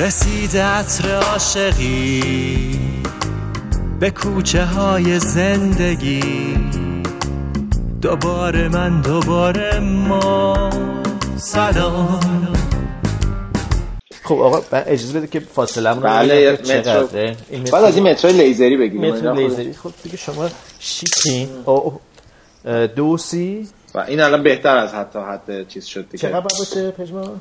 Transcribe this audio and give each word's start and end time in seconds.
رسید 0.00 0.56
عطر 0.56 1.14
عاشقی 1.14 2.80
به 4.00 4.10
کوچه 4.10 4.64
های 4.64 5.18
زندگی. 5.18 6.56
دوباره 8.02 8.68
من 8.68 9.00
دوباره 9.00 9.80
ما. 9.80 10.70
سلام. 11.36 12.20
خب 14.24 14.34
آقا 14.34 14.62
اجازه 14.72 15.18
بده 15.18 15.26
که 15.26 15.40
فاصله 15.40 15.90
رو 15.90 16.00
بله 16.00 16.52
مترو. 16.52 17.06
بعد 17.72 17.84
از 17.84 17.96
این 17.96 18.08
مترو 18.08 18.30
لیزری 18.30 18.76
بگیم. 18.76 19.04
مترو 19.04 19.34
لیزری. 19.34 19.72
خب 19.72 19.90
دیگه 20.02 20.16
شما 20.16 20.48
شیکین 20.78 21.48
او 21.64 22.00
دوسی 22.96 23.68
و 23.94 23.98
این 23.98 24.20
الان 24.20 24.42
بهتر 24.42 24.76
از 24.76 24.94
حتی 24.94 25.18
حد 25.18 25.68
چیز 25.68 25.84
شد 25.86 26.08
دیگه. 26.10 26.28
چقدر 26.28 26.40
باشه 26.40 26.90
پژمان 26.90 27.40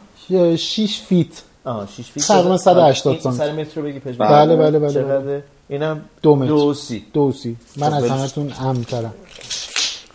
6 0.57 1.01
feet. 1.09 1.27
آه 1.67 1.87
6 1.87 2.03
feet. 2.11 2.27
تقریبا 2.27 2.57
180 2.57 3.19
سانتی 3.19 3.37
سر 3.37 3.51
مترو 3.51 3.83
بگی 3.83 3.99
پژمان 3.99 4.29
بله 4.29 4.55
بله 4.55 4.79
بله 4.79 4.93
چقدر؟ 4.93 5.41
اینم 5.69 6.01
دو 6.21 6.35
متر. 6.35 6.47
دوسی 6.47 7.05
دوسی 7.13 7.57
من 7.77 7.93
از 7.93 8.09
همتون 8.09 8.53
امن‌ترم 8.61 9.13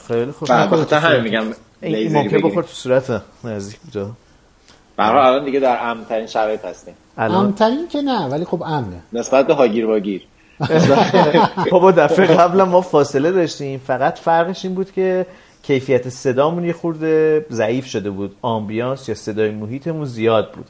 خیلی 0.09 0.33
خوب. 0.33 0.48
بله 0.48 0.98
همین 0.98 1.20
میگم. 1.20 1.45
این 1.83 2.12
ممکن 2.12 2.48
بخور 2.48 2.62
تو 2.62 2.73
صورت 2.73 3.23
نزدیک 3.45 3.80
بوده 3.80 4.07
برای 4.96 5.27
الان 5.27 5.45
دیگه 5.45 5.60
در 5.60 5.91
امنترین 5.91 6.27
شرایط 6.27 6.65
هستیم. 6.65 6.95
امنترین 7.19 7.88
که 7.88 8.02
نه 8.02 8.27
ولی 8.27 8.45
خب 8.45 8.62
امنه. 8.62 9.01
نسبت 9.12 9.46
به 9.46 9.55
هاگیر 9.55 9.87
واگیر 9.87 10.27
بابا 11.73 11.91
دفعه 11.91 12.27
قبل 12.27 12.62
ما 12.62 12.80
فاصله 12.80 13.30
داشتیم. 13.32 13.80
فقط 13.87 14.18
فرقش 14.18 14.65
این 14.65 14.74
بود 14.74 14.93
که 14.93 15.27
کیفیت 15.62 16.09
صدامون 16.09 16.65
یه 16.65 16.73
خورده 16.73 17.46
ضعیف 17.51 17.87
شده 17.87 18.10
بود. 18.10 18.37
آمبیانس 18.43 19.09
یا 19.09 19.15
صدای 19.15 19.51
محیطمون 19.51 20.05
زیاد 20.05 20.52
بود. 20.52 20.66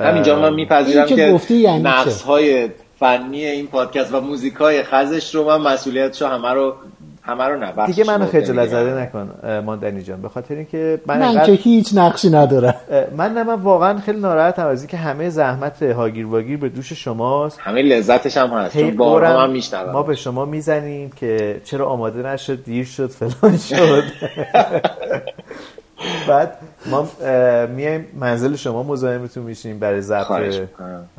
همینجا 0.00 0.38
من 0.38 0.54
میپذیرم 0.54 1.06
که 1.06 1.40
یعنی 1.50 1.82
نقص 1.82 2.22
های 2.22 2.68
فنی 3.00 3.44
این 3.44 3.66
پادکست 3.66 4.14
و 4.14 4.20
موزیک 4.20 4.54
های 4.54 4.82
خزش 4.82 5.34
رو 5.34 5.44
من 5.44 5.72
مسئولیتشو 5.72 6.26
همه 6.26 6.52
رو 6.52 6.74
همه 7.22 7.44
رو 7.44 7.58
نه 7.58 7.86
دیگه 7.86 8.04
منو 8.04 8.26
خجالت 8.26 8.68
زده 8.68 9.00
نکن 9.00 9.30
ماندنی 9.66 10.02
جان. 10.02 10.22
به 10.22 10.28
خاطر 10.28 10.54
اینکه 10.54 11.00
من 11.06 11.18
من 11.18 11.46
که 11.46 11.52
هیچ 11.52 11.90
نقشی 11.94 12.30
ندارم. 12.30 12.74
من 13.16 13.32
نه 13.32 13.42
من 13.42 13.54
واقعا 13.54 13.98
خیلی 13.98 14.20
ناراحتم 14.20 14.66
از 14.66 14.80
اینکه 14.80 14.96
همه 14.96 15.28
زحمت 15.28 15.82
هاگیر 15.82 16.26
واگیر 16.26 16.56
به 16.56 16.68
دوش 16.68 16.92
شماست. 16.92 17.58
همه 17.60 17.82
لذتش 17.82 18.36
هم 18.36 18.50
هست. 18.50 18.78
چون 18.78 18.96
بارها 18.96 19.46
من 19.46 19.50
میشنوم. 19.50 19.92
ما 19.92 20.02
به 20.02 20.14
شما 20.14 20.44
می‌زنیم 20.44 21.10
که 21.10 21.60
چرا 21.64 21.86
آماده 21.86 22.22
نشد 22.22 22.64
دیر 22.64 22.84
شد 22.84 23.10
فلان 23.10 23.56
شد. 23.68 24.02
بعد 26.28 26.58
ما 26.90 27.08
میایم 27.76 28.06
منزل 28.20 28.56
شما 28.56 28.82
مزاحمتون 28.82 29.42
میشیم 29.42 29.78
برای 29.78 30.00
ضبط 30.00 30.26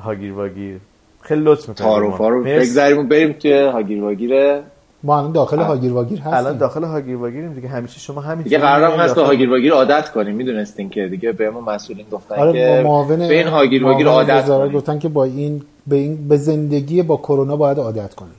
هاگیر 0.04 0.34
واگیر 0.34 0.78
خیلی 1.22 1.42
لطف 1.42 1.70
می‌کنیم 1.70 1.90
تعارف 1.90 2.18
رو 2.18 2.44
بگذاریم 2.44 3.10
بریم 3.10 3.34
که 3.34 3.70
هاگیر 3.74 4.04
واگیره 4.04 4.62
ما 5.04 5.18
الان 5.18 5.32
داخل 5.32 5.60
هاگیر 5.60 5.94
واگیر 5.94 6.20
هستیم. 6.20 6.34
الان 6.34 6.58
داخل 6.58 6.84
هاگیر 6.84 7.16
واگیریم 7.16 7.54
دیگه. 7.54 7.68
همیشه 7.68 8.00
شما 8.00 8.22
همین 8.22 8.44
دیگه 8.44 8.58
قرارم 8.58 9.00
هست 9.00 9.16
به 9.16 9.22
هاگیر 9.22 9.50
واگیر 9.50 9.74
عادت 9.74 10.10
کنیم. 10.10 10.36
می‌دونستین 10.36 10.90
که 10.90 11.08
دیگه 11.08 11.32
به 11.32 11.50
ما 11.50 11.62
مسئولین 11.62 12.06
گفتن 12.12 12.36
آره 12.36 12.54
که 12.54 12.82
معاون 12.84 13.18
به 13.18 13.38
این 13.38 13.48
هاگیر 13.48 13.84
واگیر 13.84 14.08
عادت 14.08 14.48
کنیم. 14.48 14.72
گفتن 14.72 15.00
که 15.00 15.10
با 15.10 15.24
این 15.24 15.62
به 15.88 15.96
این 15.96 16.28
به 16.28 16.38
زندگی 16.38 17.04
با 17.04 17.18
کرونا 17.18 17.56
باید 17.56 17.80
عادت 17.80 18.16
کنید 18.16 18.39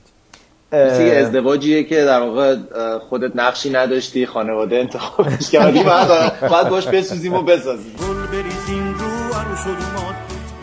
مثل 0.73 1.01
یه 1.01 1.13
ازدواجیه 1.13 1.83
که 1.83 1.95
در 1.95 2.21
واقع 2.21 2.55
خودت 3.09 3.35
نقشی 3.35 3.69
نداشتی 3.69 4.25
خانواده 4.25 4.75
انتخابش 4.75 5.49
کردی 5.51 5.83
بعد 5.83 6.39
بعد 6.49 6.69
باش 6.69 6.87
بسوزیم 6.87 7.33
و 7.33 7.41
بسازیم. 7.41 7.93
گل 7.99 8.37
بریزیم 8.37 8.93
رو 8.93 9.37
عروس 9.37 9.67
و 9.67 9.69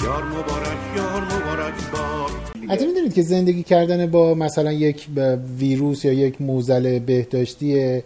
یار 0.05 0.23
مبارک 0.25 0.79
یار 0.97 1.23
مبارک 1.23 1.75
باد. 1.93 2.71
حتی 2.71 2.87
می‌دونید 2.87 3.15
که 3.15 3.23
زندگی 3.23 3.63
کردن 3.63 4.07
با 4.07 4.35
مثلا 4.35 4.73
یک 4.73 5.07
ویروس 5.59 6.05
یا 6.05 6.13
یک 6.13 6.41
موزل 6.41 6.99
بهداشتی 6.99 8.03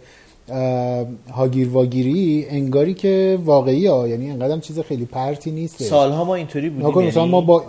هاگیر 1.31 1.69
واگیری 1.69 2.45
انگاری 2.49 2.93
که 2.93 3.39
واقعی 3.45 3.87
ها 3.87 4.07
یعنی 4.07 4.29
انقدر 4.29 4.59
چیز 4.59 4.79
خیلی 4.79 5.05
پرتی 5.05 5.51
نیست. 5.51 5.83
سالها 5.83 6.23
ما 6.23 6.35
اینطوری 6.35 6.69
بودیم 6.69 6.89
یعنی... 6.89 7.07
مثلا 7.07 7.25
ما 7.25 7.41
با 7.41 7.59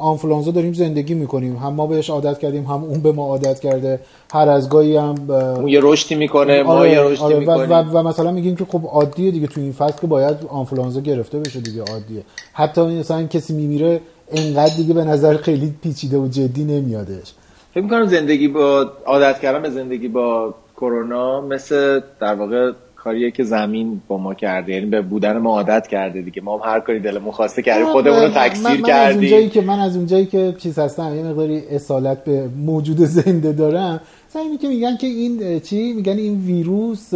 آنفلانزا 0.00 0.50
داریم 0.50 0.72
زندگی 0.72 1.14
می‌کنیم. 1.14 1.56
هم 1.56 1.72
ما 1.72 1.86
بهش 1.86 2.10
عادت 2.10 2.38
کردیم 2.38 2.64
هم 2.64 2.84
اون 2.84 3.00
به 3.00 3.12
ما 3.12 3.26
عادت 3.26 3.60
کرده. 3.60 4.00
هر 4.32 4.48
از 4.48 4.68
گاهی 4.68 4.96
هم 4.96 5.14
ب... 5.14 5.30
اون 5.30 5.68
یه 5.68 5.80
رشدی 5.82 6.14
می‌کنه 6.14 6.62
ما 6.62 6.72
آره، 6.72 6.90
یه 6.90 7.00
رشدی 7.00 7.24
آره، 7.24 7.38
می‌کنیم 7.38 7.70
و, 7.70 7.74
و, 7.74 7.98
و, 7.98 8.02
مثلا 8.02 8.30
میگیم 8.30 8.56
که 8.56 8.64
خب 8.64 8.80
عادیه 8.86 9.30
دیگه 9.30 9.46
تو 9.46 9.60
این 9.60 9.72
فصل 9.72 10.00
که 10.00 10.06
باید 10.06 10.36
آنفلانزا 10.48 11.00
گرفته 11.00 11.38
بشه 11.38 11.60
دیگه 11.60 11.80
عادیه. 11.80 12.22
حتی 12.52 12.80
مثلا 12.80 13.26
کسی 13.26 13.54
میمیره 13.54 14.00
انقدر 14.32 14.76
دیگه 14.76 14.94
به 14.94 15.04
نظر 15.04 15.36
خیلی 15.36 15.74
پیچیده 15.82 16.18
و 16.18 16.28
جدی 16.28 16.64
نمیادش. 16.64 17.32
فکر 17.74 17.82
می‌کنم 17.82 18.06
زندگی 18.06 18.48
با 18.48 18.86
عادت 19.06 19.40
کردن 19.40 19.62
به 19.62 19.70
زندگی 19.70 20.08
با 20.08 20.54
کرونا 20.76 21.40
مثل 21.40 22.00
در 22.20 22.34
واقع 22.34 22.72
کاریه 23.04 23.30
که 23.30 23.44
زمین 23.44 24.00
با 24.08 24.18
ما 24.18 24.34
کرده 24.34 24.72
یعنی 24.72 24.86
به 24.86 25.02
بودن 25.02 25.38
ما 25.38 25.50
عادت 25.50 25.86
کرده 25.86 26.22
دیگه. 26.22 26.42
ما 26.42 26.58
هم 26.58 26.72
هر 26.72 26.80
کاری 26.80 27.00
دلمون 27.00 27.32
خواسته 27.32 27.62
کردیم 27.62 27.86
خودمون 27.86 28.22
رو 28.22 28.28
تکثیر 28.28 28.64
من, 28.64 28.76
من 28.76 28.82
کردیم 28.82 29.08
از 29.08 29.16
اونجایی 29.16 29.48
که 29.48 29.60
من 29.60 29.78
از 29.78 29.96
اونجایی 29.96 30.26
که 30.26 30.54
چیز 30.58 30.78
هستم 30.78 31.16
یه 31.16 31.22
مقداری 31.22 31.62
اصالت 31.70 32.24
به 32.24 32.48
موجود 32.56 32.96
زنده 32.96 33.52
دارم 33.52 34.00
مثلا 34.30 34.42
که 34.60 34.68
میگن 34.68 34.96
که 34.96 35.06
این 35.06 35.60
چی؟ 35.60 35.92
میگن 35.92 36.18
این 36.18 36.40
ویروس 36.40 37.14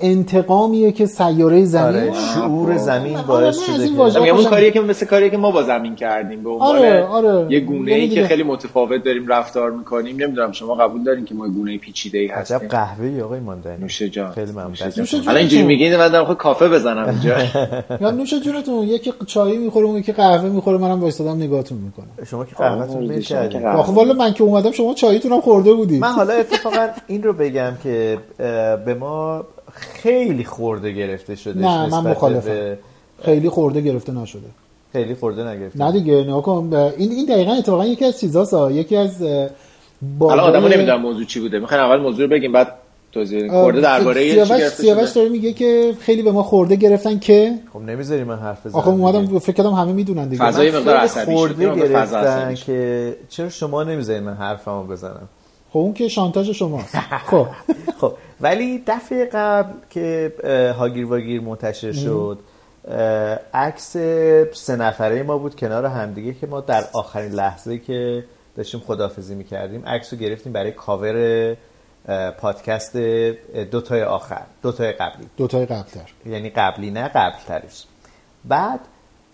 انتقامیه 0.00 0.92
که 0.92 1.06
سیاره 1.06 1.64
زمین؟ 1.64 1.86
آره 1.86 2.12
شعور 2.34 2.76
زمین 2.76 3.18
باعث 3.22 3.58
شده 3.66 3.88
که 3.88 4.20
میگم 4.20 4.36
اون 4.36 4.44
کاریه 4.44 4.70
که 4.70 4.80
مثل 4.80 5.06
کاریه 5.06 5.30
که 5.30 5.36
ما 5.36 5.50
با 5.50 5.62
زمین 5.62 5.96
کردیم 5.96 6.42
به 6.42 6.50
عنوان 6.50 6.76
آره، 6.76 7.04
آره. 7.04 7.46
یه 7.52 7.60
گونه 7.60 7.92
ای 7.92 8.08
که 8.08 8.26
خیلی 8.26 8.42
متفاوت 8.42 9.04
داریم 9.04 9.26
رفتار 9.26 9.70
می‌کنیم. 9.70 10.16
نمی‌دونم 10.16 10.52
شما 10.52 10.74
قبول 10.74 11.04
دارین 11.04 11.24
که 11.24 11.34
ما 11.34 11.48
گونه 11.48 11.78
پیچیده 11.78 12.18
ای 12.18 12.26
هستیم 12.26 12.56
عجب 12.56 12.68
قهوه 12.68 13.06
ای 13.06 13.22
آقای 13.22 13.40
ماندنی. 13.40 13.76
نوش 13.80 14.02
جان. 14.02 14.32
خیلی 14.32 14.52
ممنون. 14.52 14.70
حالا 15.26 15.38
اینجوری 15.38 15.62
میگین 15.62 15.96
من 15.96 16.08
دارم 16.08 16.34
کافه 16.34 16.68
بزنم 16.68 17.08
اینجا. 17.08 17.36
یا 18.00 18.10
نوش 18.10 18.34
جونتون 18.34 18.88
یکی 18.88 19.12
چای 19.26 19.58
می‌خوره 19.58 19.86
اون 19.86 19.96
یکی 19.96 20.12
قهوه 20.12 20.48
می‌خوره 20.48 20.78
منم 20.78 21.00
وایسادم 21.00 21.36
نگاهتون 21.36 21.78
می‌کنم. 21.78 22.26
شما 22.26 22.44
که 22.44 22.54
قهوهتون 22.54 23.04
میشه 23.04 23.50
آخه 23.66 23.92
والا 23.92 24.14
من 24.14 24.32
که 24.32 24.44
اومدم 24.44 24.70
شما 24.70 24.94
چایتون 24.94 25.32
هم 25.32 25.40
خورده 25.40 25.72
بودید. 25.72 26.00
من 26.00 26.08
حالا 26.08 26.34
اتفاقا 26.34 26.88
این 27.06 27.22
رو 27.22 27.32
بگم 27.32 27.72
که 27.82 28.18
به 28.84 28.94
ما 29.00 29.44
خیلی 29.72 30.44
خورده 30.44 30.92
گرفته 30.92 31.34
شده 31.34 31.60
نه 31.60 31.86
من 31.86 32.10
مخالفم 32.10 32.48
به... 32.48 32.78
خیلی 33.24 33.48
خورده 33.48 33.80
گرفته 33.80 34.12
نشده. 34.12 34.48
خیلی 34.92 35.14
خورده 35.14 35.48
نگرفته. 35.48 35.78
نه 35.78 35.92
دیگه 35.92 36.24
نه 36.24 36.42
کن. 36.42 36.74
این 36.96 37.10
این 37.10 37.26
دقیقاً 37.26 37.52
اتفاقا 37.52 37.86
یکی 37.86 38.04
از 38.04 38.20
چیزاست 38.20 38.54
یکی 38.70 38.96
از 38.96 39.22
حالا 40.20 40.42
آدمو 40.42 40.68
نمی‌دونم 40.68 41.00
موضوع 41.00 41.24
چی 41.24 41.40
بوده. 41.40 41.58
می‌خوام 41.58 41.80
اول 41.80 42.00
موضوع 42.00 42.26
بگیم 42.26 42.52
بعد 42.52 42.72
توضیح 43.12 43.50
خورده 43.50 43.80
درباره 43.80 44.30
چی 44.30 44.36
گرفته 44.36 44.68
سیاوش 44.68 45.10
داره 45.10 45.28
میگه 45.28 45.52
که 45.52 45.94
خیلی 46.00 46.22
به 46.22 46.32
ما 46.32 46.42
خورده 46.42 46.76
گرفتن 46.76 47.18
که 47.18 47.54
خب 47.72 47.80
نمی‌ذاری 47.80 48.24
من 48.24 48.38
حرف 48.38 48.66
بزنم 48.66 48.78
آخه 48.78 48.88
اومدم 48.88 49.38
فکر 49.38 49.52
کردم 49.52 49.72
همه 49.72 49.92
می‌دونن 49.92 50.28
دیگه. 50.28 50.44
فضای 50.44 50.70
مقدار 50.70 50.96
عصبی 50.96 51.34
خورده 51.34 51.74
گرفتن 51.74 52.54
که 52.54 53.16
چرا 53.28 53.48
شما 53.48 53.82
نمی‌ذاری 53.82 54.20
من 54.20 54.34
حرفمو 54.34 54.82
بزنم؟ 54.82 55.28
خب 55.70 55.78
اون 55.78 55.92
که 55.92 56.08
شانتاژ 56.08 56.50
شماست. 56.50 56.96
خب. 57.26 57.46
خب. 58.00 58.12
ولی 58.40 58.82
دفعه 58.86 59.24
قبل 59.32 59.72
که 59.90 60.32
هاگیر 60.78 61.06
واگیر 61.06 61.40
منتشر 61.40 61.92
شد 61.92 62.38
عکس 63.54 63.96
سه 64.52 64.76
نفره 64.76 65.22
ما 65.22 65.38
بود 65.38 65.56
کنار 65.56 65.86
همدیگه 65.86 66.34
که 66.34 66.46
ما 66.46 66.60
در 66.60 66.84
آخرین 66.92 67.32
لحظه 67.32 67.78
که 67.78 68.24
داشتیم 68.56 68.80
خدافزی 68.80 69.34
می‌کردیم 69.34 69.86
عکس 69.86 70.12
رو 70.12 70.18
گرفتیم 70.18 70.52
برای 70.52 70.72
کاور 70.72 71.56
پادکست 72.38 72.96
دوتای 73.70 74.02
آخر 74.02 74.42
دوتای 74.62 74.92
قبلی. 74.92 75.26
دوتای 75.36 75.66
قبلتر. 75.66 76.10
یعنی 76.26 76.50
قبلی 76.50 76.90
نه 76.90 77.08
قبلترش. 77.08 77.84
بعد 78.44 78.80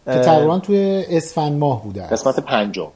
که 0.05 0.19
تقریبا 0.21 0.59
توی 0.59 1.05
اسفند 1.09 1.59
ماه 1.59 1.83
بوده 1.83 2.07
قسمت 2.07 2.41
پنجم. 2.41 2.89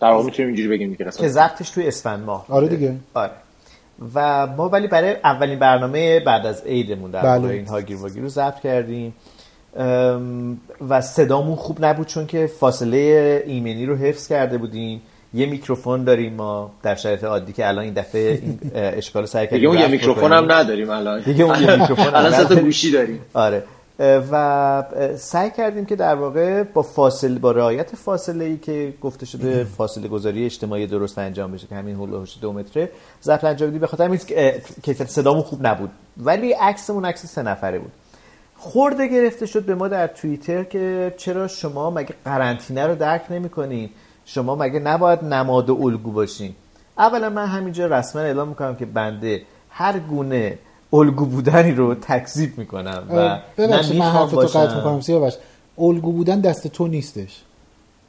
در 0.00 0.10
واقع 0.10 0.24
می‌تونیم 0.24 0.46
اینجوری 0.46 0.68
بگیم 0.68 0.94
که 0.96 1.04
که 1.04 1.28
ضبطش 1.28 1.70
توی 1.70 1.88
اسفند 1.88 2.24
ماه 2.24 2.46
آره 2.48 2.68
دیگه. 2.68 2.96
آره. 3.14 3.32
و 4.14 4.46
ما 4.46 4.68
ولی 4.68 4.86
برای 4.86 5.16
اولین 5.24 5.58
برنامه 5.58 6.20
بعد 6.20 6.46
از 6.46 6.62
عیدمون 6.66 7.10
در 7.10 7.22
بله. 7.22 7.48
این 7.48 7.66
هاگیر 7.66 7.96
واگیر 7.96 8.22
رو 8.22 8.28
ضبط 8.28 8.60
کردیم. 8.60 9.14
و 10.88 11.00
صدامون 11.00 11.56
خوب 11.56 11.84
نبود 11.84 12.06
چون 12.06 12.26
که 12.26 12.46
فاصله 12.46 13.42
ایمنی 13.46 13.86
رو 13.86 13.96
حفظ 13.96 14.28
کرده 14.28 14.58
بودیم. 14.58 15.02
یه 15.34 15.46
میکروفون 15.46 16.04
داریم 16.04 16.34
ما 16.34 16.70
در 16.82 16.94
شرایط 16.94 17.24
عادی 17.24 17.52
که 17.52 17.68
الان 17.68 17.84
این 17.84 17.94
دفعه 17.94 18.40
این 18.42 18.60
اشکال 18.74 19.26
سر 19.26 19.46
کردیم 19.46 19.58
دیگه 19.58 19.68
اون 19.68 19.78
یه 19.78 19.86
میکروفون 19.86 20.32
هم 20.32 20.52
نداریم 20.52 20.90
الان. 20.90 21.20
دیگه 21.20 21.44
اون 21.44 21.62
یه 21.62 21.76
میکروفون 21.76 22.14
الان 22.14 22.60
گوشی 22.60 22.90
داریم. 22.90 23.20
آره. 23.34 23.62
و 24.00 24.84
سعی 25.16 25.50
کردیم 25.50 25.86
که 25.86 25.96
در 25.96 26.14
واقع 26.14 26.62
با 26.62 26.82
فاصله 26.82 27.38
با 27.38 27.52
رعایت 27.52 27.96
فاصله 27.96 28.44
ای 28.44 28.56
که 28.56 28.94
گفته 29.00 29.26
شده 29.26 29.64
فاصله 29.78 30.08
گذاری 30.08 30.44
اجتماعی 30.44 30.86
درست 30.86 31.18
انجام 31.18 31.52
بشه 31.52 31.66
که 31.66 31.74
همین 31.74 31.96
هول 31.96 32.14
هوش 32.14 32.38
دو 32.40 32.52
متره 32.52 32.90
ضبط 33.22 33.44
انجام 33.44 33.68
بدیم. 33.68 33.80
به 33.80 33.86
خاطر 33.86 34.04
همین 34.04 34.18
کیفیت 34.82 35.08
صدامون 35.08 35.42
خوب 35.42 35.66
نبود. 35.66 35.90
ولی 36.16 36.52
عکسمون 36.52 37.04
عکس 37.04 37.26
سه 37.26 37.42
نفره 37.42 37.78
بود. 37.78 37.92
خورده 38.56 39.08
گرفته 39.08 39.46
شد 39.46 39.64
به 39.64 39.74
ما 39.74 39.88
در 39.88 40.06
توییتر 40.06 40.64
که 40.64 41.14
چرا 41.16 41.48
شما 41.48 41.90
مگه 41.90 42.14
قرنطینه 42.24 42.86
رو 42.86 42.94
درک 42.94 43.22
نمی‌کنین؟ 43.30 43.90
شما 44.24 44.56
مگه 44.56 44.78
نباید 44.78 45.24
نماد 45.24 45.70
و 45.70 45.78
الگو 45.82 46.12
باشین؟ 46.12 46.54
اولا 46.98 47.30
من 47.30 47.46
همینجا 47.46 47.86
رسما 47.86 48.22
اعلام 48.22 48.48
می‌کنم 48.48 48.76
که 48.76 48.86
بنده 48.86 49.42
هر 49.70 49.98
گونه 49.98 50.58
الگو 50.92 51.24
بودنی 51.24 51.72
رو 51.72 51.94
تکذیب 51.94 52.58
می‌کنم 52.58 53.02
و 53.10 53.38
ببخشید 53.58 53.96
من 53.96 54.10
حرف 54.10 54.30
تو. 54.30 54.40
قطع 54.40 54.76
می‌کنم 54.76 55.00
سیاوش. 55.00 55.34
الگو 55.78 56.12
بودن 56.12 56.40
دست 56.40 56.66
تو 56.66 56.86
نیستش. 56.86 57.40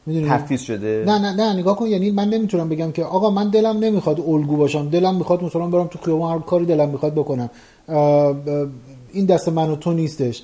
می‌دونی؟ 0.06 0.30
تفویض 0.30 0.62
شده. 0.62 1.04
نه 1.08 1.20
نه 1.20 1.32
نه 1.32 1.54
نگاه 1.54 1.76
کن 1.76 1.88
یعنی 1.88 2.12
من 2.12 2.30
نمی‌تونم 2.30 2.70
بگم 2.70 2.92
که 2.92 3.04
آقا 3.04 3.30
من 3.30 3.50
دلم 3.50 3.78
نمی‌خواد 3.78 4.20
الگو 4.20 4.58
باشم. 4.58 4.90
دلم 4.90 5.16
می‌خواد 5.16 5.44
مثلا 5.44 5.68
برم 5.68 5.88
تو 5.88 6.00
خیابون 6.00 6.32
هر 6.32 6.40
کاری 6.40 6.66
دلم 6.66 6.90
می‌خواد 6.90 7.14
بکنم. 7.14 7.50
این 9.12 9.26
دست 9.26 9.50
من 9.50 9.70
و 9.70 9.76
تو 9.76 9.94
نیستش. 9.94 10.44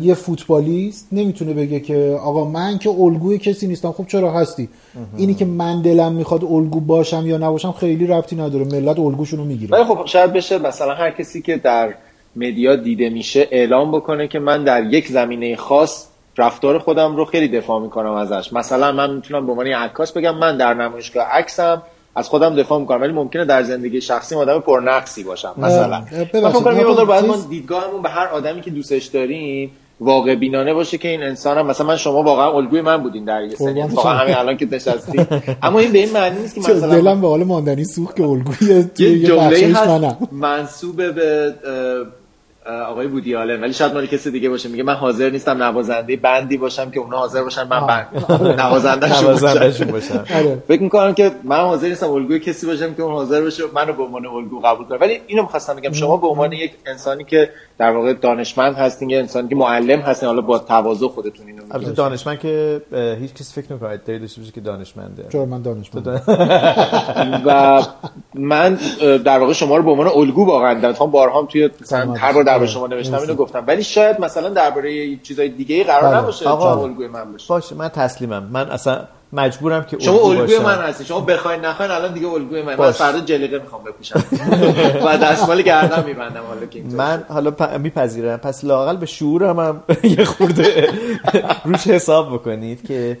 یه 0.00 0.14
فوتبالیست 0.14 1.08
نمی‌تونه 1.12 1.54
بگه 1.54 1.80
که 1.80 2.18
آقا 2.22 2.44
من 2.44 2.78
که 2.78 2.90
الگوی 2.90 3.38
کسی 3.38 3.66
نیستم 3.66 3.92
خب 3.92 4.06
چرا 4.06 4.32
هستی؟ 4.32 4.68
اینی 5.16 5.34
که 5.34 5.44
من 5.44 5.82
دلم 5.82 6.12
می‌خواد 6.12 6.44
الگو 6.44 6.80
باشم 6.80 7.26
یا 7.26 7.38
نباشم 7.38 7.72
خیلی 7.72 8.06
ربطی 8.06 8.36
نداره 8.36 8.64
ملت 8.64 8.98
الگوشونو 8.98 9.42
ولی 9.42 9.52
می‌گیره 9.52 9.84
خب 9.84 10.06
شاید 10.06 10.32
بشه 10.32 10.58
مثلا 10.58 10.94
هر 10.94 11.10
کسی 11.10 11.42
که 11.42 11.56
در 11.56 11.94
مدیا 12.36 12.76
دیده 12.76 13.08
میشه 13.08 13.48
اعلام 13.50 13.92
بکنه 13.92 14.28
که 14.28 14.38
من 14.38 14.64
در 14.64 14.84
یک 14.84 15.08
زمینه 15.08 15.56
خاص 15.56 16.06
رفتار 16.38 16.78
خودم 16.78 17.16
رو 17.16 17.24
خیلی 17.24 17.48
دفاع 17.48 17.80
می‌کنم 17.80 18.12
ازش. 18.12 18.52
مثلا 18.52 18.92
من 18.92 19.14
می‌تونم 19.14 19.46
به 19.46 19.52
عنوان 19.52 19.66
عکاس 19.66 20.12
بگم 20.12 20.34
من 20.36 20.56
در 20.56 20.74
نمایشگاه 20.74 21.24
عکسم 21.24 21.82
از 22.16 22.28
خودم 22.28 22.56
دفاع 22.56 22.80
می‌کنم 22.80 23.00
ولی 23.00 23.12
ممکنه 23.12 23.44
در 23.44 23.62
زندگی 23.62 24.00
شخصی 24.00 24.34
آدم 24.34 24.60
پرنقصی 24.60 25.24
باشم. 25.24 25.54
مثلا. 25.56 25.88
من 25.88 26.50
فکر 26.50 26.50
کنم 26.50 26.78
یه 26.78 26.84
مقدار 26.84 27.04
باید 27.04 27.24
ما 27.24 27.36
دیدگاهمون 27.50 28.02
به 28.02 28.08
هر 28.08 28.26
آدمی 28.26 28.60
که 28.60 28.70
دوستش 28.70 29.06
داریم 29.06 29.70
واقع 30.00 30.34
بینانه 30.34 30.74
باشه 30.74 30.98
که 30.98 31.08
این 31.08 31.22
انسان 31.22 31.58
هم 31.58 31.66
مثلا 31.66 31.86
من 31.86 31.96
شما 31.96 32.22
واقعا 32.22 32.52
الگوی 32.52 32.80
من 32.80 33.02
بودین 33.02 33.24
در 33.24 33.42
یه 33.42 33.56
سنی 33.56 33.82
واقعا. 33.82 34.14
همین 34.14 34.34
الان 34.34 34.56
که 34.56 34.68
نشستی 34.72 35.26
اما 35.62 35.78
این 35.78 35.92
به 35.92 35.98
این 35.98 36.12
معنی 36.12 36.40
نیست 36.40 36.54
که 36.54 36.60
مثلا 36.60 37.00
دلم 37.00 37.20
به 37.20 37.28
حال 37.28 37.44
ماندنی 37.44 37.84
سوخت 37.84 38.16
که 38.16 38.22
الگوی 38.22 38.84
یه 38.98 39.18
جمله 39.18 40.16
منصوب 40.32 40.96
به 40.96 41.54
آقای 42.66 43.06
بودی 43.06 43.34
آلن 43.34 43.60
ولی 43.60 43.72
شاید 43.72 43.94
مال 43.94 44.06
کسی 44.06 44.30
دیگه 44.30 44.48
باشه. 44.48 44.68
میگه 44.68 44.82
من 44.82 44.94
حاضر 44.94 45.30
نیستم 45.30 45.62
نوازنده 45.62 46.16
بندی 46.16 46.56
باشم 46.56 46.90
که 46.90 47.00
اونا 47.00 47.16
حاضر 47.16 47.42
باشن 47.42 47.62
من 47.68 47.86
بند 47.86 48.06
نوازنده 48.60 49.22
نوازنده‌شون 49.22 49.90
باشن. 49.90 50.18
آره. 50.38 50.62
فکر 50.68 50.82
می‌کنم 50.82 51.14
که 51.14 51.30
من 51.44 51.56
حاضر 51.56 51.88
نیستم 51.88 52.10
الگوی 52.10 52.40
کسی 52.40 52.66
باشم 52.66 52.94
که 52.94 53.02
اون 53.02 53.14
حاضر 53.14 53.40
باشه 53.40 53.62
منو 53.74 53.92
به 53.92 54.02
عنوان 54.02 54.26
الگو 54.26 54.60
قبول 54.60 54.86
کنه 54.86 54.98
ولی 54.98 55.20
اینو 55.26 55.42
می‌خواستم 55.42 55.76
بگم. 55.76 55.92
شما 55.92 56.16
به 56.16 56.26
عنوان 56.26 56.52
یک 56.52 56.72
انسانی 56.86 57.24
که 57.24 57.50
در 57.78 57.90
واقع 57.90 58.12
دانشمند 58.12 58.74
هستین 58.74 59.10
یه 59.10 59.18
انسانی 59.18 59.48
که 59.48 59.56
معلم 59.56 60.00
هستین 60.00 60.28
حالا 60.28 60.40
با 60.40 60.58
تواضع 60.58 61.06
خودتون 61.06 61.46
اینو 61.46 61.62
البته 61.70 61.90
دانشمند 61.90 62.38
که 62.38 62.80
هیچ 63.20 63.34
کسی 63.34 63.62
فکر 63.62 63.72
نمی‌کنه. 63.72 63.90
ادعای 63.90 64.18
داشته 64.18 64.40
باشه 64.40 64.52
که 64.52 64.60
دانشمنده. 64.60 65.24
چرا 65.32 65.46
من 65.46 65.62
دانشمند 65.62 66.22
و 67.46 67.82
من 68.34 68.78
در 69.00 69.38
واقع 69.38 69.52
شما 69.52 69.76
رو 69.76 69.82
به 69.82 69.90
عنوان 69.90 70.06
الگو 70.06 70.46
واقعا 70.46 70.74
در 70.74 70.92
هم 70.92 71.10
بارها 71.10 71.42
توی 71.42 71.70
هر 72.16 72.32
بار 72.32 72.44
درباره. 72.54 72.70
شما 72.70 72.86
نوشتم. 72.86 73.18
اینو 73.18 73.34
گفتم 73.34 73.64
ولی 73.66 73.82
شاید 73.84 74.20
مثلا 74.20 74.48
درباره 74.48 75.16
چیزای 75.16 75.48
دیگه 75.48 75.84
قرار 75.84 76.10
بله. 76.10 76.18
نباشه 76.18 76.48
آقا. 76.48 76.82
الگوی 76.84 77.06
من 77.08 77.32
باشه 77.32 77.48
باشه 77.48 77.74
من 77.74 77.88
تسلیمم 77.88 78.48
من 78.52 78.70
اصلا 78.70 79.04
مجبورم 79.32 79.84
که 79.84 79.98
شما 79.98 80.18
الگوی. 80.30 80.58
من 80.58 80.78
هستی 80.78 81.04
شما 81.04 81.20
بخواید 81.20 81.66
نخواید 81.66 81.90
الان 81.92 82.12
دیگه 82.14 82.26
الگوی 82.28 82.62
من 82.62 82.68
من 82.68 82.76
باش. 82.76 82.94
فردا 82.94 83.20
جلیقه 83.20 83.58
می‌خوام 83.58 83.84
بپوشم 83.84 84.24
و 85.06 85.16
دستمال 85.18 85.62
گردن 85.62 86.04
میبندم 86.04 86.40
حالا 86.48 86.66
که 86.66 86.82
من 86.90 87.24
حالا 87.28 87.50
پ- 87.58 87.78
میپذیرم 87.78 88.36
پس 88.36 88.64
لاقل 88.64 88.96
به 88.96 89.06
شعورم 89.06 89.58
هم 89.60 89.82
یه 90.18 90.24
خورده 90.24 90.88
روش 91.64 91.86
حساب 91.86 92.34
بکنید 92.34 92.86
که 92.86 93.18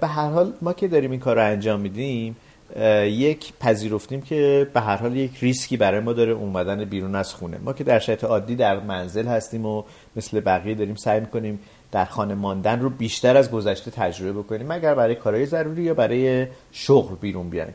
به 0.00 0.06
هر 0.06 0.28
حال 0.30 0.52
ما 0.62 0.72
که 0.72 0.88
داریم 0.88 1.10
این 1.10 1.20
کار 1.20 1.36
رو 1.36 1.42
انجام 1.44 1.80
میدیم 1.80 2.36
یک 3.06 3.52
پذیرفتیم 3.60 4.22
که 4.22 4.66
به 4.74 4.80
هر 4.80 4.96
حال 4.96 5.16
یک 5.16 5.38
ریسکی 5.40 5.76
برای 5.76 6.00
ما 6.00 6.12
داره 6.12 6.32
اومدن 6.32 6.84
بیرون 6.84 7.14
از 7.14 7.34
خونه. 7.34 7.58
ما 7.58 7.72
که 7.72 7.84
در 7.84 7.98
شرایط 7.98 8.24
عادی 8.24 8.56
در 8.56 8.80
منزل 8.80 9.26
هستیم 9.26 9.66
و 9.66 9.82
مثل 10.16 10.40
بقیه 10.40 10.74
داریم 10.74 10.94
سعی 10.94 11.20
می‌کنیم 11.20 11.60
در 11.92 12.04
خانه 12.04 12.34
ماندن 12.34 12.80
رو 12.80 12.90
بیشتر 12.90 13.36
از 13.36 13.50
گذشته 13.50 13.90
تجربه 13.90 14.32
بکنیم 14.32 14.66
مگر 14.66 14.94
برای 14.94 15.14
کارهای 15.14 15.46
ضروری 15.46 15.82
یا 15.82 15.94
برای 15.94 16.46
شغل 16.72 17.14
بیرون 17.14 17.50
بیایم 17.50 17.74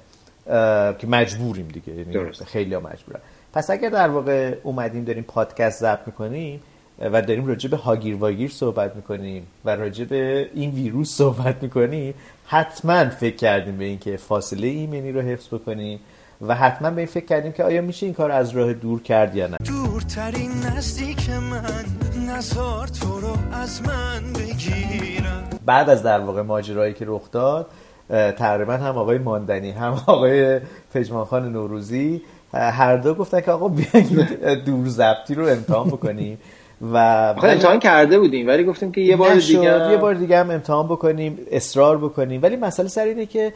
که 0.97 1.07
مجبوریم 1.07 1.67
دیگه 1.67 1.94
یعنی. 1.94 2.31
خیلی 2.45 2.73
ها 2.73 2.79
مجبورن. 2.79 3.19
پس 3.53 3.69
اگر 3.69 3.89
در 3.89 4.09
واقع 4.09 4.55
اومدیم 4.63 5.03
داریم 5.03 5.23
پادکست 5.23 5.79
ضبط 5.79 5.99
می‌کنیم 6.05 6.61
و 6.99 7.21
داریم 7.21 7.45
راجع 7.45 7.69
به 7.69 7.77
هاگیر 7.77 8.15
واگیر 8.15 8.51
صحبت 8.51 8.95
می‌کنیم 8.95 9.47
و 9.65 9.75
راجع 9.75 10.05
به 10.05 10.49
این 10.53 10.71
ویروس 10.71 11.15
صحبت 11.15 11.63
می‌کنیم 11.63 12.13
حتما 12.45 13.09
فکر 13.09 13.35
کردیم 13.35 13.77
به 13.77 13.85
اینکه 13.85 14.17
فاصله 14.17 14.67
ایمنی 14.67 15.11
رو 15.11 15.21
حفظ 15.21 15.47
بکنیم 15.47 15.99
و 16.41 16.55
حتما 16.55 16.91
به 16.91 16.97
این 16.97 17.07
فکر 17.07 17.25
کردیم 17.25 17.51
که 17.51 17.63
آیا 17.63 17.81
میشه 17.81 18.05
این 18.05 18.15
کار 18.15 18.31
از 18.31 18.49
راه 18.49 18.73
دور 18.73 19.01
کرد 19.01 19.35
یا 19.35 19.47
نه. 19.47 19.57
دورترین 19.65 20.51
نزدیک 20.51 21.29
من 21.29 21.85
نزار 22.29 22.88
تو 22.88 23.19
رو 23.19 23.38
از 23.51 23.81
من 23.81 24.33
بگیرم. 24.33 25.44
بعد 25.65 25.89
از 25.89 26.03
در 26.03 26.19
واقع 26.19 26.41
ماجرایی 26.41 26.94
که 26.94 27.05
رخ 27.07 27.31
داد 27.31 27.67
تقریبا 28.09 28.73
هم 28.73 28.97
آقای 28.97 29.17
ماندنی 29.17 29.71
هم 29.71 29.94
آقای 30.07 30.59
پژمان 30.94 31.25
خان 31.25 31.51
نوروزی 31.51 32.21
هر 32.53 32.97
دو 32.97 33.13
گفتن 33.13 33.41
که 33.41 33.51
آقا 33.51 33.67
بیاین 33.67 34.27
این 34.41 34.59
دور 34.65 34.88
ضبطی 34.88 35.35
رو 35.35 35.47
امتحان 35.47 35.88
بکنیم. 35.88 36.38
و 36.81 36.97
امتحان 37.44 37.79
کرده 37.79 38.19
بودیم 38.19 38.47
ولی 38.47 38.63
گفتیم 38.63 38.91
که 38.91 39.01
یه 39.01 39.15
بار. 39.15 39.35
دیگه 39.35 39.91
یه 39.91 39.97
بار 39.97 40.13
دیگه 40.13 40.39
هم 40.39 40.51
امتحان 40.51 40.85
بکنیم 40.85 41.39
اصرار 41.51 41.97
بکنیم. 41.97 42.44
ولی 42.44 42.56
مسئله 42.56 42.88
سر 42.88 43.03
اینه 43.03 43.25
که 43.25 43.53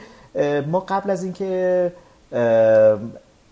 ما 0.67 0.79
قبل 0.79 1.09
از 1.09 1.23
اینکه 1.23 1.91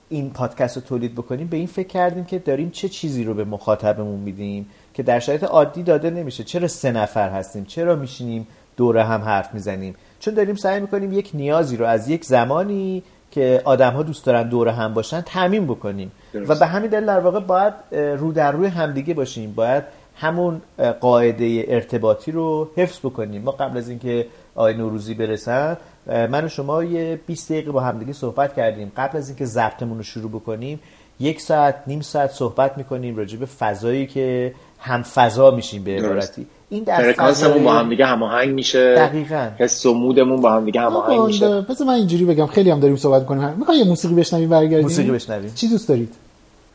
این 0.10 0.30
پادکست 0.30 0.77
رو 0.77 0.83
تولید 0.83 1.16
بکنیم 1.16 1.48
به 1.48 1.57
این 1.57 1.68
فکر 1.68 1.88
کردیم 1.88 2.25
که 2.25 2.39
داریم 2.39 2.69
چه 2.69 2.89
چیزی 2.89 3.24
رو 3.24 3.33
به 3.33 3.44
مخاطبمون 3.44 4.19
میدیم 4.19 4.69
که 4.94 5.04
در 5.04 5.19
شرایط 5.19 5.44
عادی 5.44 5.83
داده 5.83 6.10
نمیشه. 6.10 6.44
چرا 6.44 6.68
سه 6.68 6.92
نفر 6.92 7.30
هستیم؟ 7.30 7.65
چرا 7.65 7.95
میشینیم 7.95 8.48
دوره 8.77 9.04
هم 9.04 9.22
حرف 9.22 9.54
می‌زنیم؟ 9.54 9.95
چون 10.19 10.33
داریم 10.33 10.56
سعی 10.56 10.80
می‌کنیم 10.80 11.13
یک 11.13 11.30
نیازی 11.33 11.77
رو 11.77 11.86
از 11.86 12.10
یک 12.10 12.25
زمانی 12.25 13.03
که 13.31 13.62
آدم 13.65 13.93
ها 13.93 14.03
دوست 14.03 14.25
دارن 14.25 14.50
دوره 14.50 14.71
هم 14.71 14.93
باشن 14.93 15.21
تعمین 15.21 15.65
بکنیم. 15.65 16.12
درست. 16.33 16.51
و 16.51 16.55
به 16.55 16.65
همین 16.65 16.89
دلیل 16.89 17.05
در 17.05 17.19
واقع 17.19 17.39
باید 17.39 17.74
رو 17.91 18.31
در 18.31 18.51
روی 18.51 18.67
همدیگه 18.67 19.13
باشیم. 19.13 19.53
باید 19.53 19.83
همون 20.15 20.62
قاعده 21.00 21.65
ارتباطی 21.67 22.31
رو 22.31 22.69
حفظ 22.75 23.00
بکنیم. 23.00 23.41
ما 23.41 23.51
قبل 23.51 23.77
از 23.77 23.89
اینکه 23.89 24.25
آقای 24.55 24.74
نوروزی 24.74 25.13
برسن 25.13 25.77
من 26.07 26.45
و 26.45 26.48
شما 26.48 26.83
یه 26.83 27.19
20 27.27 27.51
دقیقه 27.51 27.71
با 27.71 27.81
همدیگه 27.81 28.13
صحبت 28.13 28.55
کردیم. 28.55 28.91
قبل 28.98 29.17
از 29.17 29.29
اینکه 29.29 29.45
ضبطمون 29.45 29.98
رو 29.98 30.03
شروع 30.03 30.31
بکنیم 30.31 30.79
یک 31.19 31.41
ساعت 31.41 31.75
نیم 31.88 32.01
ساعت 32.01 32.31
صحبت 32.31 32.77
می‌کنیم 32.77 33.17
راجع 33.17 33.38
به 33.39 33.45
فضایی 33.45 34.07
که 34.07 34.53
هم 34.79 35.03
فضا 35.03 35.51
میشیم 35.51 35.83
به 35.83 35.95
درست. 35.95 36.05
عبارتی 36.05 36.48
این 36.69 36.83
در 36.83 36.97
فرکانسمون 36.97 37.63
با 37.63 37.73
هم 37.73 37.89
دیگه 37.89 38.05
هماهنگ 38.05 38.53
میشه. 38.53 38.95
دقیقاً. 38.95 39.49
حس 39.57 39.85
و 39.85 39.93
مودمون 39.93 40.41
با 40.41 40.51
هم 40.51 40.65
دیگه 40.65 40.81
هماهنگ 40.81 41.21
میشه. 41.21 41.61
بذار 41.61 41.88
من 41.88 41.93
اینجوری 41.93 42.25
بگم. 42.25 42.45
خیلی 42.45 42.69
هم 42.69 42.79
داریم 42.79 42.95
صحبت 42.95 43.25
کنیم 43.25 43.53
می‌خوای 43.57 43.77
یه 43.77 43.83
موسیقی 43.83 44.13
بشنویم 44.13 44.49
برگردیم؟ 44.49 44.81
موسیقی 44.81 45.11
بشنویم. 45.11 45.51
چی 45.55 45.67
دوست 45.67 45.89
دارید؟ 45.89 46.13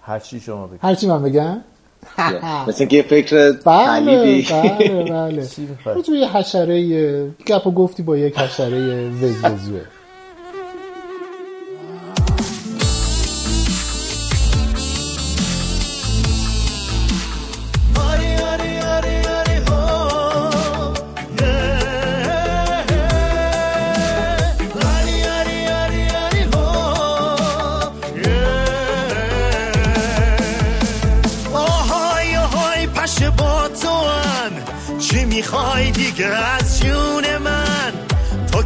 هر 0.02 0.18
چی 0.18 0.40
شما 0.40 0.66
بگید. 0.66 0.80
هر 0.82 0.94
چی 0.94 1.06
من 1.06 1.22
بگم؟ 1.22 1.56
مثل 2.68 2.76
اینکه 2.78 2.96
یه 2.96 3.02
فکر 3.02 3.52
بله 3.64 4.44
بله 4.50 5.04
بله. 5.04 5.46
چی 5.56 5.62
می‌خوای؟ 5.62 6.02
تو 6.02 6.14
یه 6.14 6.36
حشره 6.36 7.26
گپ 7.46 7.66
و 7.66 7.70
گفتی 7.70 8.02
با 8.02 8.16
یک 8.16 8.38
حشره 8.38 9.08
وزوزوه 9.08 9.80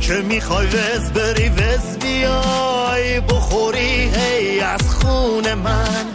که 0.08 0.14
می‌خوای 0.14 0.66
وز 0.66 1.10
بری 1.10 1.48
وز 1.48 1.98
بیای 2.00 3.20
بخوری 3.20 4.10
هی 4.14 4.60
از 4.60 4.94
خون 4.94 5.54
من. 5.54 6.06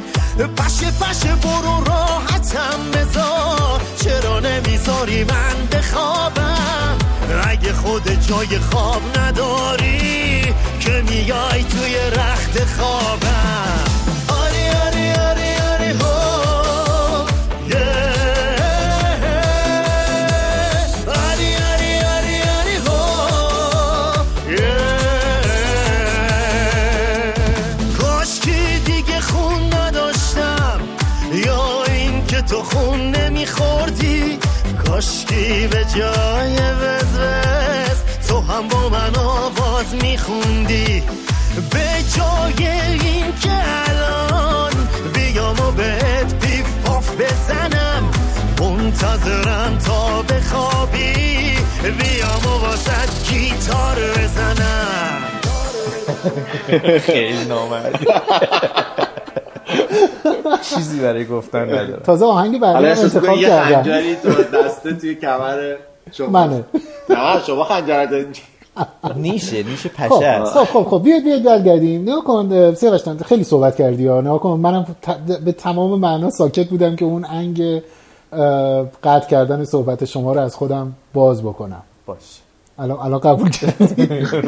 پشه 0.57 0.91
پشه 0.91 1.35
برو 1.35 1.83
راحتم 1.83 2.91
بذار. 2.93 3.81
چرا 4.03 4.39
نمی‌ذاری 4.39 5.23
من 5.23 5.67
بخوابم؟ 5.71 6.97
اگه 7.47 7.73
خود 7.73 8.27
جای 8.27 8.59
خواب 8.59 9.01
نداری 9.17 10.41
که 10.79 11.03
میای 11.09 11.63
توی 11.63 11.95
رخت 12.15 12.65
خوابم. 12.77 13.83
آری 14.27 14.69
آری 14.69 15.11
آری 15.11 15.55
آری 15.73 15.91
هو. 15.99 16.22
کاشکی 35.03 35.67
به 35.67 35.85
جای 35.95 36.55
وزوز. 36.55 38.27
تو 38.27 38.39
هم 38.39 38.67
با 38.67 38.89
من 38.89 39.15
آواز 39.15 39.95
میخوندی. 40.01 41.03
به 41.71 41.87
جای 42.17 42.67
این 42.67 43.33
که 43.41 43.51
الان 43.89 44.71
بیام 45.13 45.59
و 45.59 45.71
بهت 45.71 46.39
پیف 46.39 46.65
پاف 46.85 47.09
بزنم. 47.15 48.11
منتظرم 48.59 49.77
تا 49.77 50.21
بخوابی. 50.21 51.57
بیام 51.83 52.45
و 52.45 52.65
واسد 52.65 53.09
گیتار 53.29 53.95
بزنم. 53.95 55.23
خیلی 57.05 57.45
نامردی 57.45 58.05
چیزی 60.61 60.99
برای 60.99 61.25
گفتن 61.25 61.63
ندارم. 61.63 62.01
تازه 62.05 62.25
آهنگ 62.25 62.63
احساس 62.63 63.15
انتخاب 63.15 63.37
کردم 63.37 63.75
خنجری 63.75 64.15
تو 64.15 64.29
دسته 64.29 64.93
توی 64.93 65.15
کمر 65.15 65.75
شما. 66.11 66.27
منه. 66.27 66.63
نه 67.09 67.43
شما 67.47 67.63
خنجر 67.63 68.05
دارید 68.05 68.37
نیشه 69.15 69.63
نیشه 69.63 69.89
خب 69.89 70.07
پشه 70.07 70.43
خب 70.43 70.63
خب 70.63 70.83
خب 70.83 71.03
بیاید 71.03 71.23
بیاید 71.23 71.43
برگردیم. 71.43 72.03
نه 72.09 72.21
کن 72.21 72.73
سیاوش 72.73 73.01
خیلی 73.25 73.43
صحبت 73.43 73.75
کردی 73.75 74.07
ها. 74.07 74.21
نه 74.21 74.39
کن. 74.39 74.49
منم 74.49 74.95
به 75.45 75.51
تمام 75.51 75.99
معنا 75.99 76.29
ساکت 76.29 76.69
بودم 76.69 76.95
که 76.95 77.05
اون 77.05 77.25
انگ 77.25 77.81
قطع 79.03 79.27
کردن 79.27 79.65
صحبت 79.65 80.05
شما 80.05 80.33
رو 80.33 80.39
از 80.39 80.55
خودم 80.55 80.93
باز 81.13 81.43
بکنم. 81.43 81.81
باش. 82.05 82.42
الان 82.79 82.97
الان 82.99 83.19
قبول 83.19 83.49
کردی. 83.49 84.07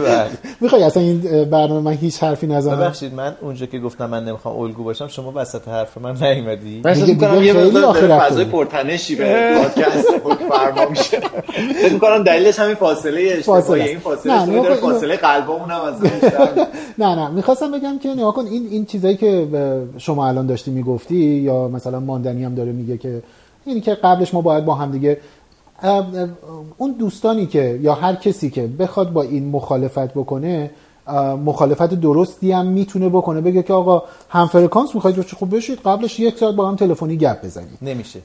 می‌خوای 0.61 0.83
اصلا 0.83 1.03
این 1.03 1.19
برنامه 1.49 1.79
من 1.79 1.91
هیچ 1.91 2.23
حرفی 2.23 2.47
نزنم؟ 2.47 2.75
ببخشید 2.75 3.13
من 3.13 3.35
اونجا 3.41 3.65
که 3.65 3.79
گفتم 3.79 4.05
من 4.09 4.25
نمی‌خوام 4.25 4.59
الگو 4.59 4.83
باشم 4.83 5.07
شما 5.07 5.31
وسط 5.35 5.67
حرف 5.67 5.97
من 5.97 6.15
نیومدی. 6.23 6.81
دیگه- 6.81 7.05
دیگه 7.05 7.45
یه 7.45 7.53
مقدار 7.53 8.19
فضای. 8.19 8.45
پرتنشی 8.45 9.15
به 9.15 9.53
پادکست 9.63 10.07
فرما 10.49 10.89
میشه. 10.89 11.19
فکر 11.81 11.93
می‌کنم 11.93 12.23
دلیلش 12.23 12.59
همین 12.59 12.75
فاصله 12.75 13.21
اشتباهی. 13.37 13.81
این 13.81 13.99
فاصله 13.99 14.41
اینو- 14.41 14.75
فاصله 14.75 15.15
قلبمون 15.15 15.71
هم 15.71 15.81
از 15.81 15.95
نه 16.99 17.15
نه. 17.15 17.29
می‌خواستم 17.29 17.71
بگم 17.71 17.99
که 17.99 18.09
نگاه 18.09 18.33
کن 18.33 18.45
این 18.45 18.67
این 18.71 18.85
چیزایی 18.85 19.17
که 19.17 19.47
شما 19.97 20.27
الان 20.27 20.45
داشتی 20.47 20.71
می‌گفتی 20.71 21.15
یا 21.15 21.67
مثلا 21.67 21.99
ماندنی 21.99 22.43
هم 22.43 22.55
داره 22.55 22.71
میگه 22.71 22.97
که 22.97 23.21
اینی 23.65 23.81
که 23.81 23.93
قبلش 23.93 24.33
ما 24.33 24.41
باید 24.41 24.65
با 24.65 24.75
هم 24.75 24.91
دیگه 24.91 25.17
اون 26.77 26.91
دوستانی 26.99 27.45
که 27.45 27.79
یا 27.81 27.93
هر 27.93 28.15
کسی 28.15 28.49
که 28.49 28.67
بخواد 28.67 29.13
با 29.13 29.21
این 29.21 29.49
مخالفت 29.49 30.13
بکنه 30.13 30.71
مخالفت 31.45 31.93
درستی 31.93 32.51
هم 32.51 32.65
می‌تونه 32.65 33.09
بکنه. 33.09 33.41
بگه 33.41 33.63
که 33.63 33.73
آقا 33.73 34.03
هم 34.29 34.47
فرکانس 34.47 34.95
می‌خواید 34.95 35.21
چه 35.21 35.35
خوب 35.35 35.55
بشید 35.55 35.79
قبلش 35.85 36.19
یک 36.19 36.37
ساعت 36.37 36.55
با 36.55 36.69
هم 36.69 36.75
تلفنی 36.75 37.17
گپ 37.17 37.45
بزنید. 37.45 37.77
نمیشه. 37.81 38.19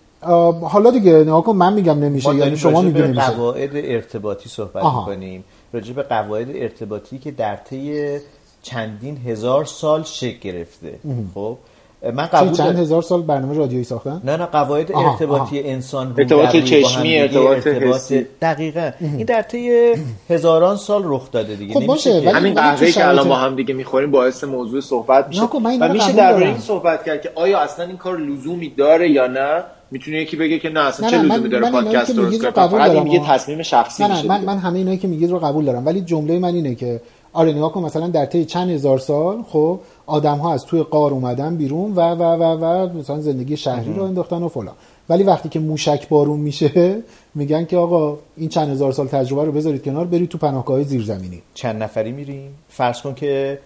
حالا 0.63 0.91
دیگه 0.91 1.13
نگاه 1.13 1.45
کن 1.45 1.57
من 1.57 1.73
میگم 1.73 1.99
نمیشه 1.99 2.35
یعنی 2.35 2.57
شما 2.57 2.73
راجع 2.73 2.85
میگی 2.85 3.01
به 3.01 3.09
نمیشه 3.09 3.31
قواعد 3.31 3.71
ارتباطی 3.75 4.49
صحبت 4.49 4.77
آها. 4.85 5.01
می‌کنیم. 5.01 5.45
راجع 5.73 5.93
به 5.93 6.03
قواعد 6.03 6.49
ارتباطی 6.55 7.19
که 7.19 7.31
در 7.31 7.57
طی 7.57 8.19
چندین 8.63 9.17
هزار 9.17 9.65
سال 9.65 10.03
شکل 10.03 10.39
گرفته. 10.39 10.99
خب؟ 11.35 11.57
من 12.03 12.27
قبول 12.27 12.53
چند 12.53 12.79
هزار 12.79 13.03
سال 13.03 13.23
برنامه 13.23 13.55
رادیویی 13.55 13.85
ساختن 13.85 14.21
نه 14.25 14.37
نه 14.37 14.47
قواعد 14.47 14.93
ارتباطی 14.93 15.61
آها. 15.61 15.69
انسان 15.69 16.15
ارتباط 16.19 16.57
چشمی، 16.57 17.19
ارتباط 17.19 17.67
ارتباط 17.67 17.95
حسی. 17.97 18.27
دقیقا 18.43 18.91
این 19.01 19.27
در 19.27 19.43
طی 19.43 19.93
هزاران 20.31 20.77
سال 20.77 21.03
رخ 21.05 21.31
داده 21.31 21.55
دیگه 21.57 21.75
خب 21.75 21.87
باشه، 21.87 22.11
که- 22.21 22.27
ولی- 22.29 22.37
همین 22.37 22.55
تو 22.55 22.61
قهوه‌ای 22.61 22.93
که 22.93 23.09
الان 23.09 23.29
با 23.29 23.37
هم 23.37 23.57
دیگه 23.57 23.75
می‌خوریم 23.75 24.11
باعث 24.11 24.45
موضوع 24.45 24.81
صحبت 24.81 25.29
میشه 25.29 25.41
خب 25.41 25.55
و 25.81 25.89
میشه 25.93 26.13
درباره 26.13 26.41
دارم. 26.41 26.43
این 26.53 26.59
صحبت 26.59 27.05
کرد 27.05 27.23
که 27.23 27.31
آیا 27.35 27.59
اصلا 27.59 27.87
این 27.87 27.97
کار 27.97 28.19
لزومی 28.19 28.69
داره 28.77 29.11
یا 29.11 29.27
نه 29.27 29.63
می‌تونه 29.91 30.17
یکی 30.17 30.37
بگه 30.37 30.59
که 30.59 30.69
نه 30.69 30.81
اصلا 30.81 31.07
نه، 31.07 31.13
چه 31.13 31.23
لزومی 31.23 31.49
داره 31.49 31.71
پادکست 31.71 32.11
درست 32.17 32.19
میگید 32.31 32.45
رو 32.45 32.51
کنه 32.51 32.65
قبول 32.65 32.79
فقط 32.79 32.91
این 32.91 32.95
دارم، 33.05 33.15
یه 33.15 33.21
آه. 33.21 33.29
تصمیم 33.35 33.63
شخصی 33.63 34.05
نه 34.05 34.27
من. 34.27 34.45
من 34.45 34.59
همه 34.59 34.79
اینایی 34.79 34.99
که 34.99 35.09
میگید 35.09 35.31
رو 35.31 35.39
قبول 35.39 35.65
دارم 35.65 35.87
ولی 35.87 36.01
جمله 36.01 36.39
من 36.39 36.55
اینه 36.55 36.75
که 36.75 37.01
آره 37.33 37.53
نگاه 37.53 37.73
کن 37.73 37.83
مثلا 37.83 38.07
در 38.09 38.27
طی 38.27 38.45
چند 38.45 38.71
هزار 38.71 38.99
سال 38.99 39.43
خب 39.49 39.81
آدم 40.11 40.39
ها 40.39 40.53
از 40.53 40.65
توی 40.67 40.83
قار 40.83 41.11
اومدن 41.11 41.57
بیرون 41.57 41.93
و 41.93 42.01
و 42.01 42.23
و 42.23 42.43
و 42.43 42.99
مثلا 42.99 43.21
زندگی 43.21 43.57
شهری 43.57 43.95
رو 43.95 44.03
انداختن 44.03 44.43
و 44.43 44.49
فلان. 44.49 44.75
ولی 45.09 45.23
وقتی 45.23 45.49
که 45.49 45.59
موشک 45.59 46.09
بارون 46.09 46.41
میشه 46.41 46.97
میگن 47.35 47.65
که 47.65 47.77
آقا 47.77 48.19
این 48.37 48.49
چند 48.49 48.69
هزار 48.69 48.93
سال 48.93 49.07
تجربه 49.07 49.45
رو 49.45 49.53
بذارید 49.53 49.83
کنار 49.83 50.07
برید 50.07 50.29
تو 50.29 50.39
پناهگاه 50.39 50.83
زیرزمینی. 50.83 51.43
چند 51.55 51.83
نفری 51.83 52.13
میریم؟ 52.13 52.51
فرض 52.69 53.03
کن 53.03 53.15
که 53.15 53.59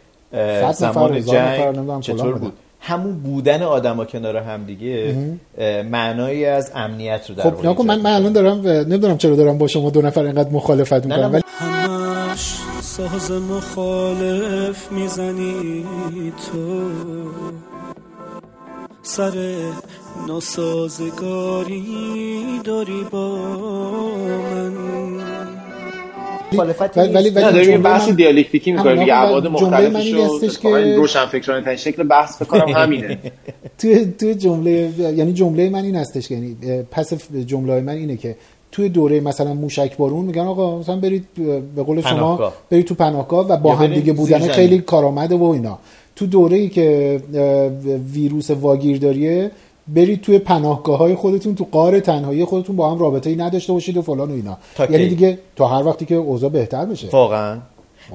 زمان 0.72 1.20
جنگ 1.20 2.00
چطور. 2.00 2.34
بود؟ 2.34 2.52
همون 2.80 3.14
بودن 3.14 3.62
آدما 3.62 4.04
کنار 4.04 4.36
هم 4.36 4.64
دیگه 4.64 5.14
معنایی 5.90 6.44
از 6.46 6.72
امنیت 6.74 7.30
رو 7.30 7.34
در 7.34 7.74
خب 7.74 7.84
من 7.84 8.00
من 8.00 8.10
الان 8.10 8.32
دارم 8.32 8.68
نمی‌دونم 8.68 9.18
چرا 9.18 9.36
دارم 9.36 9.58
با 9.58 9.66
شما 9.66 9.90
دو 9.90 10.02
نفر 10.02 10.22
اینقدر 10.24 10.50
مخالفت 10.50 11.06
می‌کنم 11.06 11.32
ولی 11.32 11.42
ساز 12.96 13.30
مخالف 13.30 14.92
می‌زنی 14.92 15.84
تو. 16.46 16.90
سر 19.02 19.32
ناسازگاری 20.28 21.84
داری 22.64 23.06
با 23.10 23.36
من. 24.58 24.72
ولی- 26.58 27.12
ولی- 27.14 27.30
داریم 27.30 27.82
بحث 27.82 28.08
من- 28.08 28.14
دیالکتیکی 28.14 28.72
می‌کنیم 28.72 28.98
دیگه 29.00 29.16
ابعاد 29.16 29.46
مختلفش 29.46 30.06
این 30.06 30.16
رو 30.16 30.24
هستش 30.24 30.50
اتفاقاً 30.50 30.82
که- 30.82 30.96
روشن 30.96 31.26
فکرانه 31.26 31.64
ترین 31.64 31.76
شکل 31.76 32.02
بحث 32.02 32.36
فکر 32.36 32.44
کنم 32.44 32.68
همینه. 32.76 33.18
توی 33.78 34.04
توی 34.06 34.34
جمله 34.34 34.90
یعنی 34.98 35.32
جمله 35.32 35.70
من 35.70 35.84
این 35.84 35.96
هستش 35.96 36.30
یعنی 36.30 36.56
پس 36.90 37.12
جمله 37.46 37.80
من 37.80 37.92
اینه 37.92 38.16
که 38.16 38.36
توی 38.74 38.88
دوره 38.88 39.20
مثلا 39.20 39.54
موشک 39.54 39.96
بارون 39.96 40.24
میگن 40.24 40.42
آقا 40.42 40.78
مثلا 40.78 40.96
برید 40.96 41.26
به 41.76 41.82
قول 41.82 42.00
شما 42.00 42.10
پناهگاه. 42.10 42.52
برید 42.70 42.86
تو 42.86 42.94
پناهگاه 42.94 43.48
و 43.48 43.56
با 43.56 43.74
هم 43.74 43.94
دیگه 43.94 44.12
بودن 44.12 44.38
خیلی. 44.38 44.78
کارآمده 44.78 45.36
و 45.36 45.44
اینا 45.44 45.78
تو 46.16 46.26
دوره 46.26 46.56
ای 46.56 46.68
که 46.68 47.20
ویروس 48.12 48.50
واگیرداریه 48.50 49.50
برید 49.88 50.20
توی 50.20 50.38
پناهگاه 50.38 50.98
های 50.98 51.14
خودتون 51.14 51.54
تو 51.54 51.66
قار 51.72 52.00
تنهایی 52.00 52.44
خودتون 52.44 52.76
با 52.76 52.90
هم 52.90 52.98
رابطه 52.98 53.30
ای 53.30 53.36
نداشته 53.36 53.72
باشید 53.72 53.96
و 53.96 54.02
فلان 54.02 54.30
و 54.30 54.34
اینا 54.34 54.58
یعنی؟ 54.90 55.08
دیگه 55.08 55.38
تا 55.56 55.66
هر 55.66 55.86
وقتی 55.86 56.04
که 56.04 56.14
اوضاع 56.14 56.50
بهتر 56.50 56.84
بشه 56.84 57.08
واقعا 57.12 57.58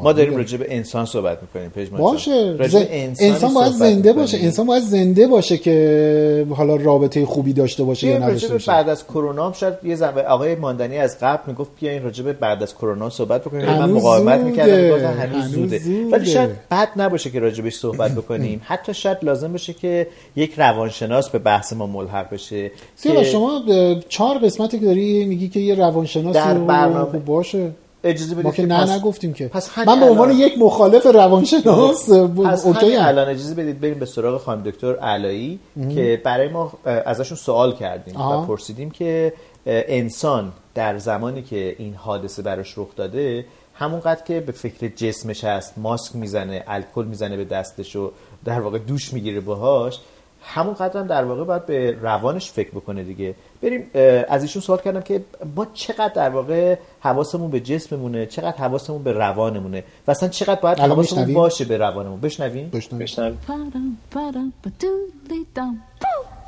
ما 0.03 0.13
داریم 0.13 0.29
دیگه. 0.29 0.41
راجع 0.41 0.57
به 0.57 0.65
انسان 0.75 1.05
صحبت 1.05 1.37
می‌کنیم 1.41 1.69
پژمان 1.69 2.01
باشه 2.01 2.53
ز- 2.67 2.75
به 2.75 2.87
انسانی 3.03 3.29
انسان 3.29 3.53
باید 3.53 3.71
زنده 3.71 4.13
باشه. 4.13 4.37
انسان 4.37 4.65
باید 4.65 4.83
زنده 4.83 5.27
باشه 5.27 5.57
که 5.57 6.45
حالا 6.49 6.75
رابطه 6.75 7.25
خوبی 7.25 7.53
داشته 7.53 7.83
باشه 7.83 8.07
یا 8.07 8.17
نداشته 8.17 8.53
باشه 8.53 8.71
بعد 8.71 8.89
از 8.89 9.05
کرونا 9.05 9.45
هم 9.45 9.53
شاید 9.53 9.73
یه 9.83 9.95
زن... 9.95 10.17
آقای 10.27 10.55
ماندنی 10.55 10.97
از 10.97 11.17
قبل 11.21 11.41
می‌گفت 11.47 11.71
بیاین 11.79 12.03
راجع 12.03 12.23
به 12.23 12.33
بعد 12.33 12.63
از 12.63 12.75
کرونا 12.75 13.09
صحبت 13.09 13.41
بکنیم 13.41 13.65
من 13.65 13.89
مقاومت. 13.91 14.39
می‌کردم 14.39 14.83
می‌گفتم 14.83 15.19
هنوز, 15.19 15.45
زوده. 15.45 15.81
ولی 16.11 16.25
شاید 16.25 16.49
بد 16.71 16.87
نباشه 16.95 17.29
که 17.29 17.39
راجع 17.39 17.63
بهش 17.63 17.75
صحبت 17.75 18.11
بکنیم 18.11 18.61
حتی 18.69 18.93
شاید 18.93 19.17
لازم 19.23 19.51
باشه 19.51 19.73
که 19.73 20.07
یک 20.35 20.53
روانشناس 20.57 21.29
به 21.29 21.39
بحث 21.39 21.73
ما 21.73 21.87
ملحق 21.87 22.33
بشه 22.33 22.71
که 23.03 23.23
شما 23.23 23.61
چهار 24.09 24.37
قسمتی 24.37 24.79
که 24.79 24.85
داری 24.85 25.25
میگی 25.25 25.49
که 25.49 25.59
یه 25.59 25.75
روانشناس 25.75 26.35
در 26.35 26.53
برنامه- 26.53 27.11
خب 27.11 27.25
باشه 27.25 27.71
اجازه 28.03 28.33
بدید 28.33 28.45
ما 28.45 28.51
که 28.51 28.65
نه 28.65 28.83
پس- 28.83 28.89
نگفتیم 28.89 29.33
که 29.33 29.47
پس 29.47 29.77
من 29.77 29.99
به 29.99 30.05
عنوان 30.05 30.31
یک 30.31 30.57
مخالف 30.57 31.05
روانشناس 31.05 32.09
پس 32.09 32.65
اوکی. 32.65 32.95
الان 32.95 33.27
اجازه 33.29 33.55
بدید 33.55 33.81
بریم 33.81 33.99
به 33.99 34.05
سراغ 34.05 34.41
خانم 34.41 34.63
دکتر 34.63 34.95
علایی 34.95 35.59
که 35.95 36.21
برای 36.23 36.47
ما 36.47 36.73
ازشون 36.85 37.37
سوال 37.37 37.75
کردیم 37.75 38.17
آها. 38.17 38.43
و 38.43 38.45
پرسیدیم 38.45 38.91
که 38.91 39.33
انسان 39.65 40.51
در 40.75 40.97
زمانی 40.97 41.41
که 41.41 41.75
این 41.79 41.93
حادثه 41.93 42.41
براش 42.41 42.77
رخ 42.77 42.95
داده 42.95 43.45
همونقدر 43.73 44.23
که 44.23 44.39
به 44.39 44.51
فکر 44.51 44.87
جسمش 44.87 45.43
هست 45.43 45.73
ماسک 45.77 46.15
می‌زنه 46.15 46.63
الکل 46.67 47.05
می‌زنه 47.05 47.37
به 47.37 47.45
دستش 47.45 47.95
و 47.95 48.11
در 48.45 48.59
واقع 48.59 48.77
دوش 48.77 49.13
می‌گیره 49.13 49.39
باهاش 49.39 49.99
همون 50.41 50.73
قدر 50.73 50.99
هم 50.99 51.07
در 51.07 51.23
واقع 51.23 51.43
باید 51.43 51.65
به 51.65 51.97
روانش 52.01 52.51
فکر 52.51 52.69
بکنه 52.69 53.03
دیگه. 53.03 53.35
بریم 53.61 53.91
از 54.29 54.41
ایشون 54.41 54.61
سوال 54.61 54.79
کردم 54.79 55.01
که 55.01 55.23
ما 55.55 55.67
چقدر 55.73 56.13
در 56.13 56.29
واقع 56.29 56.77
حواسمون 56.99 57.51
به 57.51 57.59
جسممونه؟ 57.59 58.25
چقدر 58.25 58.57
حواسمون 58.57 59.03
به 59.03 59.11
روانمونه؟ 59.11 59.83
و 60.07 60.11
اصلا 60.11 60.29
چقدر 60.29 60.61
باید 60.61 60.79
الان 60.79 60.91
حواسمون؟ 60.91 61.33
باشه 61.33 61.65
به 61.65 61.77
روانمون؟ 61.77 62.19
بشنویم؟ 62.19 62.69
بشنویم. 62.69 63.39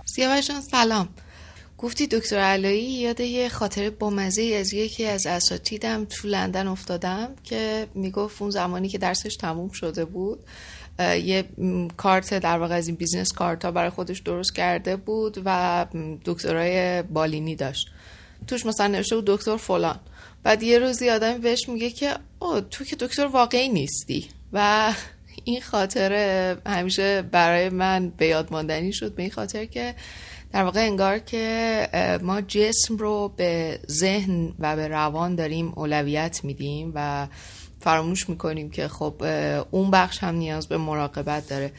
سیاوش 0.05 0.47
جان 0.47 0.61
سلام. 0.61 1.09
گفتی 1.77 2.07
دکتر 2.07 2.37
علایی 2.37 2.83
یاد 2.83 3.19
یه 3.19 3.49
خاطره 3.49 3.89
بامزه 3.89 4.57
از 4.59 4.73
یکی 4.73 5.05
از 5.05 5.25
اساتیدم 5.25 6.05
تو 6.05 6.27
لندن 6.27 6.67
افتادم 6.67 7.29
که 7.43 7.87
می‌گفت 7.95 8.41
اون 8.41 8.51
زمانی 8.51 8.89
که 8.89 8.97
درسش 8.97 9.35
تموم 9.35 9.69
شده 9.69 10.05
بود 10.05 10.39
یه 11.01 11.43
کارت 11.97 12.33
در 12.33 12.57
واقع 12.57 12.75
از 12.75 12.87
این 12.87 12.95
business 12.95 13.33
card 13.33 13.65
ها 13.65 13.71
برای 13.71 13.89
خودش 13.89 14.19
درست 14.19 14.55
کرده 14.55 14.95
بود 14.95 15.41
و 15.45 15.85
دکترای 16.25 17.01
بالینی 17.01 17.55
داشت. 17.55 17.87
توش 18.47 18.65
مثلا 18.65 18.87
نوشته 18.87 19.15
بود 19.15 19.25
دکتر 19.25 19.57
فلان. 19.57 19.99
بعد 20.43 20.63
یه 20.63 20.79
روزی 20.79 21.09
آدمی 21.09 21.39
بهش 21.39 21.69
میگه 21.69 21.89
که 21.89 22.13
او 22.39 22.61
تو 22.61 22.83
که 22.83 22.95
دکتر 22.95 23.25
واقعی 23.25 23.69
نیستی. 23.69 24.27
و 24.53 24.93
این 25.43 25.61
خاطره 25.61 26.57
همیشه 26.65 27.21
برای 27.21 27.69
من 27.69 28.09
به 28.09 28.27
یاد 28.27 28.51
ماندنی 28.51 28.93
شد. 28.93 29.15
به 29.15 29.21
این 29.21 29.31
خاطر 29.31 29.65
که 29.65 29.95
در 30.53 30.63
واقع 30.63 30.79
انگار 30.79 31.19
که 31.19 32.19
ما 32.23 32.41
جسم 32.41 32.97
رو 32.97 33.33
به 33.37 33.79
ذهن 33.89 34.53
و 34.59 34.75
به 34.75 34.87
روان 34.87 35.35
داریم 35.35 35.73
اولویت 35.75 36.43
میدیم 36.43 36.91
و 36.95 37.27
فراموش 37.81 38.29
می‌کنیم 38.29 38.69
که 38.69 38.87
خب 38.87 39.23
اون 39.71 39.91
بخش 39.91 40.23
هم 40.23 40.35
نیاز 40.35 40.67
به 40.67 40.77
مراقبت 40.77 41.49
داره. 41.49 41.71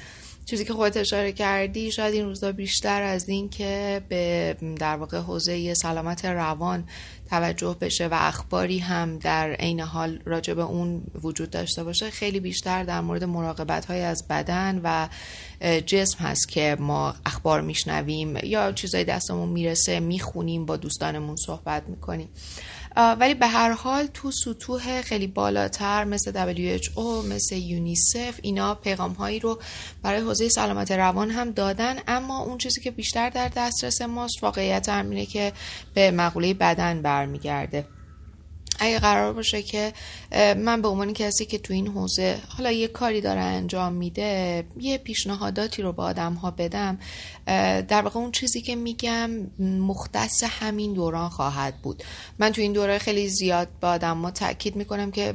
چیزی 0.47 0.64
که 0.64 0.73
خودت 0.73 0.97
اشاره 0.97 1.32
کردی 1.32 1.92
شاید 1.92 2.14
این 2.14 2.25
روزا 2.25 2.52
بیشتر 2.52 3.02
از 3.02 3.28
این 3.28 3.49
که 3.49 4.02
به 4.09 4.56
در 4.78 4.97
واقع 4.97 5.18
حوزه 5.18 5.75
سلامت 5.75 6.25
روان 6.25 6.85
توجه 7.30 7.76
بشه 7.80 8.06
و 8.06 8.14
اخباری 8.21 8.78
هم 8.78 9.18
در 9.18 9.52
عین 9.52 9.80
حال 9.80 10.18
راجع 10.25 10.54
به 10.54 10.62
اون 10.62 11.02
وجود 11.23 11.50
داشته 11.50 11.85
باشه 11.85 12.11
خیلی 12.11 12.40
بیشتر 12.40 12.85
در 12.85 13.00
مورد 13.00 13.25
مراقبت 13.25 13.85
های 13.85 14.00
از 14.00 14.28
بدن 14.28 14.80
و 14.85 15.09
جسم 15.80 16.25
هست 16.25 16.49
که 16.49 16.76
ما 16.80 17.14
اخبار 17.26 17.61
میشنویم 17.61 18.37
یا 18.42 18.73
چیزای 18.73 19.04
دستمون 19.04 19.49
می‌رسه 19.49 20.00
می‌خونیم 20.00 20.66
با 20.66 20.76
دوستانمون 20.76 21.37
صحبت 21.37 21.82
می‌کنیم. 21.88 22.28
ولی 22.96 23.34
به 23.34 23.46
هر 23.46 23.72
حال 23.72 24.06
تو 24.06 24.30
سطوح 24.30 25.02
خیلی 25.02 25.26
بالاتر 25.26 26.04
مثل 26.04 26.54
WHO 26.54 27.26
مثل 27.30 27.56
یونیسف 27.56 28.38
اینا 28.42 28.75
پیغام 28.75 29.12
هایی 29.12 29.38
رو 29.38 29.58
برای 30.02 30.20
حوزه 30.20 30.49
سلامت 30.49 30.92
روان 30.92 31.30
هم 31.30 31.50
دادن. 31.50 31.96
اما 32.08 32.38
اون 32.38 32.58
چیزی 32.58 32.80
که 32.80 32.90
بیشتر 32.90 33.30
در 33.30 33.49
دسترس 33.49 34.02
ماست 34.02 34.42
واقعیت 34.42 34.88
همینه 34.88 35.26
که 35.26 35.52
به 35.94 36.11
مقوله 36.11 36.54
بدن 36.54 37.02
برمیگرده. 37.02 37.87
اگه 38.80 38.99
قرار 38.99 39.32
باشه 39.32 39.62
که 39.62 39.92
من 40.56 40.82
به 40.82 40.88
عنوان 40.88 41.12
کسی 41.12 41.46
که 41.46 41.58
تو 41.58 41.72
این 41.72 41.87
حوزه 41.88 42.38
حالا 42.49 42.72
یه 42.72 42.88
کاری 42.88 43.20
داره 43.20 43.40
انجام 43.40 43.92
میده 43.92 44.64
یه 44.80 44.99
پیشنهاداتی 44.99 45.82
رو 45.82 45.92
به 45.92 46.02
آدم 46.02 46.34
ها 46.34 46.50
بدم 46.50 46.99
در 47.88 48.02
واقع 48.02 48.20
اون 48.20 48.32
چیزی 48.32 48.61
که 48.61 48.76
میگم 48.76 49.30
مختص 49.58 50.44
همین 50.44 50.92
دوران 50.92 51.28
خواهد 51.28 51.76
بود. 51.82 52.02
من 52.38 52.50
تو 52.50 52.61
این 52.61 52.72
دوره 52.72 52.99
خیلی 52.99 53.28
زیاد 53.28 53.68
به 53.80 53.87
آدم 53.87 54.22
ها 54.22 54.30
تاکید 54.30 54.76
می‌کنم 54.76 55.11
که 55.11 55.34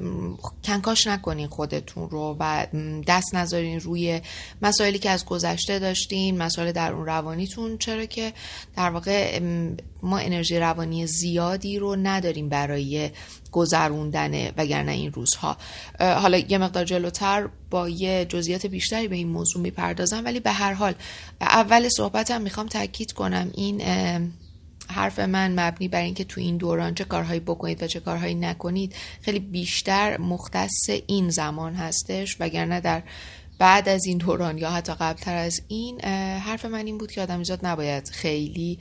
کنکاش 0.63 1.07
نکنین 1.07 1.47
خودتون 1.47 2.09
رو 2.09 2.37
و 2.39 2.65
دست 3.07 3.35
نذارین 3.35 3.79
روی 3.79 4.21
مسائلی 4.61 4.99
که 4.99 5.09
از 5.09 5.25
گذشته 5.25 5.79
داشتین 5.79 6.37
مسائل 6.37 6.71
در 6.71 6.93
اون 6.93 7.05
روانیتون. 7.05 7.77
چرا 7.77 8.05
که 8.05 8.33
در 8.75 8.89
واقع 8.89 9.39
ما 10.03 10.17
انرژی 10.17 10.59
روانی 10.59 11.07
زیادی 11.07 11.79
رو 11.79 11.95
نداریم 11.95 12.49
برای 12.49 13.09
گذروندن 13.51 14.47
وگرنه 14.57 14.91
این 14.91 15.11
روزها. 15.11 15.57
حالا 15.99 16.37
یه 16.37 16.57
مقدار 16.57 16.85
جلوتر 16.85 17.49
با 17.69 17.89
یه 17.89 18.25
جزئیات 18.25 18.65
بیشتری 18.65 19.07
به 19.07 19.15
این 19.15 19.27
موضوع 19.27 19.61
می‌پردازم 19.61 20.25
ولی 20.25 20.39
به 20.39 20.51
هر 20.51 20.73
حال 20.73 20.93
اول 21.41 21.89
صحبتم 21.89 22.41
می‌خوام 22.41 22.67
تاکید 22.67 23.11
کنم 23.11 23.51
این 23.53 23.81
حرف 24.89 25.19
من 25.19 25.59
مبنی 25.59 25.87
بر 25.87 26.01
اینکه 26.01 26.23
تو 26.23 26.41
این 26.41 26.57
دوران 26.57 26.95
چه 26.95 27.03
کارهایی 27.03 27.39
بکنید 27.39 27.83
و 27.83 27.87
چه 27.87 27.99
کارهایی 27.99 28.35
نکنید 28.35 28.95
خیلی 29.21 29.39
بیشتر 29.39 30.17
مختص 30.17 30.89
این 31.07 31.29
زمان 31.29 31.73
هستش 31.73 32.37
وگرنه 32.39 32.79
در 32.79 33.03
بعد 33.59 33.89
از 33.89 34.05
این 34.05 34.17
دوران 34.17 34.57
یا 34.57 34.69
حتی 34.69 34.93
قبلتر 34.93 35.35
از 35.35 35.61
این 35.67 36.01
حرف 36.39 36.65
من 36.65 36.85
این 36.85 36.97
بود 36.97 37.11
که 37.11 37.21
آدمیزاد 37.21 37.65
نباید 37.65 38.09
خیلی 38.09 38.79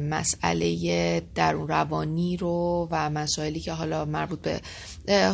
مسئله 0.00 1.22
درون 1.34 1.68
روانی 1.68 2.36
رو 2.36 2.88
و 2.90 3.10
مسائلی 3.10 3.60
که 3.60 3.72
حالا 3.72 4.04
مربوط 4.04 4.38
به 4.38 4.60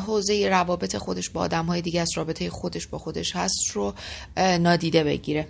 حوزه 0.06 0.48
روابط 0.48 0.96
خودش 0.96 1.30
با 1.30 1.40
آدم 1.40 1.66
های 1.66 1.82
دیگه 1.82 2.00
از 2.00 2.10
رابطه 2.16 2.50
خودش 2.50 2.86
با 2.86 2.98
خودش 2.98 3.36
هست 3.36 3.70
رو 3.72 3.94
نادیده 4.36 5.04
بگیره. 5.04 5.48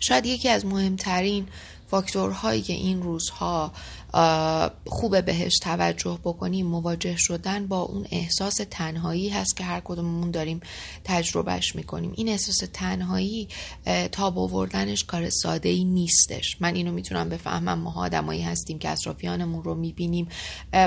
شاید 0.00 0.26
یکی 0.26 0.48
از 0.48 0.66
مهمترین 0.66 1.46
فاکتورهایی 1.90 2.62
که 2.62 2.72
این 2.72 3.02
روزها 3.02 3.72
خوبه 4.86 5.22
بهش 5.22 5.58
توجه 5.58 6.18
بکنیم 6.24 6.66
مواجه 6.66 7.16
شدن 7.16 7.66
با 7.66 7.80
اون 7.80 8.06
احساس 8.10 8.60
تنهایی 8.70 9.28
هست 9.28 9.56
که 9.56 9.64
هر 9.64 9.80
کدوممون 9.84 10.30
داریم 10.30 10.60
تجربهش 11.04 11.76
می‌کنیم. 11.76 12.12
این 12.16 12.28
احساس 12.28 12.62
تنهایی 12.72 13.48
تا 14.12 14.30
آوردنش 14.30 15.04
کار 15.04 15.30
ساده 15.30 15.68
ای 15.68 15.84
نیستش. 15.84 16.56
من 16.60 16.74
اینو 16.74 16.92
می‌تونم 16.92 17.28
بفهمم. 17.28 17.78
ما 17.78 17.94
آدمایی 17.96 18.42
هستیم 18.42 18.78
که 18.78 18.90
اطرافیانمون 18.90 19.64
رو 19.64 19.74
می‌بینیم 19.74 20.28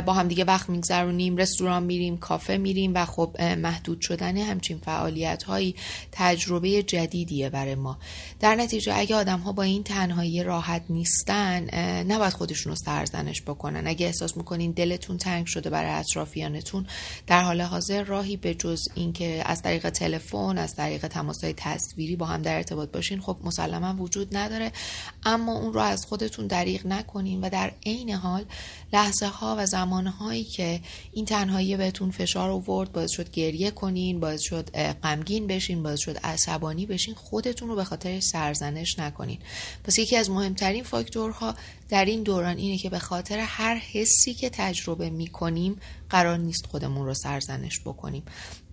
با 0.06 0.14
هم 0.14 0.28
دیگه 0.28 0.44
وقت 0.44 0.70
میگذرونیم 0.70 1.38
رستوران 1.38 1.84
میریم 1.84 2.18
کافه 2.18 2.58
میریم 2.58 2.92
و 2.96 3.06
خب 3.06 3.42
محدود 3.42 4.02
شدن 4.02 4.38
همچین 4.38 4.78
فعالیت 4.78 5.44
هایی 5.44 5.76
تجربه 6.12 6.84
جدیدیه 6.84 7.50
برای 7.50 7.76
ما. 7.76 7.98
در 8.40 8.56
نتیجه 8.56 8.94
اگه 8.96 9.16
آدم 9.16 9.40
ها 9.40 9.52
با 9.52 9.64
این 9.64 9.84
تنهایی 9.84 10.44
راحت 10.44 10.84
نیستن 10.90 11.68
نباید 12.04 12.34
خودشون 12.34 12.72
رو 12.72 12.76
سرزنش 13.18 13.42
بکنن. 13.42 13.88
اگه 13.88 14.06
احساس 14.06 14.38
می‌کنین 14.38 14.72
دلتون 14.72 15.18
تنگ 15.18 15.46
شده 15.46 15.70
برای 15.70 15.92
اطرافیانتون 15.92 16.88
در 17.28 17.42
حال 17.44 17.62
حاضر 17.62 18.04
راهی 18.04 18.38
به 18.38 18.54
جز 18.54 18.80
اینکه 18.96 19.44
از 19.46 19.62
طریق 19.62 19.90
تلفن 19.90 20.58
از 20.58 20.76
طریق 20.76 21.08
تماسهای 21.08 21.54
تصویری 21.58 22.16
با 22.16 22.26
هم 22.26 22.42
در 22.42 22.56
ارتباط 22.56 22.92
باشین 22.92 23.22
خب 23.22 23.38
مسلما 23.44 24.04
وجود 24.04 24.38
نداره. 24.38 24.72
اما 25.26 25.54
اون 25.54 25.74
رو 25.74 25.80
از 25.80 26.06
خودتون 26.06 26.48
دریغ 26.48 26.86
نکنین 26.86 27.42
و 27.42 27.50
در 27.50 27.72
عین 27.86 28.10
حال 28.10 28.46
لحظه 28.94 29.28
ها 29.28 29.56
و 29.60 29.66
زمان 29.66 30.08
هایی 30.08 30.44
که 30.44 30.82
این 31.12 31.26
تنهایی 31.26 31.78
بهتون 31.78 32.12
فشار 32.12 32.50
آورد 32.50 32.92
باعث 32.92 33.12
شد 33.12 33.32
گریه 33.32 33.72
کنین 33.72 34.20
باعث 34.20 34.42
شد 34.42 34.70
غمگین 35.04 35.48
بشین 35.48 35.84
باعث 35.84 36.00
شد 36.00 36.18
عصبانی 36.18 36.86
بشین 36.86 37.16
خودتون 37.16 37.70
رو 37.70 37.76
به 37.76 37.84
خاطر 37.84 38.20
سرزنش 38.20 39.00
نکنین. 39.00 39.40
پس 39.84 40.00
یکی 40.00 40.16
از 40.16 40.30
مهمترین 40.30 40.84
فاکتورها 40.84 41.56
در 41.90 42.06
این 42.06 42.24
دوران 42.24 42.58
اینه 42.58 42.78
که 42.78 42.90
به 42.90 43.00
خاطر 43.00 43.40
هر 43.40 43.76
حسی 43.76 44.34
که 44.34 44.50
تجربه 44.50 45.10
می‌کنیم 45.10 45.80
قرار 46.10 46.38
نیست 46.38 46.66
خودمون 46.66 47.06
رو 47.06 47.14
سرزنش 47.14 47.80
بکنیم. 47.80 48.24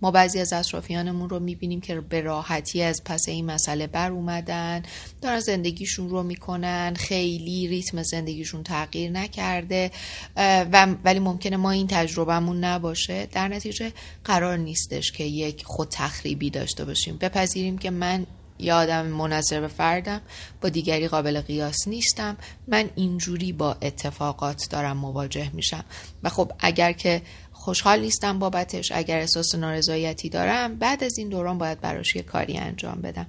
ما 0.02 0.10
بعضی 0.10 0.40
از 0.40 0.52
اطرافیانمون 0.52 1.28
رو 1.28 1.40
می‌بینیم 1.40 1.80
که 1.80 2.00
به 2.00 2.20
راحتی 2.20 2.82
از 2.82 3.02
پس 3.04 3.28
این 3.28 3.46
مسئله 3.46 3.86
بر 3.86 4.10
اومدن 4.10 4.82
دارن 5.22 5.40
زندگیشون 5.40 6.08
رو 6.08 6.22
می‌کنن 6.22 6.94
خیلی 6.94 7.68
ریتم 7.68 8.02
زندگیشون 8.02 8.62
تغییر 8.62 9.10
نکرده 9.10 9.90
و 10.36 10.86
ولی 11.04 11.18
ممکنه 11.18 11.56
ما 11.56 11.70
این 11.70 11.86
تجربهمون 11.86 12.64
نباشه. 12.64 13.26
در 13.26 13.48
نتیجه 13.48 13.92
قرار 14.24 14.56
نیستش 14.56 15.12
که 15.12 15.24
یک 15.24 15.64
خود 15.64 15.88
تخریبی 15.90 16.50
داشته 16.50 16.84
باشیم. 16.84 17.16
بپذیریم 17.16 17.78
که 17.78 17.90
من 17.90 18.26
یا 18.58 18.76
آدم 18.76 19.06
منظر 19.06 19.60
به 19.60 19.68
فردم 19.68 20.20
با 20.60 20.68
دیگری 20.68 21.08
قابل 21.08 21.40
قیاس 21.40 21.88
نیستم. 21.88 22.36
من 22.68 22.90
اینجوری 22.94 23.52
با 23.52 23.76
اتفاقات 23.82 24.66
دارم 24.70 24.96
مواجه 24.96 25.50
میشم. 25.52 25.84
و 26.22 26.28
خب 26.28 26.52
اگر 26.58 26.92
که 26.92 27.22
خوشحال 27.52 28.00
نیستم 28.00 28.38
بابتش 28.38 28.92
اگر 28.92 29.18
احساس 29.18 29.54
نارضایتی 29.54 30.28
دارم 30.28 30.74
بعد 30.74 31.04
از 31.04 31.18
این 31.18 31.28
دوران 31.28 31.58
باید 31.58 31.80
براش 31.80 32.16
یه 32.16 32.22
کاری 32.22 32.58
انجام 32.58 33.00
بدم. 33.00 33.26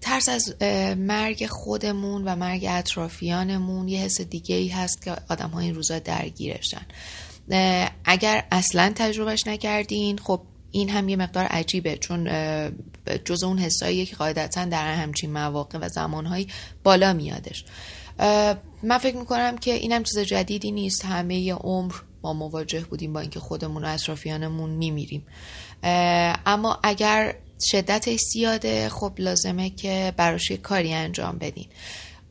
ترس 0.00 0.28
از 0.28 0.62
مرگ 0.96 1.46
خودمون 1.46 2.24
و 2.24 2.36
مرگ 2.36 2.66
اطرافیانمون 2.68 3.88
یه 3.88 4.00
حس 4.00 4.20
دیگه 4.20 4.56
ای 4.56 4.68
هست 4.68 5.02
که 5.02 5.16
آدم 5.28 5.50
ها 5.50 5.60
این 5.60 5.74
روزا 5.74 5.98
درگیرشن. 5.98 6.86
اگر 8.04 8.44
اصلا 8.52 8.92
تجربهش 8.94 9.46
نکردین 9.46 10.18
خب 10.18 10.40
این 10.72 10.88
هم 10.88 11.08
یه 11.08 11.16
مقدار 11.16 11.44
عجیبه 11.44 11.96
چون 11.96 12.30
جز 13.24 13.42
اون 13.42 13.58
حسایی 13.58 14.06
که 14.06 14.16
قاعدتا 14.16 14.64
در 14.64 14.94
همچین 14.94 15.32
مواقع 15.32 15.78
و 15.78 15.88
زمانهایی 15.88 16.48
بالا 16.82 17.12
میادش. 17.12 17.64
من 18.82 18.98
فکر 19.00 19.16
می‌کنم 19.16 19.58
که 19.58 19.74
این 19.74 19.92
هم 19.92 20.02
چیز 20.02 20.18
جدیدی 20.18 20.70
نیست. 20.72 21.04
همه 21.04 21.52
عمر 21.52 21.94
ما 22.22 22.32
مواجه 22.32 22.80
بودیم 22.80 23.12
با 23.12 23.20
اینکه 23.20 23.40
خودمون 23.40 23.84
و 23.84 23.88
اطرافیانمون 23.88 24.70
میمیریم. 24.70 25.26
اما 26.46 26.78
اگر 26.82 27.34
شدتش 27.70 28.20
زیاده 28.32 28.88
خب 28.88 29.12
لازمه 29.18 29.70
که 29.70 30.12
براش 30.16 30.52
کاری 30.52 30.92
انجام 30.92 31.38
بدین. 31.38 31.66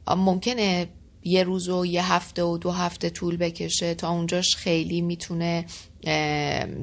ممکنه 0.08 0.88
یه 1.24 1.44
روز 1.44 1.70
و 1.70 1.86
یه 1.86 2.14
هفته 2.14 2.44
و 2.44 2.58
دو 2.58 2.72
هفته 2.72 3.10
طول 3.10 3.38
بکشه 3.38 3.94
تا 3.94 4.10
اونجاش 4.10 4.56
خیلی 4.56 5.02
می‌تونه 5.02 5.66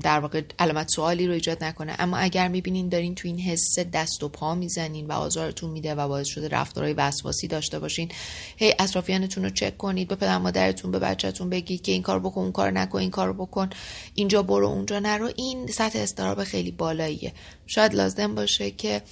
در 0.03 0.21
واقع 0.21 0.43
علامت 0.59 0.89
سوالی 0.89 1.27
رو 1.27 1.33
ایجاد 1.33 1.65
نکنه. 1.65 1.97
اما 1.99 2.17
اگر 2.17 2.49
می‌بینین 2.49 2.89
دارین 2.89 3.15
تو 3.15 3.29
این 3.29 3.39
حس 3.39 3.79
دست 3.93 4.23
و 4.23 4.29
پا 4.29 4.55
می‌زنین 4.55 5.07
و 5.07 5.13
آزارتون 5.13 5.71
میده 5.71 5.95
و 5.95 6.09
باعث 6.09 6.27
شده 6.27 6.49
رفتارهای 6.49 6.93
وسواسی 6.93 7.49
داشته 7.49 7.79
باشین 7.79 8.09
هی 8.57 8.75
اطرافیانتون 8.79 9.45
رو 9.45 9.51
چک 9.51 9.77
کنید 9.77 10.09
به 10.09 10.15
پدر 10.15 10.39
مادرتون 10.39 10.91
به 10.91 10.99
بچهتون 10.99 11.51
بگید 11.51 11.83
که 11.83 11.93
این 11.93 12.03
کار 12.03 12.21
بکن 12.21 12.41
اون 12.41 12.53
کار 12.53 12.71
نکن 12.71 12.99
این 12.99 13.11
کار 13.11 13.33
بکن 13.33 13.71
اینجا 14.15 14.43
برو 14.43 14.67
اونجا 14.67 14.99
نرو. 14.99 15.31
این 15.37 15.67
سطح 15.67 15.99
استراب 15.99 16.45
خیلی 16.45 16.71
بالاییه. 16.71 17.33
شاید 17.67 17.95
لازم 17.95 18.35
باشه 18.35 18.71
که 18.71 19.03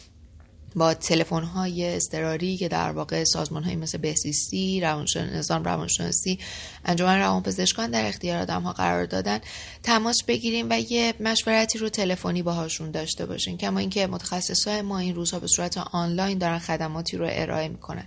با 0.76 0.94
تلفن 0.94 1.42
های 1.42 1.94
اضطراری 1.94 2.56
که 2.56 2.68
در 2.68 2.90
واقع 2.90 3.24
سازمان 3.24 3.64
های 3.64 3.76
مثل 3.76 3.98
بهزیستی. 3.98 4.80
نظام 5.14 5.64
روانشناسی 5.64 6.38
انجمن 6.84 7.18
روانپزشکان 7.18 7.90
در 7.90 8.08
اختیار 8.08 8.38
آدم 8.38 8.62
ها 8.62 8.72
قرار 8.72 9.06
دادن 9.06 9.40
تماس 9.82 10.16
بگیریم 10.28 10.66
و 10.70 10.80
یه 10.90 11.14
مشورتی 11.20 11.78
رو 11.78 11.88
تلفنی 11.88 12.42
باهاشون 12.42 12.90
داشته 12.90 13.26
باشین. 13.26 13.56
کما 13.56 13.78
اینکه 13.78 14.06
متخصصای 14.06 14.82
ما 14.82 14.98
این 14.98 15.14
روزها 15.14 15.38
به 15.38 15.46
صورت 15.46 15.78
آنلاین 15.78 16.38
دارن 16.38 16.58
خدماتی 16.58 17.16
رو 17.16 17.26
ارائه 17.30 17.68
می‌کنن. 17.68 18.06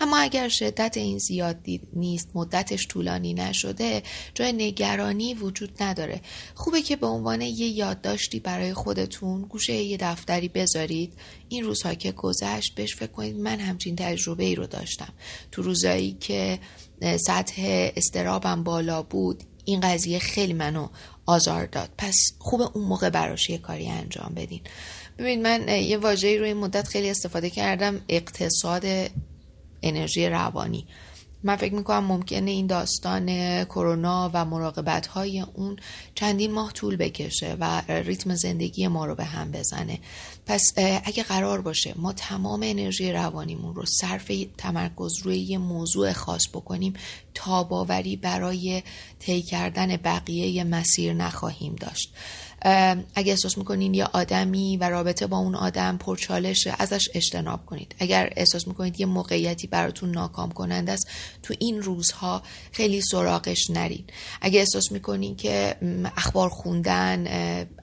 اما 0.00 0.18
اگر 0.18 0.48
شدت 0.48 0.96
این 0.96 1.18
زیاد 1.18 1.56
نیست 1.92 2.28
مدتش 2.34 2.86
طولانی 2.88 3.34
نشده 3.34 4.02
جای 4.34 4.52
نگرانی 4.52 5.34
وجود 5.34 5.82
نداره. 5.82 6.20
خوبه 6.54 6.82
که 6.82 6.96
به 6.96 7.06
عنوان 7.06 7.40
یه 7.40 7.66
یادداشتی 7.66 8.40
برای 8.40 8.74
خودتون 8.74 9.42
گوشه 9.42 9.72
یه 9.72 9.96
دفتری 9.96 10.48
بذارید. 10.48 11.12
این 11.54 11.64
روزها 11.64 11.94
که 11.94 12.12
گذشت 12.12 12.74
بهش 12.74 12.96
فکر 12.96 13.10
کنید 13.12 13.36
من 13.36 13.60
همچین 13.60 13.96
تجربه 13.96 14.44
ای 14.44 14.54
رو 14.54 14.66
داشتم. 14.66 15.12
تو 15.52 15.62
روزایی 15.62 16.16
که 16.20 16.58
سطح 17.26 17.90
استرابم 17.96 18.64
بالا 18.64 19.02
بود 19.02 19.42
این 19.64 19.80
قضیه 19.80 20.18
خیلی 20.18 20.52
منو 20.52 20.88
آزار 21.26 21.66
داد. 21.66 21.90
پس 21.98 22.16
خوب 22.38 22.60
اون 22.60 22.84
موقع 22.84 23.10
براش 23.10 23.50
یه 23.50 23.58
کاری 23.58 23.88
انجام 23.88 24.32
بدین. 24.36 24.60
ببین 25.18 25.42
من 25.42 25.68
یه 25.68 25.98
واژه‌ای 25.98 26.38
رو 26.38 26.44
این 26.44 26.56
مدت 26.56 26.88
خیلی 26.88 27.10
استفاده 27.10 27.50
کردم 27.50 28.00
اقتصاد 28.08 28.84
انرژی 29.82 30.28
روانی. 30.28 30.86
من 31.42 31.56
فکر 31.56 31.74
می‌کنم 31.74 32.04
ممکنه 32.04 32.50
این 32.50 32.66
داستان 32.66 33.64
کرونا 33.64 34.30
و 34.34 34.44
مراقبت 34.44 35.06
های 35.06 35.40
اون 35.54 35.76
چندین 36.14 36.52
ماه 36.52 36.72
طول 36.72 36.96
بکشه 36.96 37.56
و 37.60 37.82
ریتم 37.88 38.34
زندگی 38.34 38.88
ما 38.88 39.06
رو 39.06 39.14
به 39.14 39.24
هم 39.24 39.52
بزنه. 39.52 39.98
پس 40.46 40.62
اگه 41.04 41.22
قرار 41.22 41.60
باشه 41.60 41.94
ما 41.96 42.12
تمام 42.12 42.60
انرژی 42.64 43.12
روانیمون 43.12 43.74
رو 43.74 43.84
صرف 43.86 44.32
تمرکز 44.58 45.18
روی 45.22 45.38
یه 45.38 45.58
موضوع 45.58 46.12
خاص 46.12 46.48
بکنیم 46.48 46.94
تاباوری 47.34 48.16
برای 48.16 48.82
طی 49.18 49.42
کردن 49.42 49.96
بقیه 49.96 50.64
مسیر 50.64 51.12
نخواهیم 51.12 51.74
داشت. 51.74 52.14
اگر 53.14 53.32
احساس 53.32 53.58
می‌کنین 53.58 53.94
یه 53.94 54.04
آدمی 54.04 54.76
و 54.76 54.88
رابطه 54.88 55.26
با 55.26 55.38
اون 55.38 55.54
آدم 55.54 55.96
پرچالشه 55.96 56.74
ازش 56.78 57.08
اجتناب 57.14 57.66
کنید. 57.66 57.94
اگر 57.98 58.32
احساس 58.36 58.68
می‌کنید 58.68 59.00
یه 59.00 59.06
موقعیتی 59.06 59.66
براتون 59.66 60.10
ناکام 60.10 60.50
کننده 60.50 60.92
است 60.92 61.06
تو 61.42 61.54
این 61.58 61.82
روزها 61.82 62.42
خیلی 62.72 63.00
سراغش 63.00 63.70
نرین. 63.70 64.04
اگر 64.40 64.60
احساس 64.60 64.92
می‌کنین 64.92 65.36
که 65.36 65.76
اخبار 66.16 66.48
خوندن 66.48 67.26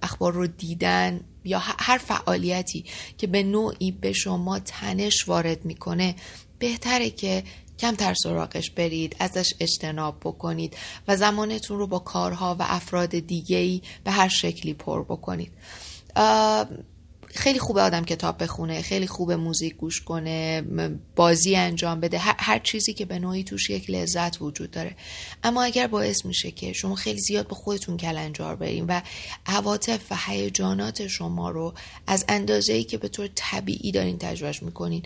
اخبار 0.02 0.34
رو 0.34 0.48
دیدن 0.48 1.20
یا 1.44 1.60
هر 1.64 1.98
فعالیتی 1.98 2.86
که 3.18 3.28
به 3.28 3.44
نوعی 3.44 3.92
به 3.92 4.14
شما 4.14 4.60
تنش 4.60 5.28
وارد 5.28 5.66
می‌کنه 5.66 6.16
بهتره 6.62 7.10
که 7.10 7.44
کمتر 7.80 8.14
سراغش 8.14 8.72
برید 8.72 9.16
ازش 9.20 9.54
اجتناب 9.60 10.18
بکنید 10.20 10.78
و 11.08 11.18
زمانتون 11.18 11.78
رو 11.78 11.88
با 11.88 12.00
کارها 12.00 12.56
و 12.60 12.66
افراد 12.68 13.10
دیگهی 13.10 13.82
به 14.04 14.12
هر 14.12 14.28
شکلی 14.28 14.74
پر 14.74 15.04
بکنید. 15.04 15.52
خیلی 17.34 17.60
خوبه 17.60 17.82
آدم 17.82 18.06
کتاب 18.06 18.44
بخونه 18.44 18.82
خیلی 18.82 19.08
خوبه 19.08 19.36
موزیک 19.36 19.76
گوش 19.76 20.02
کنه 20.02 20.64
بازی 21.16 21.56
انجام 21.56 22.00
بده. 22.00 22.18
هر, 22.20 22.60
چیزی 22.60 22.94
که 22.94 23.06
به 23.06 23.20
نوعی 23.20 23.44
توش 23.44 23.70
یک 23.70 23.90
لذت 23.90 24.42
وجود 24.42 24.72
داره. 24.72 24.96
اما 25.44 25.64
اگر 25.64 25.88
باعث 25.88 26.26
میشه 26.26 26.52
که 26.52 26.74
شما 26.74 26.96
خیلی 26.96 27.20
زیاد 27.20 27.48
به 27.48 27.56
خودتون 27.56 27.98
کلنجار 27.98 28.56
بریم 28.56 28.86
و 28.88 29.02
عواطف 29.46 30.12
و 30.12 30.16
هیجانات 30.28 31.08
شما 31.08 31.50
رو 31.50 31.74
از 32.08 32.26
اندازه 32.30 32.74
ای 32.74 32.84
که 32.84 32.98
به 32.98 33.08
طور 33.08 33.30
طبیعی 33.36 33.92
دارین 33.92 34.18
تجربهش 34.18 34.64
می‌کنین 34.64 35.04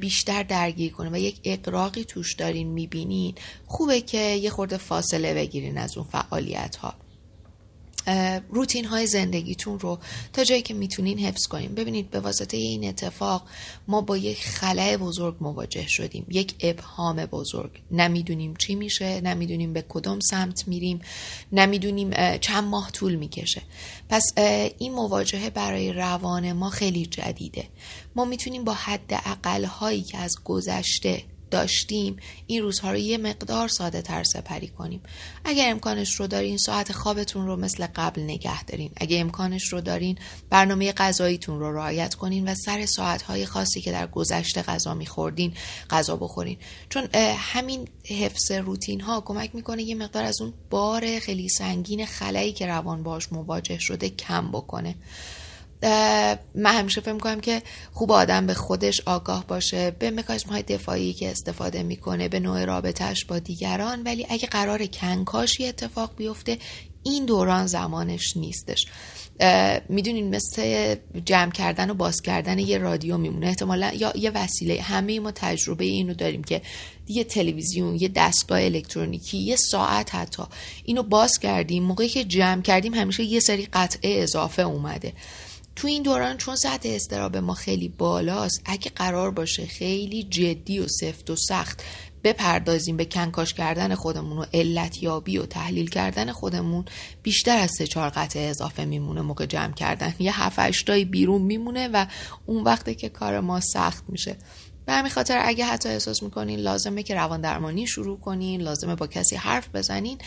بیشتر 0.00 0.42
درگیر 0.42 0.92
کنه 0.92 1.10
و 1.10 1.16
یک 1.16 1.40
اقراقی 1.44 2.04
توش 2.04 2.34
دارین 2.34 2.68
می‌بینین 2.68 3.34
خوبه 3.66 4.00
که 4.00 4.18
یه 4.18 4.50
خورده 4.50 4.76
فاصله 4.76 5.34
بگیرین 5.34 5.78
از 5.78 5.98
اون 5.98 6.06
فعالیت 6.12 6.76
ها 6.76 6.94
روتین 8.50 8.84
های 8.84 9.06
زندگیتون 9.06 9.80
رو 9.80 9.98
تا 10.32 10.44
جایی 10.44 10.62
که 10.62 10.74
می‌تونین 10.74 11.18
حفظ 11.18 11.46
کنیم 11.46 11.74
ببینید 11.74 12.10
به 12.10 12.20
واسطه 12.20 12.56
این 12.56 12.88
اتفاق 12.88 13.42
ما 13.88 14.00
با 14.00 14.16
یک 14.16 14.44
خلاه 14.44 14.96
بزرگ 14.96 15.36
مواجه 15.40 15.86
شدیم. 15.88 16.26
یک 16.30 16.54
ابهام 16.60 17.26
بزرگ. 17.26 17.70
نمی‌دونیم 17.90 18.54
چی 18.56 18.74
میشه 18.74 19.20
نمی‌دونیم 19.20 19.72
به 19.72 19.82
کدام 19.88 20.20
سمت 20.20 20.68
میریم 20.68 21.00
نمی‌دونیم 21.52 22.36
چند 22.38 22.64
ماه 22.64 22.90
طول 22.90 23.14
می‌کشه. 23.14 23.62
پس 24.08 24.32
این 24.78 24.92
مواجهه 24.92 25.50
برای 25.50 25.92
روان 25.92 26.52
ما 26.52 26.70
خیلی 26.70 27.06
جدیده. 27.06 27.68
ما 28.16 28.24
می‌تونیم 28.24 28.64
با 28.64 28.72
حد 28.72 29.12
اقل 29.12 29.64
هایی 29.64 30.02
که 30.02 30.18
از 30.18 30.34
گذشته 30.44 31.22
داشتیم 31.50 32.16
این 32.46 32.62
روزها 32.62 32.90
رو 32.90 32.98
یه 32.98 33.18
مقدار 33.18 33.68
ساده 33.68 34.02
تر 34.02 34.24
سپری 34.24 34.68
کنیم. 34.68 35.02
اگر 35.44 35.70
امکانش 35.70 36.14
رو 36.14 36.26
دارین 36.26 36.56
ساعت 36.56 36.92
خوابتون 36.92 37.46
رو 37.46 37.56
مثل 37.56 37.86
قبل 37.94 38.22
نگه 38.22 38.64
دارین. 38.64 38.90
اگر 38.96 39.20
امکانش 39.20 39.72
رو 39.72 39.80
دارین 39.80 40.18
برنامه 40.50 40.92
غذاییتون 40.92 41.60
رو 41.60 41.76
رعایت 41.76 42.14
کنین 42.14 42.48
و 42.48 42.54
سر 42.54 42.86
ساعتهای 42.86 43.46
خاصی 43.46 43.80
که 43.80 43.92
در 43.92 44.06
گذشته 44.06 44.62
غذا 44.62 44.94
میخوردین 44.94 45.54
غذا 45.90 46.16
بخورین. 46.16 46.56
چون 46.88 47.08
همین 47.38 47.88
حفظ 48.04 48.50
روتین 48.50 49.00
ها 49.00 49.20
کمک 49.20 49.54
می‌کنه 49.54 49.82
یه 49.82 49.94
مقدار 49.94 50.24
از 50.24 50.40
اون 50.40 50.52
بار 50.70 51.18
خیلی 51.18 51.48
سنگین 51.48 52.06
خلایی 52.06 52.52
که 52.52 52.66
روان 52.66 53.02
باش 53.02 53.32
مواجه 53.32 53.78
شده 53.78 54.08
کم 54.08 54.48
بکنه. 54.50 54.94
من 55.82 56.72
همیشه 56.72 57.00
فکر 57.00 57.12
می‌کنم 57.12 57.40
که 57.40 57.62
خوب 57.92 58.12
آدم 58.12 58.46
به 58.46 58.54
خودش 58.54 59.00
آگاه 59.06 59.46
باشه 59.46 59.90
به 59.90 60.10
مکانیزم 60.10 60.48
های 60.48 60.62
دفاعی 60.62 61.12
که 61.12 61.30
استفاده 61.30 61.82
می‌کنه 61.82 62.28
به 62.28 62.40
نوع 62.40 62.64
رابطهش 62.64 63.24
با 63.24 63.38
دیگران. 63.38 64.02
ولی 64.02 64.26
اگه 64.28 64.46
قرار 64.46 64.86
کنکاشی 64.86 65.66
اتفاق 65.66 66.10
بیفته 66.16 66.58
این 67.02 67.26
دوران 67.26 67.66
زمانش 67.66 68.36
نیستش. 68.36 68.86
می‌دونین 69.88 70.34
مثل 70.34 70.94
جمع 71.24 71.50
کردن 71.50 71.90
و 71.90 71.94
باز 71.94 72.20
کردن 72.22 72.58
یه 72.58 72.78
رادیو 72.78 73.18
میمونه. 73.18 73.46
احتمالا 73.46 73.92
یا 73.94 74.12
یه 74.14 74.30
وسیله. 74.30 74.82
همه 74.82 75.20
ما 75.20 75.30
تجربه 75.30 75.84
اینو 75.84 76.14
داریم 76.14 76.44
که 76.44 76.62
یه 77.08 77.24
تلویزیون 77.24 77.94
یه 77.94 78.08
دستگاه 78.08 78.62
الکترونیکی 78.62 79.38
یه 79.38 79.56
ساعت 79.56 80.14
حتی 80.14 80.42
اینو 80.84 81.02
باز 81.02 81.38
کردیم. 81.38 81.82
موقعی 81.82 82.08
که 82.08 82.24
جمع 82.24 82.62
کردیم 82.62 82.94
همیشه 82.94 83.24
یه 83.24 83.40
سری 83.40 83.68
قطعه 83.72 84.22
اضافه 84.22 84.62
اومده. 84.62 85.12
تو 85.76 85.88
این 85.88 86.02
دوران 86.02 86.36
چون 86.36 86.56
سطح 86.56 86.88
استراب 86.88 87.36
ما 87.36 87.54
خیلی 87.54 87.88
بالاست 87.88 88.62
اگه 88.64 88.90
قرار 88.90 89.30
باشه 89.30 89.66
خیلی 89.66 90.22
جدی 90.22 90.78
و 90.78 90.88
سفت 90.88 91.30
و 91.30 91.36
سخت 91.36 91.82
بپردازیم 92.24 92.96
به 92.96 93.04
کنکاش 93.04 93.54
کردن 93.54 93.94
خودمون 93.94 94.38
و 94.38 94.44
علت 94.54 95.02
یابی 95.02 95.38
و 95.38 95.46
تحلیل 95.46 95.90
کردن 95.90 96.32
خودمون 96.32 96.84
بیشتر 97.22 97.58
از 97.58 97.70
سه 97.78 97.86
چهار 97.86 98.08
قطعه 98.08 98.50
اضافه 98.50 98.84
میمونه 98.84 99.20
موقع 99.20 99.46
جمع 99.46 99.72
کردن. 99.72 100.14
یه 100.18 100.42
هفت 100.42 100.90
بیرون 100.90 101.42
میمونه 101.42 101.88
و 101.88 102.06
اون 102.46 102.64
وقته 102.64 102.94
که 102.94 103.08
کار 103.08 103.40
ما 103.40 103.60
سخت 103.60 104.04
میشه. 104.08 104.36
به 104.86 104.92
همین 104.92 105.12
خاطر 105.12 105.40
اگه 105.44 105.64
حتی 105.64 105.88
احساس 105.88 106.22
می‌کنین 106.22 106.58
لازمه 106.58 107.02
که 107.02 107.14
روان 107.14 107.40
درمانی 107.40 107.86
شروع 107.86 108.20
کنین 108.20 108.60
لازمه 108.60 108.94
با 108.94 109.06
کسی 109.06 109.36
حرف 109.36 109.68
بزنین 109.74 110.18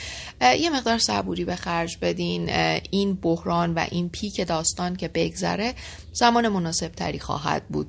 یه 0.59 0.69
مقدار 0.69 0.97
صبوری 0.97 1.45
به 1.45 1.55
خرج 1.55 1.97
بدین. 2.01 2.49
این 2.91 3.13
بحران 3.13 3.73
و 3.73 3.85
این 3.91 4.09
پیک 4.09 4.47
داستان 4.47 4.95
که 4.95 5.07
بگذره 5.07 5.73
زمان 6.13 6.47
مناسب 6.47 6.87
تری 6.87 7.19
خواهد 7.19 7.67
بود. 7.67 7.87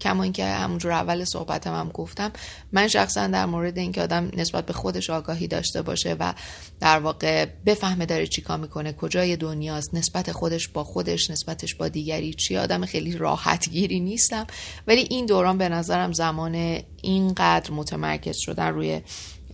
کما 0.00 0.22
اینکه 0.22 0.44
همونجور 0.44 0.92
اول 0.92 1.24
صحبتم 1.24 1.74
هم 1.74 1.88
گفتم 1.88 2.32
من 2.72 2.88
شخصا 2.88 3.26
در 3.26 3.46
مورد 3.46 3.78
اینکه 3.78 4.02
آدم 4.02 4.30
نسبت 4.36 4.66
به 4.66 4.72
خودش 4.72 5.10
آگاهی 5.10 5.46
داشته 5.46 5.82
باشه 5.82 6.16
و 6.20 6.34
در 6.80 6.98
واقع 6.98 7.46
بفهمه 7.66 8.06
داره 8.06 8.26
چیکار 8.26 8.58
می‌کنه 8.58 8.92
کجای 8.92 9.36
دنیاست 9.36 9.94
نسبت 9.94 10.32
خودش 10.32 10.68
با 10.68 10.84
خودش 10.84 11.30
نسبتش 11.30 11.74
با 11.74 11.88
دیگری 11.88 12.34
چی 12.34 12.56
آدم 12.56 12.86
خیلی 12.86 13.12
راحت 13.12 13.68
گیری 13.70 14.00
نیستم. 14.00 14.46
ولی 14.86 15.06
این 15.10 15.26
دوران 15.26 15.58
به 15.58 15.68
نظرم 15.88 16.12
زمان 16.12 16.82
اینقدر 17.02 17.70
متمرکز 17.70 18.36
شدن 18.36 18.68
روی 18.68 19.00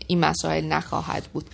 این 0.06 0.20
مسائل 0.20 0.64
نخواهد 0.64 1.24
بود. 1.24 1.50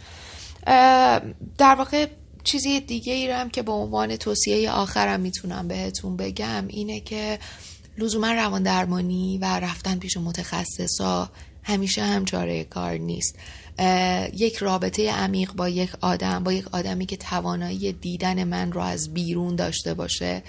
در 1.58 1.74
واقع 1.78 2.06
چیزی 2.44 2.80
دیگه 2.80 3.12
ای 3.12 3.30
هم 3.30 3.50
که 3.50 3.62
به 3.62 3.72
عنوان 3.72 4.16
توصیه 4.16 4.70
آخرم 4.70 5.20
می‌تونم 5.20 5.68
بهتون 5.68 6.16
بگم 6.16 6.64
اینه 6.68 7.00
که 7.00 7.38
لزوما 7.98 8.32
روان 8.32 8.62
درمانی 8.62 9.38
و 9.38 9.44
رفتن 9.44 9.98
پیش 9.98 10.16
متخصصا 10.16 11.30
همیشه 11.62 12.02
هم 12.02 12.24
چاره 12.24 12.64
کار 12.64 12.92
نیست. 12.92 13.38
یک 14.34 14.56
رابطه 14.56 15.10
عمیق 15.10 15.52
با 15.52 15.68
یک 15.68 15.90
آدم 16.00 16.44
با 16.44 16.52
یک 16.52 16.64
آدمی 16.72 17.06
که 17.06 17.16
توانایی 17.16 17.92
دیدن 17.92 18.44
من 18.44 18.72
رو 18.72 18.80
از 18.80 19.14
بیرون 19.14 19.56
داشته 19.56 19.94
باشه 19.94 20.42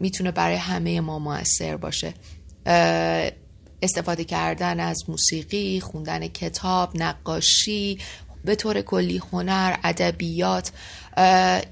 می‌تونه 0.00 0.30
برای 0.30 0.56
همه 0.56 1.00
ما 1.00 1.18
موثر 1.18 1.76
باشه. 1.76 2.14
استفاده 3.82 4.24
کردن 4.24 4.80
از 4.80 4.98
موسیقی 5.08 5.80
خوندن 5.80 6.28
کتاب 6.28 6.90
نقاشی 6.94 7.98
به 8.44 8.54
طور 8.54 8.80
کلی 8.80 9.18
هنر 9.32 9.76
ادبیات 9.84 10.72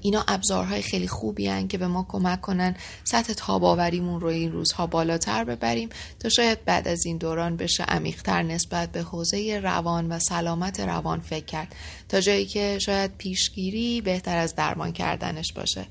اینا 0.01 0.25
ابزارهای 0.27 0.81
خیلی 0.81 1.07
خوبی 1.07 1.47
هن 1.47 1.67
که 1.67 1.77
به 1.77 1.87
ما 1.87 2.05
کمک 2.09 2.41
کنن 2.41 2.75
سطح 3.03 3.33
تاباوریمون 3.33 4.21
رو 4.21 4.27
این 4.27 4.51
روزها 4.51 4.87
بالاتر 4.87 5.43
ببریم 5.43 5.89
تا 6.19 6.29
شاید 6.29 6.65
بعد 6.65 6.87
از 6.87 7.05
این 7.05 7.17
دوران 7.17 7.57
بشه 7.57 7.83
عمیقتر 7.83 8.43
نسبت 8.43 8.91
به 8.91 9.01
حوزه 9.01 9.59
روان 9.63 10.11
و 10.11 10.19
سلامت 10.19 10.79
روان 10.79 11.19
فکر 11.19 11.45
کرد. 11.45 11.75
تا 12.09 12.19
جایی 12.19 12.45
که 12.45 12.79
شاید 12.79 13.17
پیشگیری 13.17 14.01
بهتر 14.01 14.37
از 14.37 14.55
درمان 14.55 14.93
کردنش 14.93 15.53
باشه. 15.53 15.85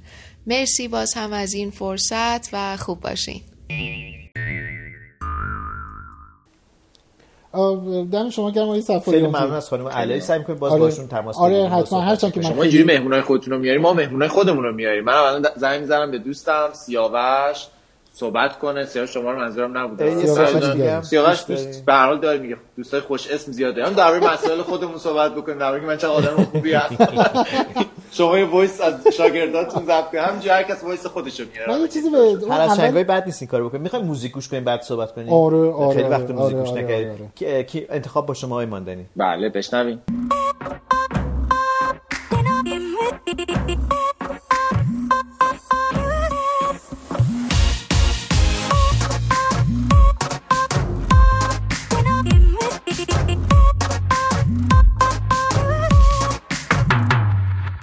مرسی 0.47 0.89
باز 0.89 1.15
هم 1.15 1.33
از 1.33 1.55
این 1.55 1.71
فرصت 1.71 2.49
و 2.53 2.77
خوب 2.77 3.01
باشین. 3.01 3.41
دم 8.13 8.31
شما 8.31 8.51
گرم 8.51 8.65
آقای 8.65 8.81
صفایی. 8.81 9.19
خیلی 9.19 9.27
ممنون 9.27 9.53
از 9.53 9.69
خانم 9.69 9.89
علی. 9.89 10.21
سعی 10.21 10.39
می‌کنیم 10.39 10.59
باز 10.59 10.73
آره. 10.73 10.81
باشون 10.81 11.09
تماس 11.09 11.39
آره 11.39 11.69
حتما. 11.69 12.01
هر 12.01 12.17
چند 12.17 12.33
که 12.33 12.41
من 12.41 12.47
شما 12.47 12.63
اینجوری 12.63 12.85
مهمونای 12.85 13.21
خودتون 13.21 13.53
رو 13.53 13.59
میاریم 13.59 13.81
ما 13.81 13.93
مهمونای 13.93 14.29
خودمون 14.29 14.65
رو 14.65 14.75
میاریم. 14.75 15.05
من 15.05 15.13
الان 15.13 15.47
زنگ 15.57 15.81
می‌زنم 15.81 16.11
به 16.11 16.19
دوستم 16.19 16.69
سیاوش. 16.73 17.67
صحبت 18.19 18.59
کنه. 18.59 18.85
سیاوش 18.85 19.11
شما 19.11 19.31
رو 19.31 19.39
منظورم 19.39 19.79
نبوده. 19.79 20.27
سیاوش 21.03 21.45
دوست 21.49 21.85
به 21.85 21.93
هر 21.93 22.07
حال 22.07 22.21
داره 22.21 22.39
میگه. 22.39 22.57
دوستای 22.77 23.01
خوش 23.01 23.31
اسم 23.31 23.53
زیاده. 23.53 23.87
هم 23.87 23.93
درباره 23.93 24.33
مسائل 24.33 24.63
خودمون 24.63 24.99
صحبت 24.99 25.35
بکنیم. 25.35 25.59
درباره 25.59 25.81
که 25.81 25.87
من 25.87 25.97
چه 25.97 26.07
آدم 26.07 26.45
خوبی 26.53 26.73
هستم. 26.73 27.45
شما 28.13 28.39
یه 28.39 28.45
voice 28.45 28.81
از 28.81 29.09
شاگرداتون 29.09 29.85
ضبط 29.85 30.11
کنید. 30.11 30.23
همینجوری 30.23 30.51
هر 30.51 30.63
کس 30.63 30.85
voice 30.85 31.07
خودشو 31.07 31.43
من 31.43 31.49
میاره 31.67 31.83
یه 31.83 31.89
چیزی 31.89 32.11
به 32.11 32.55
هر 32.55 32.61
از 32.61 32.77
چنگای 32.77 33.05
بد 33.05 33.27
نیست 33.27 33.43
این 33.43 33.51
کارو 33.51 33.69
بکنیم 33.69 33.83
می‌خوایم 33.83 34.05
موزیک 34.05 34.33
گوش 34.33 34.49
کنیم 34.49 34.65
بعد 34.65 34.83
صحبت 34.83 35.15
کنیم 35.15 35.29
آره، 35.29 35.57
آره، 35.57 35.97
خیلی 35.97 36.05
آره، 36.05 36.19
وقت 36.19 36.31
موزیک 36.31 36.57
آره، 36.57 36.65
گوش 36.65 36.69
آره، 36.71 36.83
نکردیم 36.83 37.31
آره. 37.41 37.87
انتخاب 37.91 38.27
با 38.27 38.35
شما 38.35 38.67
ماندنی؟ 38.67 39.07
بله 39.17 39.49
بشنویم. 39.49 40.03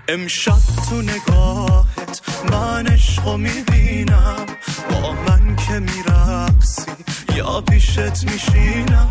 امشب 0.08 0.60
تو 0.90 1.02
نگاهت 1.02 2.22
من 2.52 2.88
عشقو 2.88 3.38
می‌بینم. 3.38 4.46
با 4.92 5.12
من 5.12 5.56
که 5.56 5.80
میرقصی 5.80 6.92
یا 7.36 7.62
پیشت 7.62 8.24
میشینم. 8.24 9.10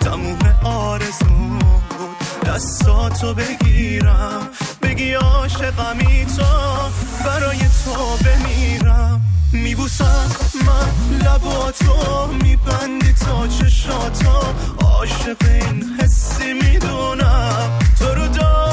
تموم 0.00 0.38
آرزو 0.64 1.24
بود 1.24 2.16
دستاتو 2.46 3.34
بگیرم. 3.34 4.48
بگی 4.82 5.12
عاشقمی 5.12 6.26
تو 6.36 6.42
برای 7.24 7.58
تو 7.58 8.16
بمیرم. 8.24 9.22
میبوسم 9.52 10.30
من 10.66 11.18
لباتو 11.18 12.26
میبندی 12.42 13.12
تا 13.12 13.46
چشاتو. 13.46 14.40
عاشق 14.86 15.36
این 15.42 15.98
حسی 16.00 16.52
می‌دونم. 16.52 17.78
تو 17.98 18.04
رو 18.14 18.28
دارم. 18.28 18.65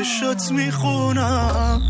چشات 0.00 0.52
می‌خونم. 0.52 1.82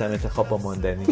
گفتم 0.00 0.12
انتخاب 0.12 0.48
با 0.48 0.58
ماندنی 0.58 1.04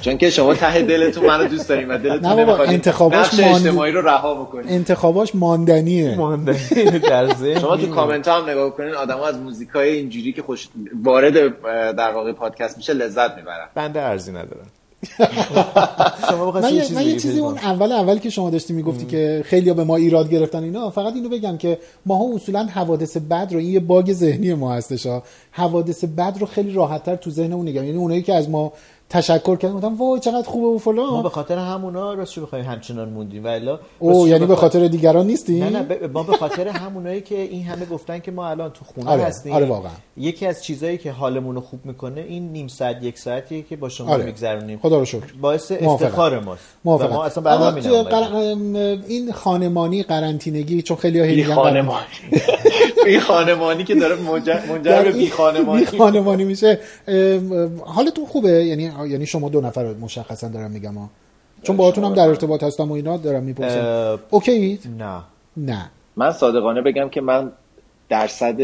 چون 0.00 0.18
که 0.18 0.30
شما 0.30 0.54
ته 0.54 0.82
دلتون 0.82 1.26
منو 1.26 1.48
دوست 1.48 1.68
دارین 1.68 1.88
و 1.88 1.98
دلتون 1.98 2.40
نمی‌خواد 2.40 2.68
انتخاباش 2.68 3.40
اجتماعی 3.40 3.92
رو 3.92 4.08
رها 4.08 4.34
بکنید 4.34 4.66
انتخاباش 4.68 5.34
ماندنیه. 5.34 6.16
ماندنی 6.16 6.98
در 6.98 7.34
ذهن 7.34 7.60
شما 7.60 7.76
تو 7.76 7.86
کامنت 7.86 8.28
ها 8.28 8.42
هم 8.42 8.50
نگاه 8.50 8.70
کنین 8.70 8.94
آدما 8.94 9.26
از 9.26 9.38
موزیکای 9.38 9.88
اینجوری 9.88 10.32
که 10.32 10.42
خوش 10.42 10.68
وارد 11.02 11.34
در 11.96 12.12
واقع 12.12 12.32
پادکست 12.32 12.76
میشه 12.76 12.92
لذت 12.92 13.36
می‌برن. 13.36 13.68
بنده 13.74 14.00
ارزی 14.00 14.30
ندارم. 14.30 14.66
شما 16.30 16.50
من 16.50 16.74
یه, 16.74 16.80
چیزی 16.80 16.94
من 16.94 17.06
یه 17.06 17.16
چیزی. 17.16 17.40
اون 17.40 17.58
اول 17.58 17.92
اول 17.92 18.18
که 18.18 18.30
شما 18.30 18.50
داشتی 18.50 18.72
می‌گفتی 18.72 19.06
که 19.06 19.42
خیلی 19.44 19.72
به 19.72 19.84
ما 19.84 19.96
ایراد 19.96 20.30
گرفتن 20.30 20.62
اینا 20.62 20.90
فقط 20.90 21.14
اینو 21.14 21.28
بگم 21.28 21.56
که 21.56 21.78
ماها 22.06 22.34
اصولا 22.34 22.64
حوادث 22.64 23.16
بد 23.16 23.48
رو 23.52 23.58
این 23.58 23.72
یه 23.72 23.80
باگ 23.80 24.12
ذهنی 24.12 24.54
ما 24.54 24.72
هستش 24.74 25.06
ها 25.06 25.22
حوادث 25.50 26.04
بد 26.04 26.36
رو 26.40 26.46
خیلی 26.46 26.72
راحتتر 26.72 27.16
تو 27.16 27.30
ذهنمون 27.30 27.68
نگم 27.68 27.84
یعنی 27.84 27.98
اونایی 27.98 28.22
که 28.22 28.34
از 28.34 28.48
ما 28.48 28.72
تشکر 29.10 29.56
کردن 29.56 29.74
گفتن 29.74 29.94
وای 29.94 30.20
چقدر 30.20 30.48
خوبه 30.48 30.66
و 30.66 30.72
ما 30.72 30.78
فلان 30.78 31.22
به 31.22 31.28
خاطر 31.28 31.58
همونا 31.58 32.14
راستش 32.14 32.38
بخوایم 32.38 32.64
همچنان 32.64 33.08
موندیم. 33.08 33.44
و 33.44 33.48
الا 33.48 33.78
او 33.98 34.28
یعنی 34.28 34.38
به 34.38 34.46
بخوای- 34.46 34.56
خاطر 34.60 34.86
دیگران 34.88 35.26
نیستی 35.26 35.60
نه 35.60 35.70
نه 35.70 35.82
ب- 35.82 36.10
ما 36.12 36.22
به 36.22 36.36
خاطر 36.36 36.68
همونایی 36.68 37.20
که 37.20 37.40
این 37.40 37.62
همه 37.64 37.86
گفتن 37.86 38.18
که 38.18 38.30
ما 38.30 38.48
الان 38.48 38.70
تو 38.70 38.84
خونه 38.84 39.10
آره، 39.10 39.22
هستیم. 39.22 39.52
آره 39.52 39.66
واقعا. 39.66 39.90
یکی 40.16 40.46
از 40.46 40.64
چیزایی 40.64 40.98
که 40.98 41.12
حالمون 41.12 41.54
رو 41.54 41.60
خوب 41.60 41.80
می‌کنه 41.86 42.20
این 42.20 42.52
نیم 42.52 42.68
ساعت 42.68 43.02
یک 43.02 43.18
ساعتیه 43.18 43.62
که 43.62 43.76
با 43.76 43.88
شما 43.88 44.12
آره. 44.12 44.24
میگذرونیم. 44.24 44.78
خدا 44.82 44.98
رو 44.98 45.04
شکر. 45.04 45.32
باعث. 45.40 45.72
افتخار 45.72 46.40
ماست. 46.40 46.62
و 46.62 46.78
موافقم. 46.84 47.14
ما 47.14 47.24
اصلا. 47.24 47.42
قر- 48.04 48.98
این 49.08 49.32
خانمانی 49.32 50.02
قرنطینگی 50.02 50.82
چون 50.82 50.96
خیلی 50.96 51.20
ها 51.20 51.26
بی 51.26 51.44
خانمانی. 51.44 52.04
بی 53.04 53.20
خانمانی 53.20 53.84
که 53.84 53.94
داره 53.94 54.16
منجر 54.16 55.02
به 55.02 55.12
بی 55.12 55.30
خانمانی. 55.30 56.44
میشه. 56.44 56.78
حالتون 57.84 58.26
خوبه؟ 58.26 58.64
یعنی 58.64 58.86
یعنی 59.06 59.26
شما 59.26 59.48
دو 59.48 59.60
نفر 59.60 59.94
مشخصا 59.94 60.48
دارم 60.48 60.70
میگم 60.70 60.94
ها 60.94 61.10
چون 61.62 61.76
باهاتون 61.76 62.04
هم 62.04 62.14
در 62.14 62.28
ارتباط 62.28 62.62
هستم 62.62 62.90
و 62.90 62.92
اینا 62.92 63.16
دارم 63.16 63.42
می‌پرسم. 63.42 63.78
اه، 63.78 64.18
اوکی؟ 64.30 64.78
نه. 64.98 65.22
نه. 65.56 65.90
من 66.16 66.32
صادقانه 66.32 66.82
بگم 66.82 67.08
که 67.08 67.20
من 67.20 67.52
درصد 68.08 68.60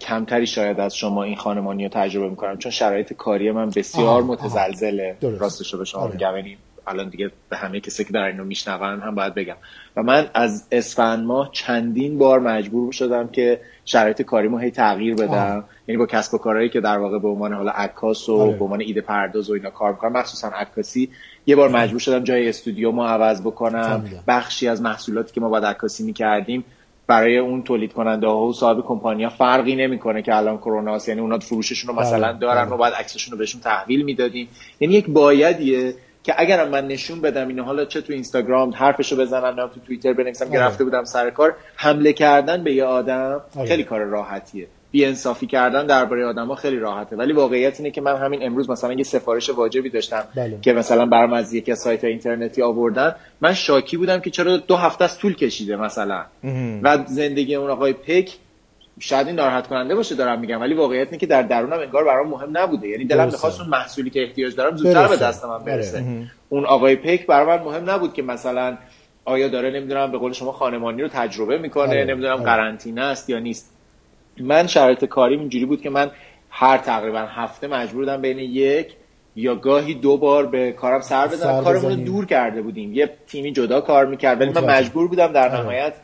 کمتری 0.00 0.46
شاید 0.46 0.80
از 0.80 0.96
شما 0.96 1.22
این 1.22 1.36
خانمانی 1.36 1.84
رو 1.84 1.90
تجربه 1.92 2.30
می‌کنم 2.30 2.58
چون 2.58 2.72
شرایط 2.72 3.12
کاری 3.12 3.50
من 3.50 3.70
بسیار 3.70 4.06
آها، 4.06 4.20
متزلزله. 4.20 5.16
راستش 5.20 5.72
رو 5.72 5.78
به 5.78 5.84
شما 5.84 6.00
آره. 6.00 6.12
میگم. 6.12 6.36
یعنی 6.36 6.56
الان 6.86 7.08
دیگه 7.08 7.30
به 7.48 7.56
همه 7.56 7.80
کسی 7.80 8.04
که 8.04 8.12
در 8.12 8.22
اینو 8.22 8.44
میشنون 8.44 9.00
هم 9.00 9.14
باید 9.14 9.34
بگم. 9.34 9.56
و 9.96 10.02
من 10.02 10.30
از 10.34 10.66
اسفند 10.72 11.24
ماه 11.24 11.50
چندین 11.52 12.18
بار 12.18 12.40
مجبور 12.40 12.92
شدم 12.92 13.28
که 13.28 13.60
شرایط 13.84 14.22
کاریمو 14.22 14.58
هی 14.58 14.70
تغییر 14.70 15.14
بدم. 15.14 15.56
آه. 15.56 15.64
یعنی 15.88 15.98
با 15.98 16.06
کسب 16.06 16.34
و 16.34 16.38
کارهایی 16.38 16.68
که 16.68 16.80
در 16.80 16.98
واقع 16.98 17.18
به 17.18 17.28
عنوان 17.28 17.52
حالا 17.52 17.70
عکاس 17.70 18.28
و 18.28 18.36
آره. 18.36 18.56
به 18.56 18.64
عنوان 18.64 18.80
ایده 18.80 19.00
پرداز 19.00 19.50
و 19.50 19.52
اینا 19.52 19.70
کار 19.70 19.92
می‌کنم 19.92 20.12
مخصوصا 20.12 20.48
عکاسی 20.48 21.10
یه 21.46 21.56
بار 21.56 21.68
مجبور 21.68 22.00
شدم 22.00 22.24
جای 22.24 22.48
استودیو 22.48 22.90
ما 22.90 23.06
عوض 23.06 23.40
بکنم. 23.40 24.04
بخشی 24.28 24.68
از 24.68 24.82
محصولاتی 24.82 25.32
که 25.32 25.40
ما 25.40 25.48
باید 25.48 25.64
عکاسی 25.64 26.04
می‌کردیم 26.04 26.64
برای 27.06 27.38
اون 27.38 27.62
تولید 27.62 27.92
کننده 27.92 28.26
ها 28.26 28.46
و 28.46 28.52
صاحب 28.52 28.80
کمپانیا 28.86 29.28
فرقی 29.28 29.76
نمی‌کنه 29.76 30.22
که 30.22 30.36
الان 30.36 30.58
کرونا 30.58 30.94
هست 30.94 31.08
یعنی 31.08 31.20
اونا 31.20 31.38
فروششون 31.38 31.94
رو 31.94 32.00
مثلا 32.00 32.28
بله، 32.28 32.38
دارن 32.38 32.64
بله. 32.64 32.74
و 32.74 32.76
باید 32.76 32.94
عکسشون 32.94 33.32
رو 33.32 33.38
بهشون 33.38 33.60
تحویل 33.60 34.02
می‌دادیم 34.02 34.48
یعنی 34.80 34.94
یک 34.94 35.10
بایدیه 35.10 35.94
که 36.22 36.34
اگرم 36.36 36.68
من 36.68 36.86
نشون 36.86 37.20
بدم 37.20 37.48
اینو 37.48 37.62
حالا 37.62 37.84
چه 37.84 38.00
تو 38.00 38.12
اینستاگرام 38.12 38.70
حرفشو 38.70 39.16
بزنم 39.16 39.60
نه 39.60 39.68
تو 39.68 39.80
توییتر 39.86 40.12
بنویسم 40.12 40.50
که 40.50 40.58
آره. 40.58 40.66
رفته 40.66 40.84
بودم 40.84 41.04
سر 41.04 41.30
کار 41.30 41.56
حمله 41.76 42.12
کردن 42.12 42.64
به 42.64 42.74
یه 42.74 42.84
آدم 42.84 43.40
آره. 43.56 43.68
خیلی 43.68 43.84
کار 43.84 44.00
راحتیه 44.00 44.66
بی 44.94 45.04
انصافی 45.04 45.46
کردن 45.46 45.86
درباره 45.86 46.26
آدما 46.26 46.54
خیلی 46.54 46.78
راحته 46.78 47.16
ولی 47.16 47.32
واقعیت 47.32 47.80
اینه 47.80 47.90
که 47.90 48.00
من 48.00 48.16
همین 48.16 48.42
امروز 48.42 48.70
مثلا 48.70 48.92
یه 48.92 49.02
سفارش 49.02 49.50
واجبی 49.50 49.90
داشتم 49.90 50.24
بله. 50.36 50.58
که 50.62 50.72
مثلا 50.72 51.06
برام 51.06 51.32
از 51.32 51.54
یکی 51.54 51.72
از 51.72 51.78
سایت 51.78 52.04
اینترنتی 52.04 52.62
آوردن 52.62 53.14
من 53.40 53.52
شاکی 53.54 53.96
بودم 53.96 54.20
که 54.20 54.30
چرا 54.30 54.56
دو 54.56 54.76
هفته 54.76 55.04
از 55.04 55.18
طول 55.18 55.34
کشیده 55.34 55.76
مثلا 55.76 56.24
و 56.82 56.98
زندگی 57.06 57.54
اون 57.54 57.70
آقای 57.70 57.92
پک 57.92 58.36
شاید 59.00 59.26
این 59.26 59.36
ناراحت 59.36 59.66
کننده 59.66 59.94
باشه 59.94 60.14
دارم 60.14 60.40
میگم 60.40 60.60
ولی 60.60 60.74
واقعیت 60.74 61.06
اینه 61.06 61.18
که 61.18 61.26
در 61.26 61.42
درونم 61.42 61.78
انگار 61.78 62.04
برام 62.04 62.28
مهم 62.28 62.58
نبوده 62.58 62.88
یعنی 62.88 63.04
دلم. 63.04 63.26
می‌خواست 63.26 63.60
اون 63.60 63.70
محصولی 63.70 64.10
که 64.10 64.22
احتیاج 64.22 64.54
دارم 64.56 64.76
زودتر 64.76 65.02
به 65.02 65.08
برسه. 65.08 65.24
دست 65.24 65.44
من 65.44 65.64
برسه 65.64 65.98
آره. 65.98 66.30
اون 66.48 66.64
آقای 66.64 66.96
پک 66.96 67.26
برای 67.26 67.58
من 67.58 67.64
مهم 67.64 67.90
نبود 67.90 68.12
که 68.12 68.22
مثلا 68.22 68.76
آیا 69.24 69.48
داره 69.48 69.70
نمی‌دونم 69.70 70.12
به 70.12 70.18
قول 70.18 70.32
شما 70.32 70.52
خانمانی 70.52 71.02
رو 71.02 71.08
تجربه 71.08 71.58
می‌کنه 71.58 71.88
آره. 71.88 72.04
نمی‌دونم 72.04 72.34
آره. 72.34 72.44
قرنطینه 72.44 73.00
است 73.00 73.30
یا 73.30 73.38
نیست 73.38 73.73
من 74.40 74.66
شرایط 74.66 75.04
کاریم 75.04 75.40
اینجوری 75.40 75.64
بود 75.64 75.82
که 75.82 75.90
من 75.90 76.10
هر 76.50 76.78
تقریبا 76.78 77.18
هفته 77.18 77.66
مجبور 77.66 78.04
بودم 78.04 78.22
بین 78.22 78.38
یک 78.38 78.94
یا 79.36 79.54
گاهی 79.54 79.94
دو 79.94 80.16
بار 80.16 80.46
به 80.46 80.72
کارم 80.72 81.00
سر 81.00 81.26
بزنم. 81.26 81.64
کارمون 81.64 81.90
رو. 81.90 82.04
دور 82.04 82.26
کرده 82.26 82.62
بودیم. 82.62 82.94
یه 82.94 83.10
تیمی 83.26 83.52
جدا 83.52 83.80
کار 83.80 84.06
می‌کرد. 84.06 84.40
ولی 84.40 84.50
من. 84.50 84.78
مجبور 84.78 85.08
بودم 85.08 85.26
در 85.26 85.48
آره. 85.48 85.60
نهایت 85.60 85.94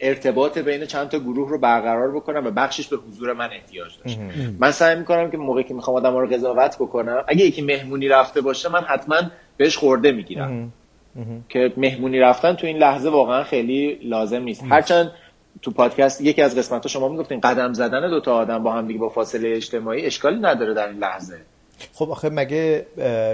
ارتباط 0.00 0.58
بین 0.58 0.84
چند 0.84 1.08
تا 1.08 1.18
گروه 1.18 1.50
رو 1.50 1.58
برقرار 1.58 2.12
بکنم 2.12 2.46
و 2.46 2.50
بخشش 2.50 2.88
به 2.88 2.96
حضور 2.96 3.32
من 3.32 3.50
احتیاج 3.52 3.92
داشت. 4.04 4.18
من 4.58 4.70
سعی 4.70 4.96
می‌کنم 4.96 5.30
که 5.30 5.36
موقعی 5.36 5.64
که 5.64 5.74
می‌خوام 5.74 5.96
آدم 5.96 6.16
رو 6.16 6.26
قضاوت 6.26 6.76
بکنم 6.76 7.24
اگه 7.28 7.44
یکی 7.44 7.62
مهمونی 7.62 8.08
رفته 8.08 8.40
باشه 8.40 8.68
من 8.68 8.80
حتما 8.80 9.16
بهش 9.56 9.76
خورده 9.76 10.12
می‌گیرم. 10.12 10.72
که 11.48 11.72
مهمونی 11.76 12.18
رفتن 12.18 12.52
تو 12.52 12.66
این 12.66 12.78
لحظه 12.78 13.10
واقعا 13.10 13.44
خیلی 13.44 13.98
لازم 14.02 14.42
نیست. 14.42 14.64
هرچند 14.68 15.10
تو 15.62 15.70
پادکست 15.70 16.20
یکی 16.20 16.42
از 16.42 16.58
قسمت 16.58 16.82
ها 16.82 16.88
شما 16.88 17.08
می‌گفتین 17.08 17.40
قدم 17.40 17.72
زدن 17.72 18.10
دوتا 18.10 18.34
آدم 18.34 18.62
با 18.62 18.72
هم 18.72 18.86
دیگه 18.86 18.98
با 18.98 19.08
فاصله 19.08 19.56
اجتماعی 19.56 20.06
اشکالی 20.06 20.40
نداره 20.40 20.74
در 20.74 20.88
این 20.88 20.98
لحظه. 20.98 21.38
خب 21.94 22.10
آخه 22.10 22.28
مگه 22.28 22.86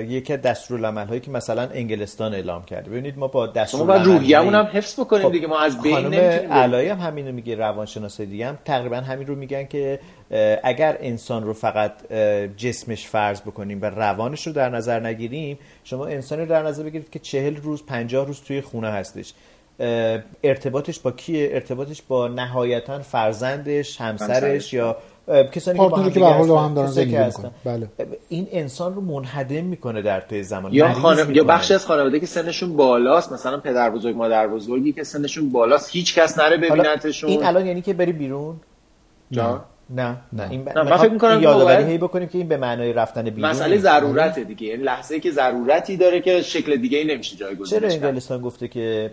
یکی 0.08 0.32
از 0.32 0.42
دستورالعمل 0.42 1.06
هایی 1.06 1.20
که 1.20 1.30
مثلا 1.30 1.62
انگلستان 1.62 2.34
اعلام 2.34 2.64
کرده 2.64 2.90
ببینید 2.90 3.18
ما 3.18 3.26
با 3.26 3.46
دستورالعمل 3.46 4.04
باید 4.04 4.06
روحیه‌مون 4.06 4.54
هم 4.54 4.64
حفظ 4.64 5.00
بکنیم 5.00 5.22
خب، 5.22 5.32
دیگه 5.32 5.46
ما 5.46 5.60
از 5.60 5.82
بین 5.82 5.94
خانم 5.94 6.14
نمی‌تونیم 6.14 6.52
علایی 6.52 6.88
هم 6.88 6.98
همینو 6.98 7.32
میگه 7.32 7.54
روانشناسای 7.54 8.26
دیگه 8.26 8.46
هم 8.46 8.58
تقریبا 8.64 8.96
همین 8.96 9.26
رو 9.26 9.34
میگن 9.34 9.64
که 9.64 10.00
اگر 10.62 10.96
انسان 11.00 11.44
رو 11.44 11.52
فقط 11.52 12.12
جسمش 12.56 13.06
فرض 13.06 13.40
بکنیم 13.40 13.82
و 13.82 13.84
روانش 13.84 14.46
رو 14.46 14.52
در 14.52 14.68
نظر 14.68 15.00
نگیریم 15.00 15.58
شما 15.84 16.06
انسانی 16.06 16.42
رو 16.42 16.48
در 16.48 16.62
نظر 16.62 16.82
بگیرید 16.82 17.10
که 17.10 17.18
چهل 17.18 17.56
روز 17.56 17.86
پنجاه 17.86 18.26
روز 18.26 18.40
توی 18.40 18.60
خونه 18.60 18.88
هستش. 18.88 19.34
ارتباطش 20.44 20.98
با 20.98 21.10
کیه 21.10 21.48
ارتباطش 21.52 22.02
با 22.02 22.28
نهایتا 22.28 22.98
فرزندش 22.98 24.00
همسرش 24.00 24.30
همسرش. 24.30 24.72
یا 24.72 24.96
کسانی 25.52 25.78
که 25.78 25.88
با 25.88 25.96
هم 25.96 26.10
که 26.10 26.26
هم 26.26 26.74
دارن 26.74 26.86
زندگی 26.86 27.16
هستن. 27.16 27.50
می‌کنن. 27.64 27.88
بله. 27.96 28.08
این 28.28 28.48
انسان 28.50 28.94
رو 28.94 29.00
منهدم 29.00 29.64
می‌کنه 29.64 30.02
در 30.02 30.20
طی 30.20 30.42
زمان 30.42 30.72
یا 30.72 30.92
خانم 30.92 31.34
یا. 31.34 31.44
بخشی 31.44 31.74
از 31.74 31.86
خانواده 31.86 32.20
که 32.20 32.26
سنشون 32.26 32.76
بالاست 32.76 33.32
مثلا 33.32 33.58
پدر 33.58 33.90
بزرگ 33.90 34.16
مادر 34.16 34.48
بزرگی 34.48 34.92
که 34.92 35.04
سنشون 35.04 35.52
بالاست 35.52 35.90
هیچ 35.90 36.18
کس 36.18 36.38
نره 36.38 36.56
ببینتشون 36.56 37.30
این 37.30 37.44
الان 37.44 37.66
یعنی 37.66 37.82
که 37.82 37.92
بری 37.92 38.12
بیرون 38.12 38.56
جان؟ 39.30 39.60
نه 39.90 40.16
نه 40.32 40.50
این 40.50 40.64
ب... 40.64 40.68
من 40.68 40.82
می‌خوام 40.82 41.00
فکر 41.00 41.12
می‌کنم 41.12 41.42
یادآوری 41.42 41.84
هی 41.84 41.98
بکنیم 41.98 42.28
که 42.28 42.38
این 42.38 42.48
به 42.48 42.56
معنای 42.56 42.92
رفتن 42.92 43.22
بیرون 43.22 43.50
مسئله. 43.50 43.78
ضرورته 43.78 44.44
دیگه 44.44 44.66
یعنی 44.66 44.82
لحظه 44.82 45.20
که 45.20 45.30
ضرورتی 45.30 45.96
داره 45.96 46.20
که 46.20 46.42
شکل 46.42 46.76
دیگه 46.76 46.98
ای 46.98 47.04
نمیشه 47.04 47.36
چرا 47.36 47.48
جایگزینش 47.48 47.82
کرد 47.82 48.04
انگلستان 48.04 48.40
گفته 48.40 48.68
که 48.68 49.10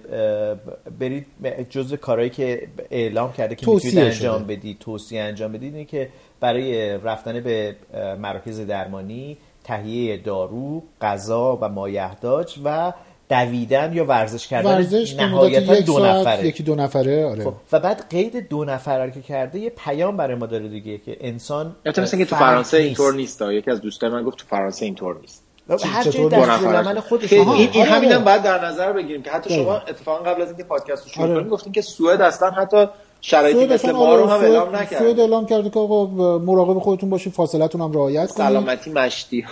برید 1.00 1.26
جزء 1.70 1.96
کارهایی 1.96 2.30
که 2.30 2.68
اعلام 2.92 3.34
کرده 3.34 3.56
که 3.56 3.66
توصیه 3.66 3.90
می‌تونید 3.90 4.14
انجام 4.14 4.44
شده. 4.44 4.56
بدید 4.56 4.80
توصیه 4.80 5.22
انجام 5.22 5.52
بدید 5.52 5.74
اینه 5.74 5.86
که 5.86 6.10
برای 6.40 6.98
رفتن 6.98 7.40
به 7.40 7.76
مراکز 8.20 8.60
درمانی 8.60 9.38
تهیه 9.64 10.18
دارو 10.18 10.84
غذا 11.02 11.60
و 11.62 11.70
مایحتاج 11.70 12.60
و 12.64 12.94
دویدن 13.32 13.94
یا 13.94 14.06
ورزش 14.06 14.48
کردن 14.48 14.70
ورزش 14.70 15.16
نهایتا 15.16 15.76
یک 15.76 15.86
دو 15.86 16.00
نفره 16.00 16.48
یکی 16.48 16.64
دو 16.64 16.76
نفره 16.76 17.26
آره 17.26 17.44
خب 17.44 17.54
و 17.72 17.80
بعد 17.80 18.10
قید 18.10 18.50
دو 18.50 18.66
نفره 18.66 19.12
که 19.12 19.22
کرده 19.22 19.60
یه 19.60 19.70
پیام 19.70 20.18
برای 20.18 20.36
ما 20.36 20.46
داره 20.46 20.68
دیگه 20.68 20.98
که 20.98 21.18
انسان 21.20 21.76
البته 21.86 22.02
مثل 22.02 22.18
اینکه 22.18 22.30
تو 22.30 22.36
فرانسه. 22.36 22.78
اینطور 22.78 23.14
نیست 23.14 23.42
یکی 23.42 23.72
از 23.72 23.82
دوستای 23.82 24.10
من 24.10 24.24
گفت 24.24 24.38
تو 24.38 24.46
فرانسه 24.48 24.86
اینطور 24.86 25.18
نیست 25.22 25.44
هر 25.70 26.04
دو 26.04 26.30
دستورالعمل 26.30 27.00
خودش. 27.00 27.34
این, 27.34 27.50
این 27.50 27.70
آره، 27.70 27.84
همین 27.84 28.10
آره. 28.10 28.20
هم 28.20 28.24
باید 28.24 28.44
در 28.44 28.66
نظر 28.66 28.94
بگیریم 28.94 29.24
که 29.24 29.32
حتی. 29.32 29.56
شما 29.56 29.78
اتفاقا 29.78 30.24
قبل 30.24 30.42
از 30.42 30.48
اینکه 30.48 30.64
پادکست 30.64 31.04
رو 31.04 31.12
شروع 31.12 31.26
آره. 31.26 31.36
کنیم 31.36 31.50
گفتین 31.50 31.74
که 31.74 31.82
سوئد 31.82 32.22
اصلا 32.22 32.50
حتی 32.50 32.86
شرایطی 33.22 33.74
مثل 33.74 33.92
ما 33.92 34.16
رو 34.16 34.26
هم 34.26 34.40
اعلام 34.40 34.70
سوئد 34.70 34.82
نکرد 34.82 35.20
اعلام 35.20 35.46
کرده 35.46 35.70
که 35.70 35.80
آقا 35.80 36.06
مراقب 36.38 36.80
خودتون 36.80 37.10
باشید 37.10 37.34
فاصلتون 37.34 37.82
هم 37.82 37.92
رعایت 37.92 38.32
کنید 38.32 38.50
سلامتی 38.50 38.92
مشتی. 38.92 39.46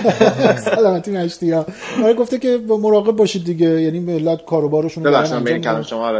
سلامتی 0.74 1.10
مشتی 1.10 1.50
ها 1.50 1.66
آره 2.04 2.14
گفته 2.14 2.38
که 2.38 2.60
مراقب 2.68 3.16
باشید 3.16 3.44
دیگه 3.44 3.82
یعنی 3.82 4.00
ملت 4.00 4.44
کاروبارشون 4.44 5.04
رو 5.04 5.10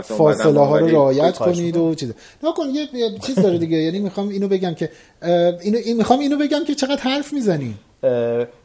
فاصله 0.03 0.61
ها 0.61 0.79
رو 0.79 0.87
رعایت 0.87 1.39
کنید 1.39 1.77
و 1.77 1.95
چیز 1.95 2.13
نکن 2.43 2.67
یه 2.73 2.89
یه 2.95 3.19
چیز 3.27 3.35
داره 3.35 3.59
دیگه 3.59 3.77
یعنی 3.77 3.99
می‌خوام 3.99 4.29
اینو 4.29 4.49
بگم 4.49 4.75
که 4.75 4.91
اینو 5.63 5.79
این 5.85 5.97
می‌خوام 5.97 6.19
اینو 6.19 6.37
بگم 6.37 6.65
که 6.67 6.75
چقدر 6.75 7.03
حرف 7.03 7.33
می‌زنی. 7.33 7.67
اه، 7.67 7.90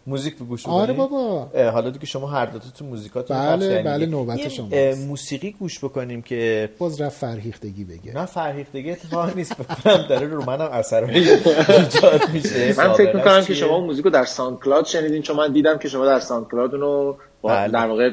موزیک 0.07 0.37
به 0.37 0.45
گوش 0.45 0.67
آره 0.67 0.93
بکنیم؟ 0.93 1.09
بابا. 1.09 1.71
حالا 1.71 1.89
دیگه 1.89 2.05
شما 2.05 2.27
هر 2.27 2.45
دو 2.45 2.59
تو 2.59 2.85
موزیکاتون 2.85 3.37
بله، 3.37 3.83
بله،. 3.83 4.05
نوبت. 4.05 4.59
اه، 4.71 4.95
موسیقی 4.95 5.51
گوش 5.51 5.79
بکنیم 5.79 6.21
که 6.21 6.69
باز 6.77 7.01
رفت 7.01 7.17
فرهیختگی 7.17 7.83
بگه 7.83 8.13
نه 8.13 8.25
فرهیختگی 8.25 8.91
اتفاق 8.91 9.35
نیست 9.35 9.57
بکنم 9.57 10.05
داره 10.09 10.27
رو 10.27 10.45
منم 10.45 10.69
اثر 10.71 11.03
ایجاد 11.03 12.29
میشه 12.33 12.73
من 12.77 12.93
فکر 12.93 13.15
می‌کنم 13.15 13.43
که؟ 13.43 13.53
شما 13.53 13.75
اون 13.75 13.85
موزیک 13.85 14.05
رو 14.05 14.11
در 14.11 14.25
SoundCloud 14.25 14.85
شنیدین 14.85 15.21
چون 15.21 15.35
من 15.35 15.53
دیدم 15.53 15.77
که 15.77 15.89
شما 15.89 16.05
در 16.05 16.19
SoundCloud 16.19 16.75
اونو 16.75 17.15
با 17.41 17.49
بله. 17.49 17.71
در 17.71 17.87
واقع 17.87 18.11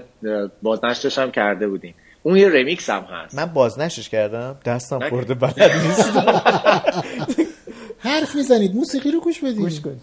بازنشرش 0.63 1.19
هم 1.19 1.31
کرده 1.31 1.69
بودین 1.69 1.95
اون 2.23 2.37
یه 2.37 2.49
ریمیکس 2.49 2.91
هم 2.91 3.03
هست 3.03 3.35
من 3.35 3.47
بازنشش 3.47 4.09
کردم 4.09 4.57
دستم. 4.65 5.09
خورده 5.09 5.35
بلد 5.35 5.63
نیست 5.87 6.11
حرف 7.99 8.35
می‌زنید 8.35 8.75
موسیقی 8.75 9.11
رو 9.11 9.21
گوش 9.21 9.41
بدید 9.41 9.57
گوش 9.57 9.81
کن 9.81 10.01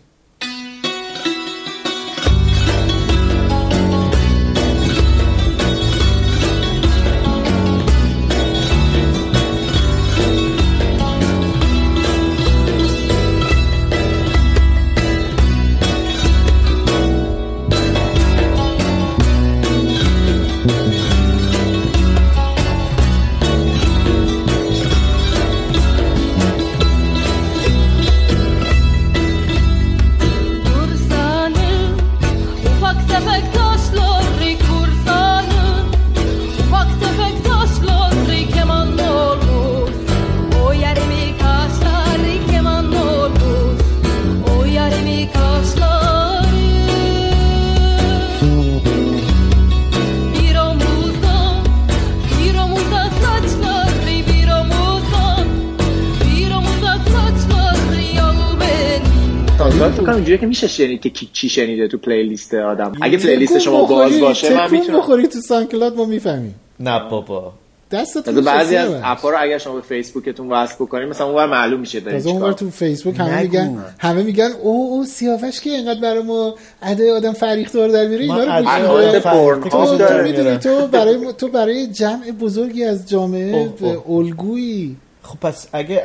اینجوریه 60.30 60.42
که 60.42 60.48
میشه 60.48 60.68
شنید 60.68 61.02
که 61.02 61.26
چی 61.34 61.50
شنیده 61.50 61.88
تو 61.88 61.98
playlist 61.98 62.54
آدم. 62.54 62.92
اگه 63.02 63.18
playlist 63.18 63.60
شما 63.60 63.86
باز 63.86 64.20
باشه 64.20 64.54
من 64.54 64.72
می‌تونم 64.72 64.98
بخوری 64.98 65.28
تو 65.28 65.40
SoundCloud 65.42 65.96
ما 65.96 66.06
می‌فهمیم. 66.06 66.56
نه 66.80 67.10
بابا. 67.10 67.54
تازه 67.90 68.42
بعضی 68.42 68.76
از 68.76 68.90
app 69.04 69.23
ا 69.23 69.30
رو 69.30 69.38
اگر 69.40 69.58
شما 69.58 69.76
به 69.76 69.82
فیسبوکتون 69.82 70.50
وصل 70.50 70.76
بکنید 70.76 71.10
مثلا 71.10 71.28
اونور 71.28 71.46
معلوم 71.46 71.80
میشه 71.80 72.00
دارین 72.00 72.20
تازه 72.20 72.30
اونور 72.30 72.54
چیکار 72.54 72.60
تو 72.60 72.70
فیسبوک 72.70 73.20
همه. 73.20 73.42
میگن 73.42 73.78
همه 74.00 74.24
میگن 74.24 74.52
او 74.62 74.92
او 74.92 75.06
سیاوش 75.06 75.62
که 75.62 75.70
اینقدر 75.70 76.00
برای 76.02 76.24
ما 76.24 76.56
ادای 76.84 77.12
آدم 77.12 77.34
فرهیخته 77.34 77.78
رو 77.78 77.90
در 77.90 78.08
میاره 78.08 78.22
اینا 78.22 78.44
رو 78.44 79.60
تو, 79.60 79.70
تو 79.70 79.98
داره. 79.98 80.24
می‌دونی 80.24 80.58
تو 80.58 80.88
برای 80.88 81.34
تو 81.38 81.48
برای 81.48 81.88
جمع 81.88 82.32
بزرگی 82.32 82.84
از 82.84 83.10
جامعه. 83.10 83.70
الگویی. 84.10 84.98
خب 85.24 85.40
پس 85.40 85.68
اگه 85.74 86.04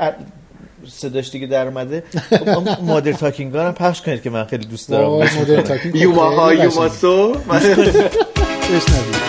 صداش 0.88 1.30
دیگه 1.30 1.46
در 1.46 1.66
اومده. 1.68 2.04
خب 2.30 2.68
مادر 2.82 3.12
تاکینگ 3.12 3.56
هم 3.56 3.72
پخش 3.72 4.02
کنید 4.02 4.22
که 4.22 4.30
من 4.30 4.44
خیلی 4.44 4.66
دوست 4.66 4.88
دارم. 4.88 5.26
خیلی 5.26 5.56
قشنگه. 5.62 5.98
یوماسو 6.64 7.32
من- 7.48 7.58
بشنوید 7.58 9.23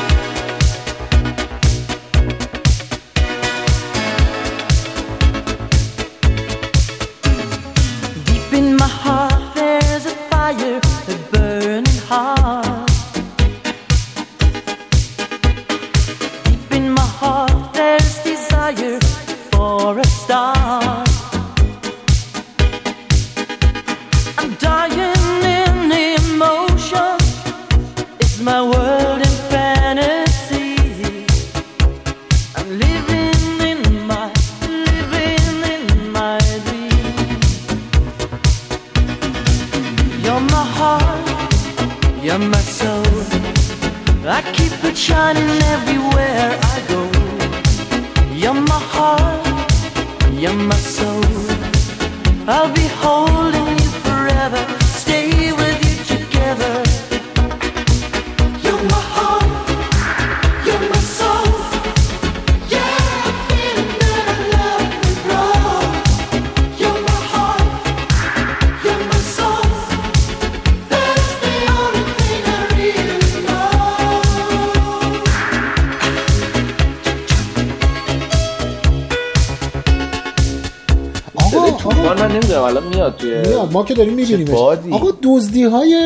آقا 81.86 82.14
من 82.14 82.32
نمی‌دونم 82.32 82.62
الان 82.62 82.88
میاد 82.88 83.16
توی 83.16 83.32
میاد. 83.32 83.72
ما 83.72 83.84
که 83.84 83.94
داریم 83.94 84.14
میبینیمش. 84.14 84.50
بادی. 84.50 84.92
آقا 84.92 85.12
دزدی 85.24 85.64
های 85.64 85.98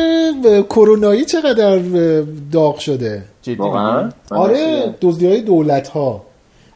کرونایی 0.70 1.24
چقدر 1.24 1.78
داغ 2.52 2.78
شده؟ 2.78 3.22
جدی 3.42 3.62
آره. 4.30 4.94
دزدی 5.00 5.26
های 5.26 5.40
دولت 5.40 5.88
ها 5.88 6.22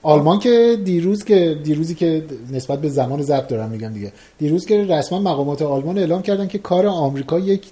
آلمان 0.02 0.38
که 0.38 0.78
دیروز 0.84 1.24
که 1.24 1.58
دیروزی 1.64 1.94
که 1.94 2.22
نسبت 2.52 2.80
به 2.80 2.88
زمان 2.88 3.22
ضبط 3.22 3.48
دارم 3.48 3.70
میگم 3.70 3.92
دیگه. 3.92 4.12
دیروز 4.38 4.66
که 4.66 4.84
رسما 4.84 5.18
مقامات 5.18 5.62
آلمان 5.62 5.98
اعلام 5.98 6.22
کردن 6.22 6.48
که 6.48 6.58
کار 6.58 6.86
آمریکا 6.86 7.38
یک 7.38 7.62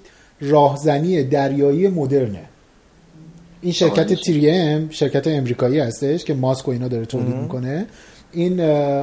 راهزنی 0.40 1.24
دریایی 1.24 1.88
مدرنه. 1.88 2.42
این 3.62 3.72
شرکت 3.72 4.14
تریم 4.14 4.88
شرکت 4.90 5.26
امریکایی 5.26 5.78
هستش 5.78 6.24
که 6.24 6.34
ماسک 6.34 6.68
و 6.68 6.70
اینا 6.70 6.88
داره 6.88 7.06
تولید 7.06 7.36
می‌کنه. 7.36 7.86
این 8.32 8.60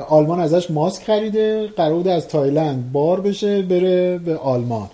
آلمان 0.10 0.40
ازش 0.40 0.72
ماسک 0.72 1.04
خریده 1.04 1.68
قرار 1.68 1.94
بوده 1.94 2.12
از 2.12 2.28
تایلند 2.28 2.92
بار 2.92 3.22
بشه 3.22 3.62
بره 3.62 4.18
به 4.18 4.38
آلمان. 4.38 4.88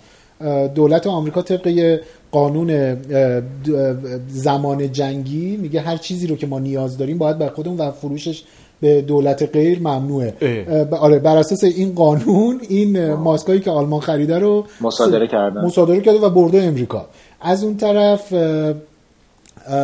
دولت 0.74 1.06
آمریکا 1.06 1.42
طبق 1.42 1.98
قانون 2.30 2.96
زمان 4.28 4.92
جنگی 4.92 5.56
میگه 5.56 5.80
هر 5.80 5.96
چیزی 5.96 6.26
رو 6.26 6.36
که 6.36 6.46
ما 6.46 6.58
نیاز 6.58 6.98
داریم 6.98 7.18
باید 7.18 7.38
بر 7.38 7.48
خودمون 7.48 7.78
و 7.78 7.90
فروشش 7.90 8.42
به 8.80 9.02
دولت 9.02 9.42
غیر 9.52 9.78
ممنوعه. 9.78 10.34
آره 10.90 11.18
بر 11.18 11.36
اساس 11.36 11.64
این 11.64 11.94
قانون 11.94 12.60
این 12.68 13.12
ماسکایی 13.14 13.60
که 13.60 13.70
آلمان 13.70 14.00
خریده 14.00 14.38
رو 14.38 14.64
مصادره 14.80 15.26
کردن. 15.26 15.64
مصادره 15.64 16.00
کرده 16.00 16.18
و 16.18 16.30
برده 16.30 16.62
امریکا. 16.62 17.06
از 17.40 17.64
اون 17.64 17.76
طرف 17.76 18.34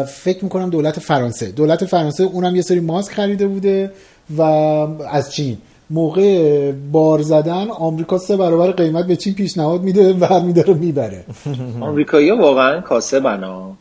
فکر 0.07 0.45
می‌کنم 0.45 0.71
دولت 0.71 1.01
فرانسه. 1.01 1.51
دولت 1.51 1.85
فرانسه 1.85 2.25
اونم 2.25 2.57
یه 2.57 2.63
سری 2.63 2.81
ماسک 2.81 3.13
خریده 3.13 3.47
بوده. 3.47 3.91
و 4.39 4.43
از 5.11 5.33
چین 5.33 5.59
موقع 5.91 6.73
بار 6.93 7.23
زدن 7.23 7.71
آمریکا 7.71 8.19
سه 8.19 8.37
برابر 8.37 8.71
قیمت 8.71 9.07
به 9.07 9.17
چین 9.17 9.35
پیشنهاد 9.35 9.83
میده 9.83 10.13
و 10.13 10.41
میداره 10.41 10.75
می‌بره 10.75 11.25
آمریکایی 11.81 12.31
واقعا 12.31 12.81
کاسه 12.81 13.21
بنا 13.21 13.73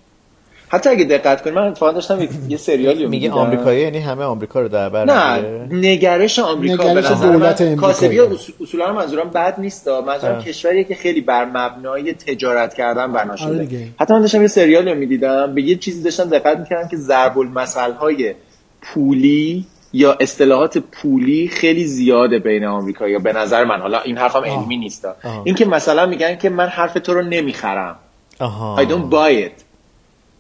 حتی 0.74 0.90
اگه 0.90 1.04
دقت 1.04 1.42
کنید 1.42 1.56
من 1.56 1.68
اتفاقا 1.68 1.92
داشتم 1.92 2.28
یه 2.50 2.58
سریالی 2.58 3.06
میگه. 3.06 3.32
آمریکایی 3.32 3.82
یعنی 3.82 4.00
همه 4.00 4.24
آمریکا 4.24 4.62
رو 4.62 4.68
در 4.68 4.90
بر 4.90 5.06
نه؟ 5.06 5.42
نگرش 5.72 6.40
آمریکا 6.40 6.92
نگرش 6.92 7.06
به 7.06 7.12
نظر 7.12 7.32
دولت 7.32 7.62
من 7.62 7.68
امریکایی. 7.68 7.76
کاسبی 7.76 8.20
اصولا 8.62 8.94
منظورم 8.94 9.30
بد 9.30 9.60
نیست 9.60 9.88
منظورم. 9.88 10.42
کشوریه 10.42 10.84
که 10.84 10.96
خیلی 10.96 11.22
بر 11.22 11.46
مبنای 11.46 12.14
تجارت 12.14 12.74
کردن 12.74 13.14
بنا 13.14 13.32
آره 13.32 13.38
شده. 13.38 13.88
حتی 14.00 14.14
من 14.14 14.22
داشتم 14.22 14.42
یه 14.42 14.48
سریال 14.48 14.90
رو 14.90 14.96
می‌دیدم 14.96 15.56
به 15.56 15.62
یه 15.62 15.76
چیزی 15.76 16.04
داشتم 16.04 16.30
دقت 16.30 16.58
می‌کردم 16.58 16.88
که 16.88 16.98
ضرب 16.98 17.40
المثل 17.40 17.92
های 17.92 18.36
پولی 18.82 19.66
یا 19.94 20.18
اصطلاحات 20.20 20.78
پولی 20.78 21.48
خیلی 21.48 21.86
زیاده 21.86 22.40
بین 22.40 22.66
آمریکا 22.66 23.08
یا 23.08 23.20
به 23.20 23.34
نظر 23.34 23.64
من. 23.64 23.80
حالا 23.80 24.02
این 24.02 24.18
حرفم 24.18 24.44
علمی 24.44 24.78
نیست. 24.78 25.06
آه. 25.06 25.16
این 25.44 25.56
که 25.56 25.66
مثلا 25.66 26.06
میگن 26.06 26.36
که 26.36 26.50
من 26.50 26.68
حرف 26.68 26.94
تو 26.94 27.14
رو 27.14 27.22
نمی‌خرم. 27.22 27.96
آها. 28.40 28.84
I 28.84 28.88
don't 28.88 29.14
buy 29.14 29.48
it. 29.48 29.64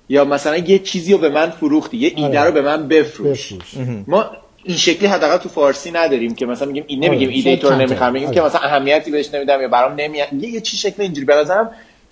یا 0.10 0.26
مثلا 0.26 0.58
یه 0.58 0.80
چیزی 0.80 1.14
رو 1.14 1.18
به 1.18 1.30
من 1.30 1.50
فروختی 1.50 1.98
یه 1.98 2.14
ایده 2.16 2.40
آره. 2.40 2.44
رو 2.50 2.52
به 2.52 2.62
من 2.62 2.88
بفروش. 2.88 3.54
بفروش. 3.54 3.88
ما 4.08 4.26
این 4.64 4.78
شکلی 4.78 5.08
حداقل 5.08 5.38
تو 5.38 5.50
فارسی 5.50 5.92
نداریم 5.92 6.36
که 6.36 6.46
مثلا 6.46 6.68
میگیم 6.68 6.84
این 6.88 7.06
نمیگیم 7.06 7.28
آره، 7.28 7.38
ایده 7.38 7.56
تو 7.56 7.70
رو. 7.70 7.76
نمی‌خوام 7.76 8.14
میگیم 8.14 8.28
آره. 8.28 8.36
که 8.36 8.42
مثلا 8.42 8.62
اهمیتی 8.62 9.12
بهش 9.12 9.34
نمیدم 9.34 9.62
یا 9.62 9.68
برام 9.68 9.94
نمیاد. 9.98 10.34
یه, 10.34 10.50
یه 10.50 10.62
چی 10.62 10.78
شکل 10.78 11.02
اینجوری. 11.02 11.26
به 11.26 11.46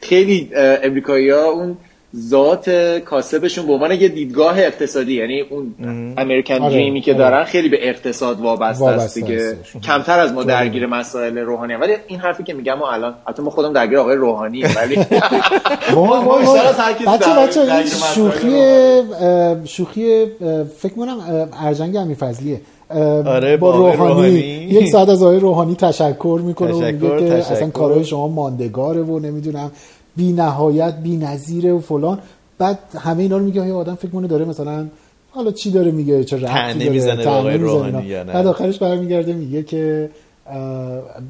خیلی 0.01 0.49
امریکایی 0.55 1.29
ها 1.29 1.43
اون 1.43 1.77
ذات 2.15 2.69
کاسبشون 3.05 3.67
به 3.67 3.73
عنوان 3.73 3.91
یه 3.91 4.07
دیدگاه 4.07 4.59
اقتصادی. 4.59 5.13
یعنی 5.13 5.41
اون 5.41 5.75
امریکن 6.17 6.53
آره، 6.53 6.73
دریمی 6.73 7.01
که 7.01 7.11
آره. 7.11 7.19
دارن 7.19 7.43
خیلی 7.43 7.69
به 7.69 7.89
اقتصاد 7.89 8.41
وابسته, 8.41 8.83
وابسته 8.83 9.03
است 9.03 9.15
دیگه. 9.15 9.57
کمتر 9.83 10.19
از 10.19 10.33
ما 10.33 10.43
درگیر 10.43 10.85
مسائل 10.85 11.37
روحانی. 11.37 11.73
ولی 11.73 11.93
این 12.07 12.19
حرفی 12.19 12.43
که 12.43 12.53
میگم 12.53 12.73
ما 12.73 12.91
الان 12.91 13.13
حتی 13.27 13.43
ما 13.43 13.49
خودم 13.49 13.73
درگیر 13.73 13.97
آقای 13.97 14.15
روحانی 14.15 14.63
ولی 14.63 14.95
بچه 17.07 17.33
بچه 17.37 17.61
این 17.61 17.85
شوخی 18.15 18.61
شوخی 19.65 20.25
فکر 20.77 20.93
کنم 20.93 21.49
ارجنگ 21.63 21.95
امیرفضلیه 21.95 22.61
آره، 23.25 23.57
با 23.57 23.75
روحانی. 23.75 23.97
روحانی. 23.97 24.29
یک 24.69 24.89
ساعت 24.89 25.09
از 25.09 25.23
آقای 25.23 25.39
روحانی 25.39 25.75
تشکر 25.75 26.39
می‌کنه. 26.43 26.73
و 26.73 26.81
تشکر، 26.81 27.15
میگه 27.15 27.27
که. 27.27 27.35
اصلا 27.35 27.69
کارهای 27.69 28.05
شما 28.05 28.27
ماندگاره 28.27 29.01
و 29.01 29.19
نمی‌دونم. 29.19 29.71
بی 30.19 30.31
نهایت 30.31 30.95
بی 30.95 31.17
نظیره 31.17 31.73
و 31.73 31.79
فلان. 31.79 32.19
بعد 32.57 32.79
همه 32.99 33.23
اینا 33.23 33.37
رو 33.37 33.43
میگه 33.43 33.67
یه 33.67 33.73
آدم 33.73 33.95
فکر 33.95 34.11
کنه 34.11 34.27
داره 34.27 34.45
مثلا 34.45 34.87
حالا 35.31 35.51
چی 35.51 35.71
داره 35.71 35.91
میگه؟ 35.91 36.23
چه 36.23 36.37
داره؟ 36.37 36.89
می‌زنه 36.89 37.27
آقای 37.27 37.57
روحانی؟ 37.57 38.13
بعد 38.23 38.47
آخرش 38.47 38.77
برمیگرده 38.79 39.33
میگه 39.33 39.63
که 39.63 40.09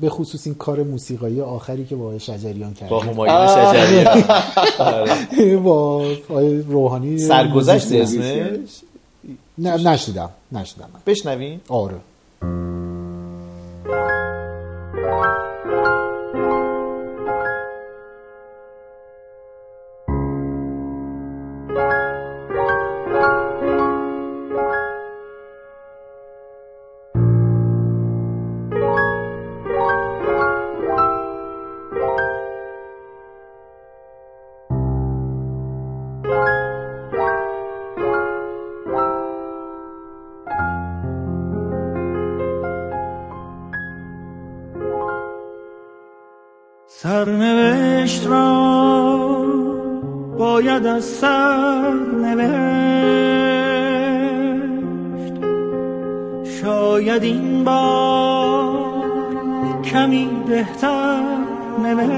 به 0.01 0.09
خصوص 0.09 0.45
این 0.47 0.55
کار 0.55 0.83
موسیقایی 0.83 1.41
آخری 1.41 1.85
که 1.85 1.95
با 1.95 2.17
شجریان 2.17 2.73
کرد 2.73 2.89
با 2.89 2.99
همایون 2.99 3.47
شجریان. 3.47 4.23
آره. 4.79 5.57
با 5.67 6.05
روحانی 6.67 7.17
سرگذشت. 7.17 7.91
اسمش؟ 7.91 8.81
نه 9.57 9.89
نشدم 9.89 10.29
نشدم 10.51 10.89
بشنویم. 11.05 11.61
آره. 11.69 11.95
از 50.89 51.05
سر 51.05 51.93
نوشت. 52.21 52.53
شاید 56.61 57.23
این 57.23 57.63
بار 57.63 58.99
کمی 59.83 60.29
بهتر 60.47 61.21
نوشت. 61.83 62.09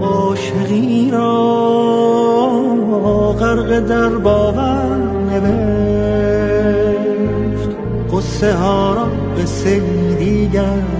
عاشقی 0.00 1.10
را 1.10 1.30
غرق 3.40 3.80
در 3.80 4.08
باور 4.08 4.96
نوشت. 5.30 6.50
قصه 8.12 8.54
ها 8.54 8.94
را 8.94 9.06
به 9.36 9.46
سری 9.46 10.14
دیگر 10.18 10.99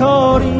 calling 0.00 0.59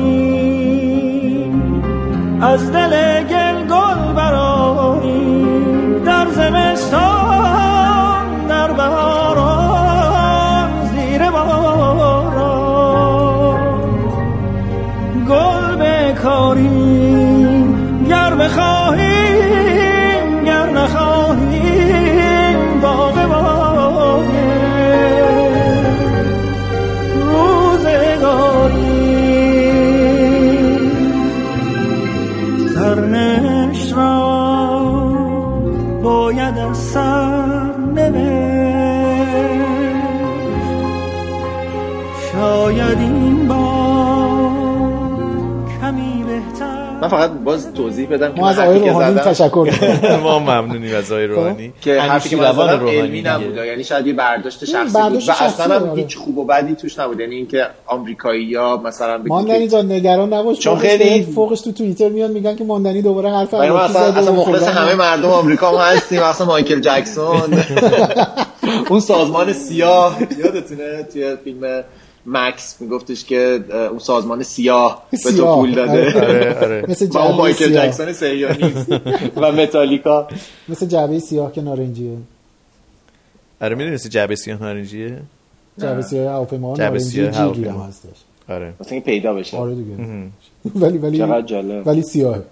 بدم 48.10 48.32
ما 48.36 48.48
از 48.50 48.58
آقای 48.58 48.78
روحانی 48.78 49.18
تشکر 49.20 49.68
ما 50.22 50.38
ممنونیم 50.38 50.96
از 50.96 51.12
آقای 51.12 51.26
روحانی. 51.26 51.72
که 51.80 52.00
حرفی 52.00 52.28
که 52.28 52.36
من 52.36 52.58
علمی. 52.88 53.22
نبود 53.22 53.56
یعنی 53.56 53.84
شاید 53.84 54.06
یه 54.06 54.12
برداشت 54.12 54.64
شخصی 54.64 55.02
بود. 55.02 55.28
و 55.28 55.32
اصلا 55.40 55.80
هم. 55.90 55.96
هیچ 55.98 56.16
خوب 56.16 56.38
و 56.38 56.44
بدی 56.44 56.74
توش 56.74 56.98
نبود 56.98 57.20
یعنی 57.20 57.34
اینکه 57.34 57.66
آمریکایی 57.86 58.44
یا 58.44 58.76
مثلا 58.84 59.18
ماندنی 59.26 59.68
جان 59.68 59.92
نگران 59.92 60.32
نباش. 60.32 60.58
چون 60.58 60.78
خیلی- 60.78 61.22
فوقش 61.22 61.60
تو 61.60 61.72
توییتر 61.72 62.08
میاد 62.08 62.30
میگن 62.30 62.56
که 62.56 62.64
ماندنی 62.64 63.02
دوباره 63.02 63.30
حرف 63.30 63.54
اصلا, 63.54 64.32
مخلص. 64.32 64.62
همه 64.62 64.94
مردم 64.94 65.28
آمریکا 65.28 65.72
ما 65.72 65.78
هستیم. 65.82 66.22
اصلا 66.22 66.46
مایکل 66.46 66.80
جکسون. 66.80 67.40
اون 68.90 69.00
سازمان 69.00 69.52
سیاه. 69.52 70.16
یادتونه 70.44 71.02
توی 71.12 71.36
فیلم 71.44 71.82
مکس 72.32 72.80
میگفتش 72.80 73.24
که 73.24 73.64
اون 73.90 73.98
سازمان 73.98 74.42
سیاه 74.42 75.02
به 75.10 75.18
تو 75.18 75.30
سیاه. 75.30 75.58
پول 75.58 75.74
داده. 75.74 76.20
آره 76.26 76.58
آره 76.64 76.84
مثل 76.88 77.06
و 77.06 77.18
اون 77.18 77.36
مایکل 77.36 77.66
سیاه. 77.68 77.86
جکسون 77.86 78.12
سریانیست 78.12 78.92
و 79.36 79.52
متالیکا. 79.52 80.28
مثل 80.68 80.86
جعبه 80.86 81.18
سیاه 81.18 81.52
که 81.52 81.60
نارنجیه. 81.60 82.16
آره 83.60 83.74
می‌دونستی 83.74 84.08
جعبه 84.08 84.36
سیاه 84.36 84.62
نارنجیه؟ 84.62 85.18
جعبه 85.78 86.02
سیاه 86.02 86.32
هواپیما 86.32 86.76
نارنجی 86.76 87.04
سیاه 87.04 87.54
جیگی. 87.54 87.68
هم 87.68 87.76
هستش. 87.76 88.08
آره. 88.48 88.72
مثلا 88.80 88.92
اینکه 88.92 89.06
پیدا 89.06 89.34
بشه. 89.34 89.56
آره 89.56 89.74
دیگه. 89.74 89.94
ولی 90.82 90.98
ولی 90.98 91.22
ولی 91.86 92.02
سیاهه. 92.02 92.42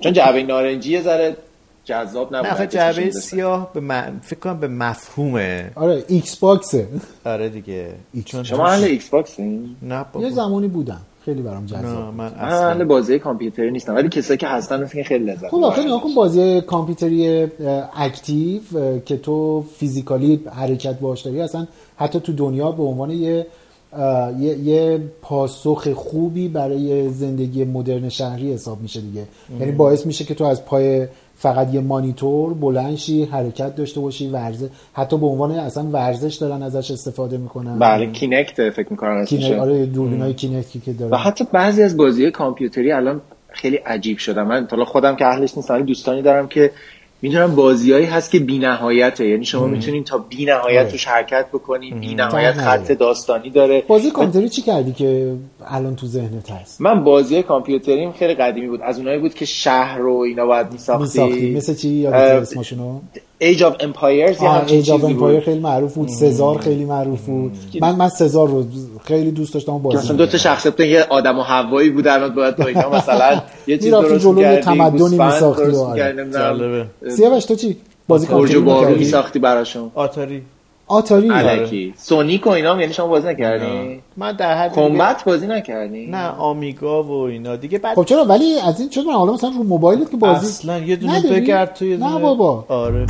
چون 0.00 0.12
جعبه 0.12 0.42
نارنجی 0.42 0.92
یه 0.92 1.02
ذره 1.02 1.36
جذاب 1.84 2.36
نبود 2.36 2.60
نه 2.60 2.66
جعبه. 2.66 3.10
سیاه 3.10 3.72
به 3.72 3.80
من... 3.80 4.20
فکر 4.22 4.38
کنم 4.38 4.60
به 4.60 4.68
مفهومه 4.68 5.72
آره 5.74 6.04
ایکس 6.08 6.36
باکسه 6.36 6.88
آره 7.24 7.48
دیگه. 7.48 7.88
چون 8.24 8.42
شما 8.42 8.66
اهل 8.66 8.84
Xbox 8.84 9.40
نه 9.40 10.04
بابا. 10.12 10.26
یه 10.26 10.30
زمانی 10.30 10.68
بودم. 10.68 11.00
خیلی 11.24 11.42
برام 11.42 11.62
نه 11.62 11.68
جذاب 11.68 11.82
من 11.82 12.14
من 12.14 12.34
اصلا 12.34 12.84
بازی 12.84 13.18
کامپیوتری 13.18 13.70
نیستم 13.70 13.94
ولی 13.94 14.08
کسایی 14.08 14.38
که 14.38 14.46
هستن 14.46 14.82
مثل 14.82 14.94
که 14.94 15.04
خیلی 15.04 15.24
لذت 15.24 15.48
خب 15.48 15.56
آخه. 15.64 15.84
نگاه 15.84 16.02
کن 16.02 16.14
بازی 16.14 16.60
کامپیوتری 16.60 17.48
active 17.96 18.60
که 19.04 19.16
تو 19.16 19.64
physically 19.76 20.40
حرکت 20.54 21.00
باش 21.00 21.22
داری 21.22 21.40
اصلا 21.40 21.66
حتی 21.96 22.20
تو 22.20 22.32
دنیا 22.32 22.72
به 22.72 22.82
عنوان 22.82 23.10
یه 23.10 23.46
یه, 24.38 24.58
یه 24.58 25.00
پاسخ 25.22 25.92
خوبی 25.92 26.48
برای 26.48 27.08
زندگی 27.10 27.64
مدرن 27.64 28.08
شهری 28.08 28.52
حساب 28.52 28.80
میشه 28.82 29.00
دیگه. 29.00 29.24
یعنی 29.60 29.72
باعث 29.72 30.06
میشه 30.06 30.24
که 30.24 30.34
تو 30.34 30.44
از 30.44 30.64
پای 30.64 31.06
فقط 31.42 31.74
یه 31.74 31.80
مانیتور 31.80 32.54
بلند 32.54 32.96
شی 32.96 33.24
حرکت 33.24 33.76
داشته 33.76 34.00
باشی 34.00 34.28
ورزش. 34.28 34.68
حتی 34.92 35.18
به 35.18 35.26
عنوان 35.26 35.50
اصلا 35.50 35.84
ورزش 35.84 36.34
دارن 36.34 36.62
ازش 36.62 36.90
استفاده 36.90 37.38
می‌کنن. 37.38 37.78
بله 37.78 38.06
کینکت 38.06 38.70
فکر 38.70 38.86
می‌کنم 38.90 39.24
کینه 39.24 39.44
اسمشه 39.44 39.60
آره 39.60 39.86
دوربینای 39.86 40.34
کینکتی 40.34 40.80
که 40.80 40.92
دارن 40.92 41.12
و 41.12 41.16
حتی 41.16 41.44
بعضی 41.52 41.82
از 41.82 41.96
بازی 41.96 42.30
کامپیوتری 42.30 42.92
الان 42.92 43.20
خیلی 43.48 43.76
عجیب 43.76 44.18
شدم 44.18 44.46
من 44.46 44.68
حالا 44.70 44.84
خودم 44.84 45.16
که 45.16 45.26
اهلش 45.26 45.56
نیستم 45.56 45.82
دوستانی 45.82 46.22
دارم 46.22 46.48
که 46.48 46.70
می‌دونم 47.22 47.54
بازیایی 47.54 48.06
هست 48.06 48.30
که 48.30 48.38
بی 48.38 48.58
نهایته 48.58 49.28
یعنی 49.28 49.44
شما 49.44 49.66
می‌تونین 49.66 50.04
تا 50.04 50.18
بی 50.18 50.44
نهایت 50.44 50.80
آره. 50.80 50.90
توش 50.90 51.08
حرکت 51.08 51.46
بکنین. 51.52 52.00
بی 52.00 52.14
نهایت 52.14 52.54
ته 52.54 52.60
خط. 52.60 52.92
داستانی 52.92 53.50
داره. 53.50 53.84
بازی 53.88 54.10
کامپیوتری 54.10 54.48
چی 54.48 54.62
کردی 54.62 54.92
که 54.92 55.34
الان 55.66 55.96
تو 55.96 56.06
ذهنت 56.06 56.50
هست؟ 56.50 56.80
من 56.80 57.04
بازی 57.04 57.42
کامپیوتریم 57.42 58.12
خیلی 58.12 58.34
قدیمی 58.34 58.68
بود. 58.68 58.80
از 58.80 58.98
اونایی 58.98 59.18
بود 59.18 59.34
که 59.34 59.44
شهر 59.44 59.98
رو 59.98 60.16
اینا 60.16 60.46
باید 60.46 60.72
میساختی. 60.72 61.02
میساختی. 61.02 61.54
مثل 61.54 61.74
چی؟ 61.74 61.88
یادت 61.88 62.16
اسمشونو 62.16 63.00
Age 63.42 63.60
of 63.60 63.82
Empires 63.82 64.42
یه 64.42 64.48
آه 64.48 64.58
همچین 64.58 64.76
ایج 64.76 64.90
آف 64.90 65.04
امپایر 65.04 65.40
خیلی 65.40 65.60
معروف 65.60 65.94
بود. 65.94 66.08
سزار 66.08 66.58
خیلی 66.58 66.84
معروف 66.84 67.26
بود. 67.26 67.52
من 67.80 67.96
من 67.96 68.08
سزار 68.08 68.48
رو 68.48 68.64
خیلی 69.04 69.30
دوست 69.30 69.54
داشتم 69.54 69.78
بازی 69.78 69.96
مثلا 69.96 70.16
دو 70.16 70.26
تا 70.26 70.38
شخصیت 70.38 70.72
بودن، 70.72 70.88
یه 70.88 71.06
آدم 71.10 71.38
و 71.38 71.42
حوایی 71.42 71.90
بود 71.90 72.08
الان 72.08 72.34
باید 72.34 72.56
با 72.56 72.66
اینا 72.66 72.90
مثلا 72.90 73.42
یه 73.66 73.78
چیز 73.78 73.90
درست 73.90 74.24
جلو 74.24 74.40
یه 74.40 74.48
می‌کردی 74.48 74.60
تمدنی 74.60 75.18
می‌ساختی 75.18 75.76
آره. 76.36 76.86
سیاوش 77.08 77.44
تو 77.44 77.54
چی؟ 77.54 77.76
بازی 78.08 78.26
بارون 78.26 78.62
می‌کردی؟ 78.62 78.98
میساختی 78.98 79.38
براشون. 79.38 79.90
آتاری. 79.94 80.42
آتاری. 80.86 81.30
الکی 81.30 81.94
سونیک 81.96 82.46
و 82.46 82.50
اینا 82.50 82.74
هم 82.74 82.80
یعنی 82.80 82.92
شما 82.92 83.06
بازی 83.06 83.28
نکردی؟ 83.28 84.00
من 84.16 84.32
در 84.32 84.54
حد 84.54 84.74
کمبت 84.74 85.24
بازی 85.24 85.46
نکردی؟ 85.46 86.06
نه 86.06 86.28
آمیگا 86.28 87.02
و 87.02 87.12
اینا. 87.12 87.56
دیگه 87.56 87.78
بعد 87.78 87.96
خب 87.96 88.04
چرا؟ 88.04 88.24
ولی 88.24 88.54
از 88.68 88.80
این 88.80 88.88
چرا 88.88 89.12
حالا 89.12 89.32
مثلا 89.32 89.50
رو 89.58 89.62
موبایلت 89.62 90.10
که 90.10 90.16
بازی 90.16 90.46
اصلا 90.46 90.78
یه 90.78 90.96
دونه؟ 90.96 91.20
بگرد 91.20 91.74
تو 91.74 91.84
یه 91.84 91.96
نه 91.96 92.18
بابا. 92.18 92.64
آره. 92.68 93.06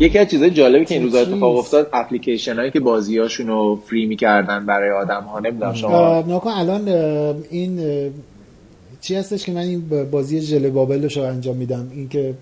یکی 0.00 0.18
از 0.18 0.28
چیزای 0.28 0.50
جالبی 0.50 0.84
که 0.84 0.94
این 0.94 1.04
روزا 1.04 1.20
اتفاق 1.20 1.56
افتاد 1.56 1.88
اپلیکیشن 1.92 2.56
هایی 2.56 2.70
که 2.70 2.80
بازیاشون 2.80 3.46
رو 3.46 3.80
فری 3.86 4.06
می‌کردن 4.06 4.66
برای 4.66 4.90
آدم 4.90 5.22
ها 5.22 5.40
نمی‌دونم 5.40 5.74
شما 5.74 5.98
اه، 5.98 6.24
نگاه 6.24 6.40
کن 6.40 6.50
الان 6.50 6.88
این 7.50 7.80
چی 9.00 9.14
هستش 9.14 9.44
که 9.44 9.52
من 9.52 9.60
این 9.60 9.82
بازی 10.10 10.40
ژله 10.40 10.70
بابل 10.70 11.08
رو 11.08 11.22
انجام 11.22 11.56
میدم 11.56 11.90
این 11.94 12.08
که 12.08 12.34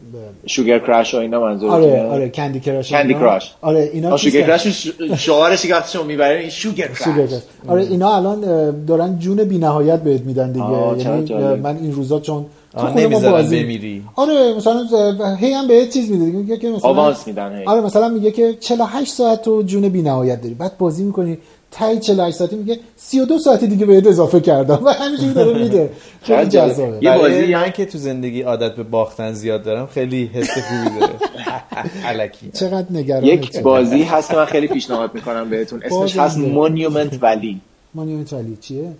شوگر 0.47 0.79
کرش 0.79 1.15
و 1.15 1.19
اینا 1.19 1.41
منظور 1.41 1.71
آره 1.71 2.03
آره 2.03 2.29
کندی 2.29 2.61
کراش 2.61 2.91
کندی. 2.91 3.15
کراش. 3.15 3.55
آره 3.61 3.91
اینا 3.93 4.17
شوگر 4.17 4.47
کرش 4.47 4.93
شعارش 5.17 5.67
که 5.67 5.75
شما 5.93 6.03
می‌برین 6.03 6.39
این 6.39 6.51
شوگر 6.51 6.89
کرش 6.89 7.03
کرش. 7.03 7.41
آره 7.69 7.83
اینا 7.83 8.17
الان 8.17 8.41
دارن 8.87 9.19
جون 9.19 9.45
بی 9.45 9.59
نهایت 9.59 10.03
بهت 10.03 10.21
میدن 10.21 10.53
دیگه 10.53 10.99
یعنی 10.99 11.61
من 11.61 11.77
این 11.77 11.93
روزا 11.93 12.21
چون 12.21 12.47
تو 12.77 12.87
خونه 12.87 13.07
ما 13.07 13.21
بازی. 13.21 13.63
بمیری. 13.63 14.03
آره 14.17 14.55
مثلا 14.57 14.85
هی 15.41 15.53
هم 15.53 15.67
بهت 15.69 15.91
چیز 15.91 16.11
میده 16.11 16.25
میگه 16.25 16.57
که 16.57 16.71
مثلا 16.71 16.91
آوانس 16.91 17.27
میدن 17.27 17.59
هی. 17.59 17.65
آره 17.65 17.81
مثلا 17.81 18.09
میگه 18.09 18.31
که 18.31 18.55
48 18.55 19.13
ساعت 19.13 19.43
تو 19.43 19.63
جون 19.63 19.89
بی 19.89 20.03
نهایت 20.03 20.41
داری. 20.43 20.55
بعد 20.55 20.79
بازی 20.79 21.05
می‌کنی 21.05 21.39
تای 21.71 21.99
48 21.99 22.37
ساعتی 22.37 22.57
میگه 22.57 22.79
32 22.97 23.39
ساعت 23.39 23.65
دیگه 23.65 23.87
بهت 23.87 24.07
اضافه 24.07 24.41
کردم. 24.41 24.81
و 24.85 24.89
همینجوری 24.89 25.33
داره 25.33 25.59
میده. 25.63 25.91
خیلی. 26.23 26.47
جذابه. 26.47 26.99
یه 27.03 27.19
بازی 27.19 27.55
من 27.55 27.71
که 27.71 27.87
تو 27.87 27.99
زندگی 27.99 28.43
عادت 28.43 28.77
به 28.77 28.83
باختن 28.83 29.33
زیاد 29.33 29.63
دارم 29.63 29.87
خیلی 29.87 30.31
حس 30.35 30.51
خوبی 30.51 31.01
داره. 31.01 31.13
الکی. 32.09 32.51
چقدر 32.55 32.87
نگران 32.91 33.25
یک 33.25 33.61
بازی 33.63 34.03
هست 34.03 34.31
که 34.31 34.37
من 34.37 34.45
خیلی 34.45 34.67
پیشنهاد 34.67 35.15
می‌کنم 35.15 35.51
بهتون. 35.51 35.79
اسمش 35.79 35.93
بازی 35.93 36.19
هست. 36.19 36.39
Monument 36.39 37.19
Valley 37.23 37.61
مانیومنت 37.95 38.33
ولی 38.33 38.57
چیه؟ 38.61 38.93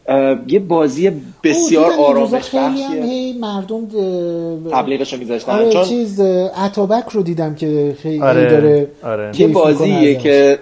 یه 0.47 0.59
بازی 0.59 1.11
بسیار 1.45 1.93
آرامش 1.93 2.55
بخشیه. 2.55 3.03
هی 3.03 3.33
مردم 3.33 3.77
اه، 3.77 4.71
تبلیغشو 4.71 5.17
میذاشتن. 5.17 5.53
آره 5.53 5.71
چون 5.71 5.85
چیز 5.85 6.21
اتابک 6.65 7.09
رو 7.13 7.23
دیدم 7.23 7.55
که 7.55 7.97
خیلی 8.03 8.23
آره، 8.23 8.51
داره 8.51 8.89
آره. 9.03 9.41
یه 9.41 9.49
بازیه. 9.49 10.15
که 10.15 10.59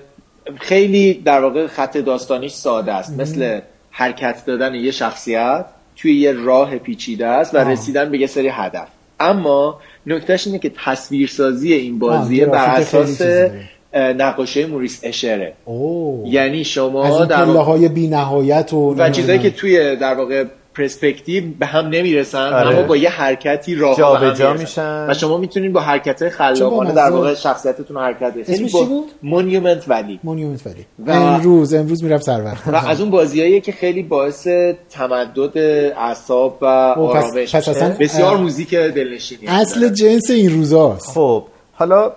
خیلی 0.60 1.14
در 1.14 1.40
واقع 1.40 1.66
خط 1.66 1.96
داستانیش 1.96 2.52
ساده 2.52 2.92
است. 2.92 3.20
مثل 3.20 3.60
حرکت 3.90 4.46
دادن 4.46 4.74
یه 4.74 4.90
شخصیت 4.90 5.64
توی 5.96 6.20
یه 6.20 6.32
راه 6.32 6.78
پیچیده 6.78 7.26
است 7.26 7.54
و 7.54 7.58
آه. 7.58 7.70
رسیدن 7.70 8.10
به 8.10 8.18
یه 8.18 8.26
سری 8.26 8.48
هدف. 8.48 8.88
اما 9.20 9.78
نکتهش 10.06 10.46
اینه 10.46 10.58
که 10.58 10.72
تصویرسازی 10.84 11.72
این 11.72 11.98
بازیه 11.98 12.46
بر 12.46 12.76
اساس 12.80 13.22
نقاشی 14.00 14.64
موریس 14.64 15.00
اشره 15.02 15.52
اوه. 15.64 16.28
یعنی 16.28 16.60
از 16.60 16.66
شما 16.66 17.18
این 17.18 17.26
در 17.26 17.44
های 17.44 17.88
بی 17.88 18.08
نهایت 18.08 18.72
و 18.72 18.94
و 18.98 19.10
چیزایی 19.10 19.38
که 19.38 19.50
توی 19.50 19.96
در 19.96 20.14
واقع 20.14 20.44
پرسپکتیو 20.74 21.44
به 21.58 21.66
هم 21.66 21.86
نمی‌رسن 21.88 22.52
آره. 22.52 22.68
اما 22.68 22.82
با 22.82 22.96
یه 22.96 23.08
حرکتی 23.10 23.74
راه 23.74 23.96
جابجا 23.96 24.52
میشن. 24.52 25.06
و 25.10 25.14
شما 25.14 25.38
می‌تونید 25.38 25.72
با 25.72 25.80
حرکت 25.80 26.28
خلاقانه 26.28 26.90
چه 26.90 26.96
در. 26.96 27.10
واقع 27.10 27.34
شخصیتتون 27.34 27.96
حرکت 27.96 28.22
بدید 28.32 28.50
اسمش 28.50 28.72
چی 28.72 28.84
بود؟ 28.84 29.04
Monument 29.22 29.84
Valley 29.88 30.20
Monument 30.24 30.66
Valley 30.66 30.86
و- 31.06 31.10
امروز 31.10 31.74
امروز 31.74 32.04
میرم 32.04 32.18
سر 32.18 32.44
وقت 32.44 32.68
و 32.68 32.76
از 32.88 33.00
اون 33.00 33.10
بازیایی 33.10 33.60
که 33.60 33.72
خیلی 33.72 34.02
باعث 34.02 34.48
تمدد 34.90 35.58
اعصاب 35.96 36.58
و 36.62 36.94
پس- 36.94 36.98
آرامش 36.98 37.54
پس. 37.54 37.68
اصلا- 37.68 37.96
بسیار. 38.00 38.36
موزیک 38.36 38.74
دلنشینی 38.74 39.46
اصل 39.46 39.88
جنس 39.88 40.30
این 40.30 40.50
روزاست 40.52 41.10
خب 41.10 41.42
حالا 41.76 42.12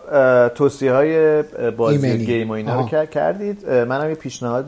توصیه 0.49 0.93
های 0.93 1.43
بازی 1.77 2.07
ایمنی. 2.07 2.25
گیم 2.25 2.49
و 2.49 2.51
اینا 2.51 2.81
رو 2.81 3.05
کردید 3.05 3.69
منم 3.69 4.09
یه 4.09 4.15
پیشنهاد 4.15 4.65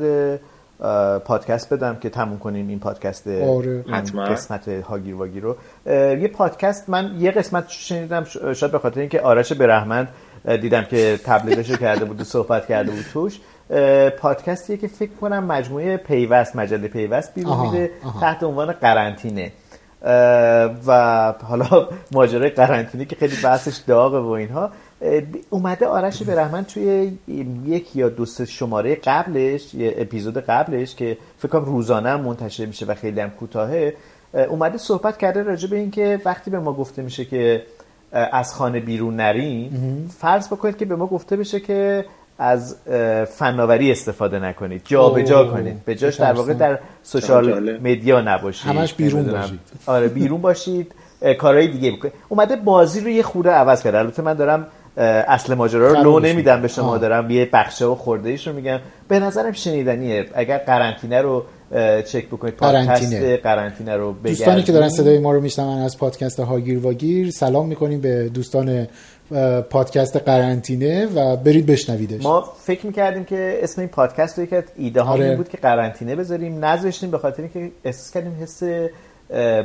پادکست 1.25 1.73
بدم 1.73 1.95
که 1.95 2.09
تموم 2.09 2.39
کنیم 2.39 2.67
این 2.67 2.79
پادکست 2.79 3.27
آره. 3.27 3.83
این. 3.87 4.25
قسمت 4.25 4.67
هاگیر 4.67 5.15
واگیر 5.15 5.43
رو 5.43 5.55
یه 5.85 6.27
پادکست 6.27 6.89
من 6.89 7.15
یه 7.19 7.31
قسمت 7.31 7.65
شنیدم 7.69 8.23
شاید 8.53 8.71
به 8.71 8.79
خاطر 8.79 8.99
اینکه 8.99 9.21
آرش 9.21 9.53
برحمند 9.53 10.09
دیدم 10.61 10.83
که 10.83 11.19
تبلیغش 11.25 11.69
رو 11.69 11.75
کرده 11.77 12.05
بود 12.05 12.21
و 12.21 12.23
صحبت 12.23 12.67
کرده 12.67 12.91
بود 12.91 13.05
توش 13.13 13.39
پادکستیه 14.21 14.77
که 14.77 14.87
فکر 14.87 15.11
کنم 15.21 15.43
مجموعه 15.43 15.97
پیوست 15.97 16.55
مجله 16.55 16.87
پیوست 16.87 17.35
بیرون 17.35 17.59
میده. 17.59 17.91
تحت 18.21 18.43
عنوان 18.43 18.71
قرنطینه 18.71 19.51
و 20.01 21.33
حالا 21.43 21.89
ماجرای 22.11 22.49
قرنطینه 22.49 23.05
که 23.05 23.15
خیلی 23.15 23.35
بحثش 23.43 23.77
داغه 23.77 24.17
و 24.19 24.29
اینها. 24.29 24.71
اومده 25.49 25.85
آرش 25.85 26.23
برحمن 26.23 26.63
توی 26.63 27.11
یک 27.65 27.95
یا 27.95 28.09
دو 28.09 28.25
سه 28.25 28.45
شماره 28.45 28.95
قبلش 28.95 29.73
یه 29.73 29.95
اپیزود 29.97 30.37
قبلش 30.37 30.95
که 30.95 31.17
فکر 31.37 31.47
کنم 31.47 31.65
روزانه 31.65 32.09
هم 32.09 32.21
منتشر 32.21 32.65
میشه 32.65 32.85
و 32.85 32.93
خیلی 32.93 33.19
هم 33.19 33.29
کوتاهه 33.29 33.93
اه، 34.33 34.43
اومده 34.43 34.77
صحبت 34.77 35.17
کرده 35.17 35.43
راجع 35.43 35.69
به 35.69 35.75
اینکه 35.75 36.21
وقتی 36.25 36.51
به 36.51 36.59
ما 36.59 36.73
گفته 36.73 37.01
میشه 37.01 37.25
که 37.25 37.63
از 38.11 38.53
خانه 38.53 38.79
بیرون 38.79 39.15
نریم 39.15 40.09
فرض 40.17 40.47
بکنید 40.47 40.77
که 40.77 40.85
به 40.85 40.95
ما 40.95 41.07
گفته 41.07 41.35
بشه 41.35 41.59
که 41.59 42.05
از 42.39 42.75
فناوری 43.37 43.91
استفاده 43.91 44.39
نکنید 44.39 44.81
جابجا 44.85 45.41
اوه، 45.41 45.51
کنید 45.51 45.85
به 45.85 45.95
جاش 45.95 46.15
در 46.15 46.33
واقع. 46.33 46.53
در 46.53 46.79
سوشال. 47.03 47.79
مدیا 47.79 48.21
نباشید 48.21 48.67
همش 48.67 48.93
بیرون. 48.93 49.23
باشید. 49.23 49.59
آره 49.85 50.07
بیرون 50.07 50.41
باشید 50.41 50.91
کارهای 51.37 51.67
دیگه 51.67 51.91
بکنید 51.91 52.13
اومده 52.29 52.55
بازی 52.55 52.99
رو 52.99 53.09
یه 53.09 53.23
خورده 53.23 53.49
عوض 53.49 53.83
کرده 53.83 53.97
البته 53.97 54.21
من 54.21 54.33
دارم 54.33 54.67
اصل 55.27 55.53
ماجرا 55.53 55.91
رو 55.91 56.03
لو 56.03 56.19
نمیدم 56.19 56.61
به 56.61 56.67
شما 56.67 56.91
آه. 56.91 56.99
دارم 56.99 57.29
یه 57.29 57.49
بخشه 57.53 57.85
و 57.85 57.95
خورده 57.95 58.39
رو 58.45 58.53
میگم 58.53 58.79
به 59.07 59.19
نظرم 59.19 59.51
شنیدنیه 59.51 60.25
اگر 60.33 60.57
قرنطینه 60.57 61.21
رو 61.21 61.43
چک 62.05 62.27
بکنید 62.27 62.53
پادکست 62.53 63.13
قرنطینه. 63.43 63.95
رو 63.95 64.13
بگردید 64.13 64.37
دوستانی 64.37 64.63
که 64.63 64.71
دارن 64.71 64.89
صدای 64.89 65.19
ما 65.19 65.31
رو 65.31 65.41
میشنون 65.41 65.79
از 65.81 65.97
پادکست 65.97 66.39
هاگیر 66.39 66.79
واگیر 66.79 67.31
سلام 67.31 67.67
می‌کنیم 67.67 68.01
به 68.01 68.29
دوستان 68.29 68.87
پادکست 69.69 70.17
قرنطینه 70.17 71.05
و 71.15 71.35
برید 71.35 71.65
بشنویدش 71.65 72.23
ما 72.23 72.53
فکر 72.63 72.85
می‌کردیم 72.85 73.23
که 73.25 73.59
اسم 73.63 73.81
این 73.81 73.89
پادکست 73.89 74.37
رو 74.39 74.43
یکی 74.43 74.55
ایده 74.77 75.01
ها 75.01 75.13
آره. 75.13 75.35
بود 75.35 75.49
که 75.49 75.57
قرنطینه 75.57 76.15
بذاریم 76.15 76.65
نذاشتیم 76.65 77.11
به 77.11 77.17
خاطر 77.17 77.43
اینکه 77.43 77.71
احساس 77.83 78.11
کردیم 78.11 78.37
حس 78.41 78.63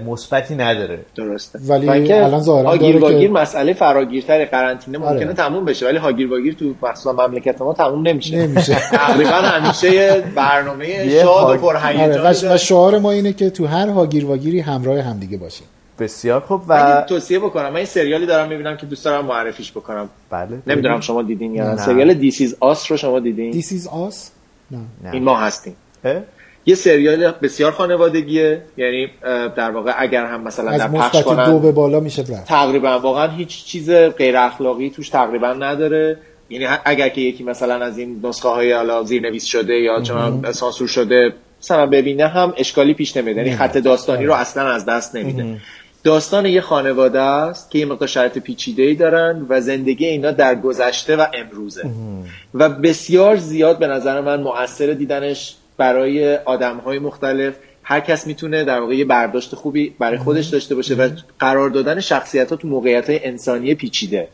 مثبتی 0.06 0.54
نداره 0.54 0.98
درسته 1.16 1.58
ولی 1.68 2.12
الان 2.12 2.40
ظاهراً 2.40 2.68
هاگیر 2.68 2.98
داره 2.98 3.14
واگیر 3.14 3.28
که- 3.28 3.34
مسئله 3.34 3.72
فراگیرتر 3.72 4.44
قرنطینه 4.44 4.98
ممکنه 4.98 5.24
آره. 5.24 5.32
تموم 5.32 5.64
بشه 5.64 5.86
ولی 5.86 5.98
هاگیر 5.98 6.30
واگیر 6.30 6.54
تو 6.54 6.74
مخصوصا 6.82 7.12
مملکت 7.12 7.62
ما 7.62 7.72
تموم 7.74 8.08
نمیشه 8.08 8.46
نمیشه. 8.46 8.74
تقریبا 8.92 9.30
همیشه 9.30 10.20
برنامه 10.20 11.08
شاد 11.22 11.56
و 11.56 11.58
پرهیجان 11.58 12.26
آره. 12.26 12.54
و 12.54 12.56
شعار 12.56 12.98
ما 12.98 13.10
اینه 13.10 13.32
که 13.32 13.50
تو 13.50 13.66
هر 13.66 13.88
هاگیر 13.88 14.26
واگیری 14.26 14.60
همراه 14.60 15.00
همدیگه 15.00 15.36
باشیم 15.36 15.66
بسیار 15.99 16.40
خوب 16.40 16.62
و 16.68 16.97
یه 17.01 17.07
توصیه 17.09 17.38
بکنم. 17.38 17.68
من 17.68 17.76
این 17.76 17.84
سریالی 17.84 18.26
دارم 18.26 18.49
می‌بینم 18.49 18.76
که 18.76 18.86
دوست 18.86 19.05
دارم 19.05 19.24
معرفیش 19.24 19.72
بکنم. 19.72 20.09
بله. 20.30 20.59
نمی‌دونم 20.66 21.01
شما 21.01 21.22
دیدین 21.22 21.55
یا 21.55 21.70
نه. 21.70 21.76
سریال 21.76 22.14
دیسیز 22.14 22.57
آس 22.61 22.90
رو 22.90 22.97
شما 22.97 23.20
دیدین؟ 23.20 23.53
This 23.53 23.66
is 23.66 23.86
us 23.86 24.16
نه. 24.70 24.78
نه. 25.05 25.12
این 25.12 25.22
ما 25.22 25.36
هستیم. 25.36 25.76
اه؟ 26.05 26.20
یه 26.66 26.74
سریال 26.74 27.32
بسیار 27.42 27.72
خانوادگیه. 27.72 28.62
یعنی 28.76 29.09
در 29.57 29.70
واقع 29.70 29.92
اگر 29.97 30.26
هم 30.26 30.42
مثلا 30.42 30.70
از 30.70 30.80
در 30.80 30.88
پخش 30.88 31.14
مثبت 31.14 31.24
کنن 31.24 31.45
دو 31.45 31.59
به 31.59 31.72
بالا 31.72 32.01
میشه 32.01 32.22
رفت. 32.22 32.45
تقریبا 32.45 32.99
واقعا 32.99 33.28
هیچ 33.28 33.64
چیز 33.64 33.90
غیر 33.90 34.36
اخلاقی 34.36 34.90
توش 34.90 35.09
تقریبا 35.09 35.53
نداره. 35.53 36.18
یعنی 36.51 36.66
اگر 36.84 37.09
که 37.09 37.20
یکی 37.20 37.45
مثلا 37.45 37.84
از 37.84 37.99
این 37.99 38.20
نسخه 38.24 38.49
های 38.49 38.72
حالا 38.72 39.03
زیرنویس 39.03 39.45
شده 39.45 39.74
یا 39.74 40.03
چون 40.03 40.53
سانسور 40.53 40.88
شده 40.88 41.32
مثلا 41.62 41.86
ببینه 41.86 42.28
هم 42.28 42.55
اشکالی 42.57 42.95
پیش 42.95 43.16
نمیاد. 43.16 43.36
یعنی 43.36 43.57
خط 43.57 43.76
داستانی 43.78 44.26
رو 44.26 44.32
اصلا 44.32 44.72
از 44.72 44.84
دست 44.86 45.16
نمیده. 45.16 45.57
داستان 46.05 46.46
یه 46.46 46.61
خانواده 46.61 47.20
است 47.20 47.70
که 47.70 47.78
یه 47.78 47.86
مقدار 47.86 48.09
شرط 48.09 48.38
پیچیده 48.38 48.82
ای 48.82 48.94
دارن 48.94 49.46
و 49.48 49.61
زندگی 49.61 50.07
اینا 50.07 50.30
در 50.30 50.55
گذشته 50.55 51.16
و 51.16 51.26
امروزه. 51.34 51.84
و 52.55 52.68
بسیار 52.68 53.36
زیاد 53.36 53.78
به 53.78 53.86
نظر 53.86 54.20
من 54.20 54.42
مؤثر 54.42 54.86
دیدنش 54.86 55.57
برای 55.76 56.36
آدم 56.36 56.76
های 56.76 56.98
مختلف. 56.98 57.55
هر 57.82 58.00
کس 58.00 58.26
می‌تونه 58.26 58.64
در 58.64 58.80
واقع 58.80 58.94
یه 58.94 59.05
برداشت 59.05 59.55
خوبی 59.55 59.94
برای 59.98 60.18
خودش 60.18 60.46
داشته 60.46 60.74
باشه 60.74 60.94
و 60.94 61.09
قرار 61.38 61.70
دادن 61.70 62.00
شخصیت 62.00 62.50
ها 62.50 62.57
تو 62.57 62.68
موقعیت 62.68 63.11
های 63.11 63.24
انسانی 63.24 63.74
پیچیده 63.74 64.28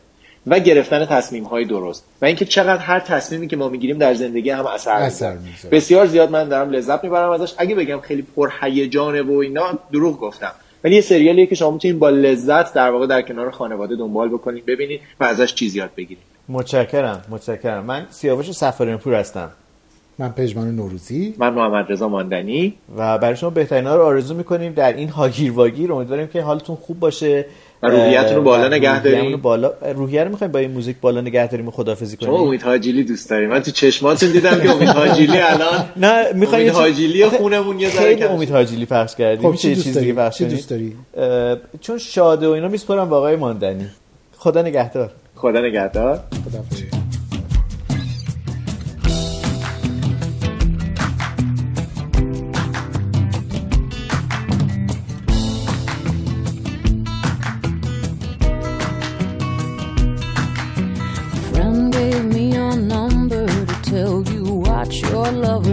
و 0.47 0.59
گرفتن 0.59 1.05
تصمیم 1.05 1.43
های 1.43 1.65
درست. 1.65 2.05
و 2.21 2.25
اینکه 2.25 2.45
چقدر 2.45 2.81
هر 2.81 2.99
تصمیمی 2.99 3.47
که 3.47 3.57
ما 3.57 3.69
می‌گیریم 3.69 3.97
در 3.97 4.13
زندگی 4.13 4.49
هم 4.49 4.65
اثر, 4.65 4.91
اثر. 4.91 5.37
بسیار 5.71 6.05
زیاد 6.05 6.31
من 6.31 6.49
دارم 6.49 6.69
لذت 6.69 7.03
می‌برم 7.03 7.29
ازش. 7.29 7.53
اگه 7.57 7.75
بگم 7.75 7.99
خیلی 7.99 8.21
پرهیجانه 8.35 9.21
و 9.21 9.31
اینا 9.31 9.79
دروغ 9.91 10.19
گفتم. 10.19 10.51
ولی 10.83 10.95
یه 10.95 11.01
سریالیه 11.01 11.45
که 11.45 11.55
شما 11.55 11.71
می‌تونید 11.71 11.99
با 11.99 12.09
لذت 12.09 12.73
در 12.73 12.89
واقع 12.89 13.07
در 13.07 13.21
کنار 13.21 13.51
خانواده 13.51 13.95
دنبال 13.95 14.29
بکنید 14.29 14.65
ببینید 14.65 15.01
و 15.19 15.23
ازش 15.23 15.53
چیز 15.55 15.75
یاد 15.75 15.89
بگیرید. 15.97 16.23
متشکرم 16.49 17.21
متشکرم. 17.29 17.85
من 17.85 18.07
سیاوش 18.09 18.51
سفاریان 18.51 18.97
پور 18.97 19.13
هستم. 19.13 19.49
من 20.19 20.29
پژمان 20.29 20.75
نوروزی. 20.75 21.35
من 21.37 21.53
محمد 21.53 21.91
رضا 21.91 22.07
ماندنی. 22.07 22.73
و 22.97 23.17
برای 23.17 23.35
شما 23.35 23.49
بهترینا 23.49 23.95
رو 23.95 24.03
آرزو 24.03 24.35
می‌کنیم 24.35 24.73
در 24.73 24.93
این 24.93 25.09
هاگیر 25.09 25.51
واگیر 25.51 25.93
امیدواریم 25.93 26.27
که 26.27 26.41
حالتون 26.41 26.75
خوب 26.75 26.99
باشه. 26.99 27.45
و 27.83 27.87
روحیه‌تون 27.87 28.35
رو 28.35 28.41
بالا 28.41 28.67
نگه 28.67 29.21
رو 29.31 29.37
بالا. 29.37 29.73
روحیه 29.95 30.23
رو 30.23 30.29
می‌خوایم 30.29 30.51
با 30.51 30.59
این 30.59 30.71
موزیک 30.71 30.95
بالا 31.01 31.21
نگه 31.21 31.47
داریم 31.47 31.67
و 31.67 31.71
خدافظی 31.71 32.17
شما 32.21 32.31
کنیم 32.31 32.47
امید 32.47 32.61
حاجیلی 32.61 33.03
دوست 33.03 33.29
داری 33.29 33.47
من 33.47 33.59
تو 33.59 33.71
چشماتون 33.71 34.31
دیدم 34.31 34.59
که 34.59 34.71
امید 34.71 34.89
حاجیلی 34.89 35.37
الان 35.37 35.85
نه 35.97 36.33
می‌خوایم 36.33 36.65
امید 36.65 36.75
حاجیلی 36.75 37.25
خونمون 37.25 37.79
یه 37.79 37.89
ذره 37.89 37.99
خیلی 37.99 38.21
کم. 38.21 38.31
امید. 38.31 38.51
حاجیلی 38.51 38.85
پخش 38.85 39.15
کردیم 39.15 39.51
خب 39.51 39.57
چی 39.57 39.69
دوست 39.73 39.83
چیز 39.83 39.93
داری؟ 39.93 40.05
دیگه 40.05 40.19
پخش 40.19 40.37
چی؟ 40.37 40.45
دوست 40.45 40.69
داری؟ 40.69 40.95
چون 41.81 41.97
شاده 41.97 42.47
و 42.47 42.51
اینا 42.51 42.67
میسپرم 42.67 43.09
با 43.09 43.17
آقای 43.17 43.35
ماندنی. 43.35 43.87
خدا 44.37 44.61
نگهدار. 44.61 45.11
خدا 45.35 45.61
نگهدار. 45.61 46.19
خداحافظ. 46.45 47.00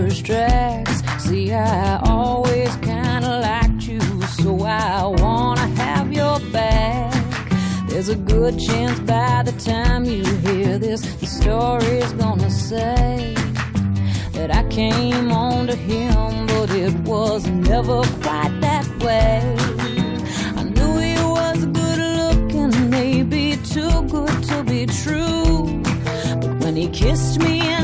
Lover's 0.09 0.23
tracks. 0.23 1.03
See, 1.23 1.53
I 1.53 1.99
always 2.05 2.75
kinda 2.77 3.41
liked 3.41 3.83
you, 3.83 4.01
so 4.41 4.65
I 4.65 5.07
wanna 5.07 5.67
have 5.83 6.13
your 6.13 6.41
back. 6.53 7.15
There's 7.89 8.09
a 8.09 8.17
good 8.17 8.59
chance 8.59 8.99
by 9.01 9.43
the 9.43 9.53
time 9.53 10.05
you 10.05 10.25
hear 10.47 10.79
this, 10.79 11.03
the 11.21 11.27
story's 11.27 12.13
gonna 12.13 12.51
say 12.51 13.35
that 14.33 14.55
I 14.55 14.63
came 14.69 15.33
on 15.33 15.67
to 15.67 15.77
him, 15.77 16.47
but 16.47 16.71
it 16.71 16.95
was 17.01 17.47
never 17.47 18.03
quite 18.23 18.55
that 18.61 18.87
way. 19.03 19.43
I 20.57 20.63
knew 20.75 20.93
he 20.99 21.17
was 21.39 21.67
good 21.67 22.01
looking, 22.21 22.91
maybe 22.91 23.59
too 23.75 24.03
good 24.15 24.43
to 24.45 24.63
be 24.65 24.87
true. 24.87 25.83
But 26.41 26.53
when 26.63 26.77
he 26.77 26.89
kissed 26.89 27.41
me 27.41 27.78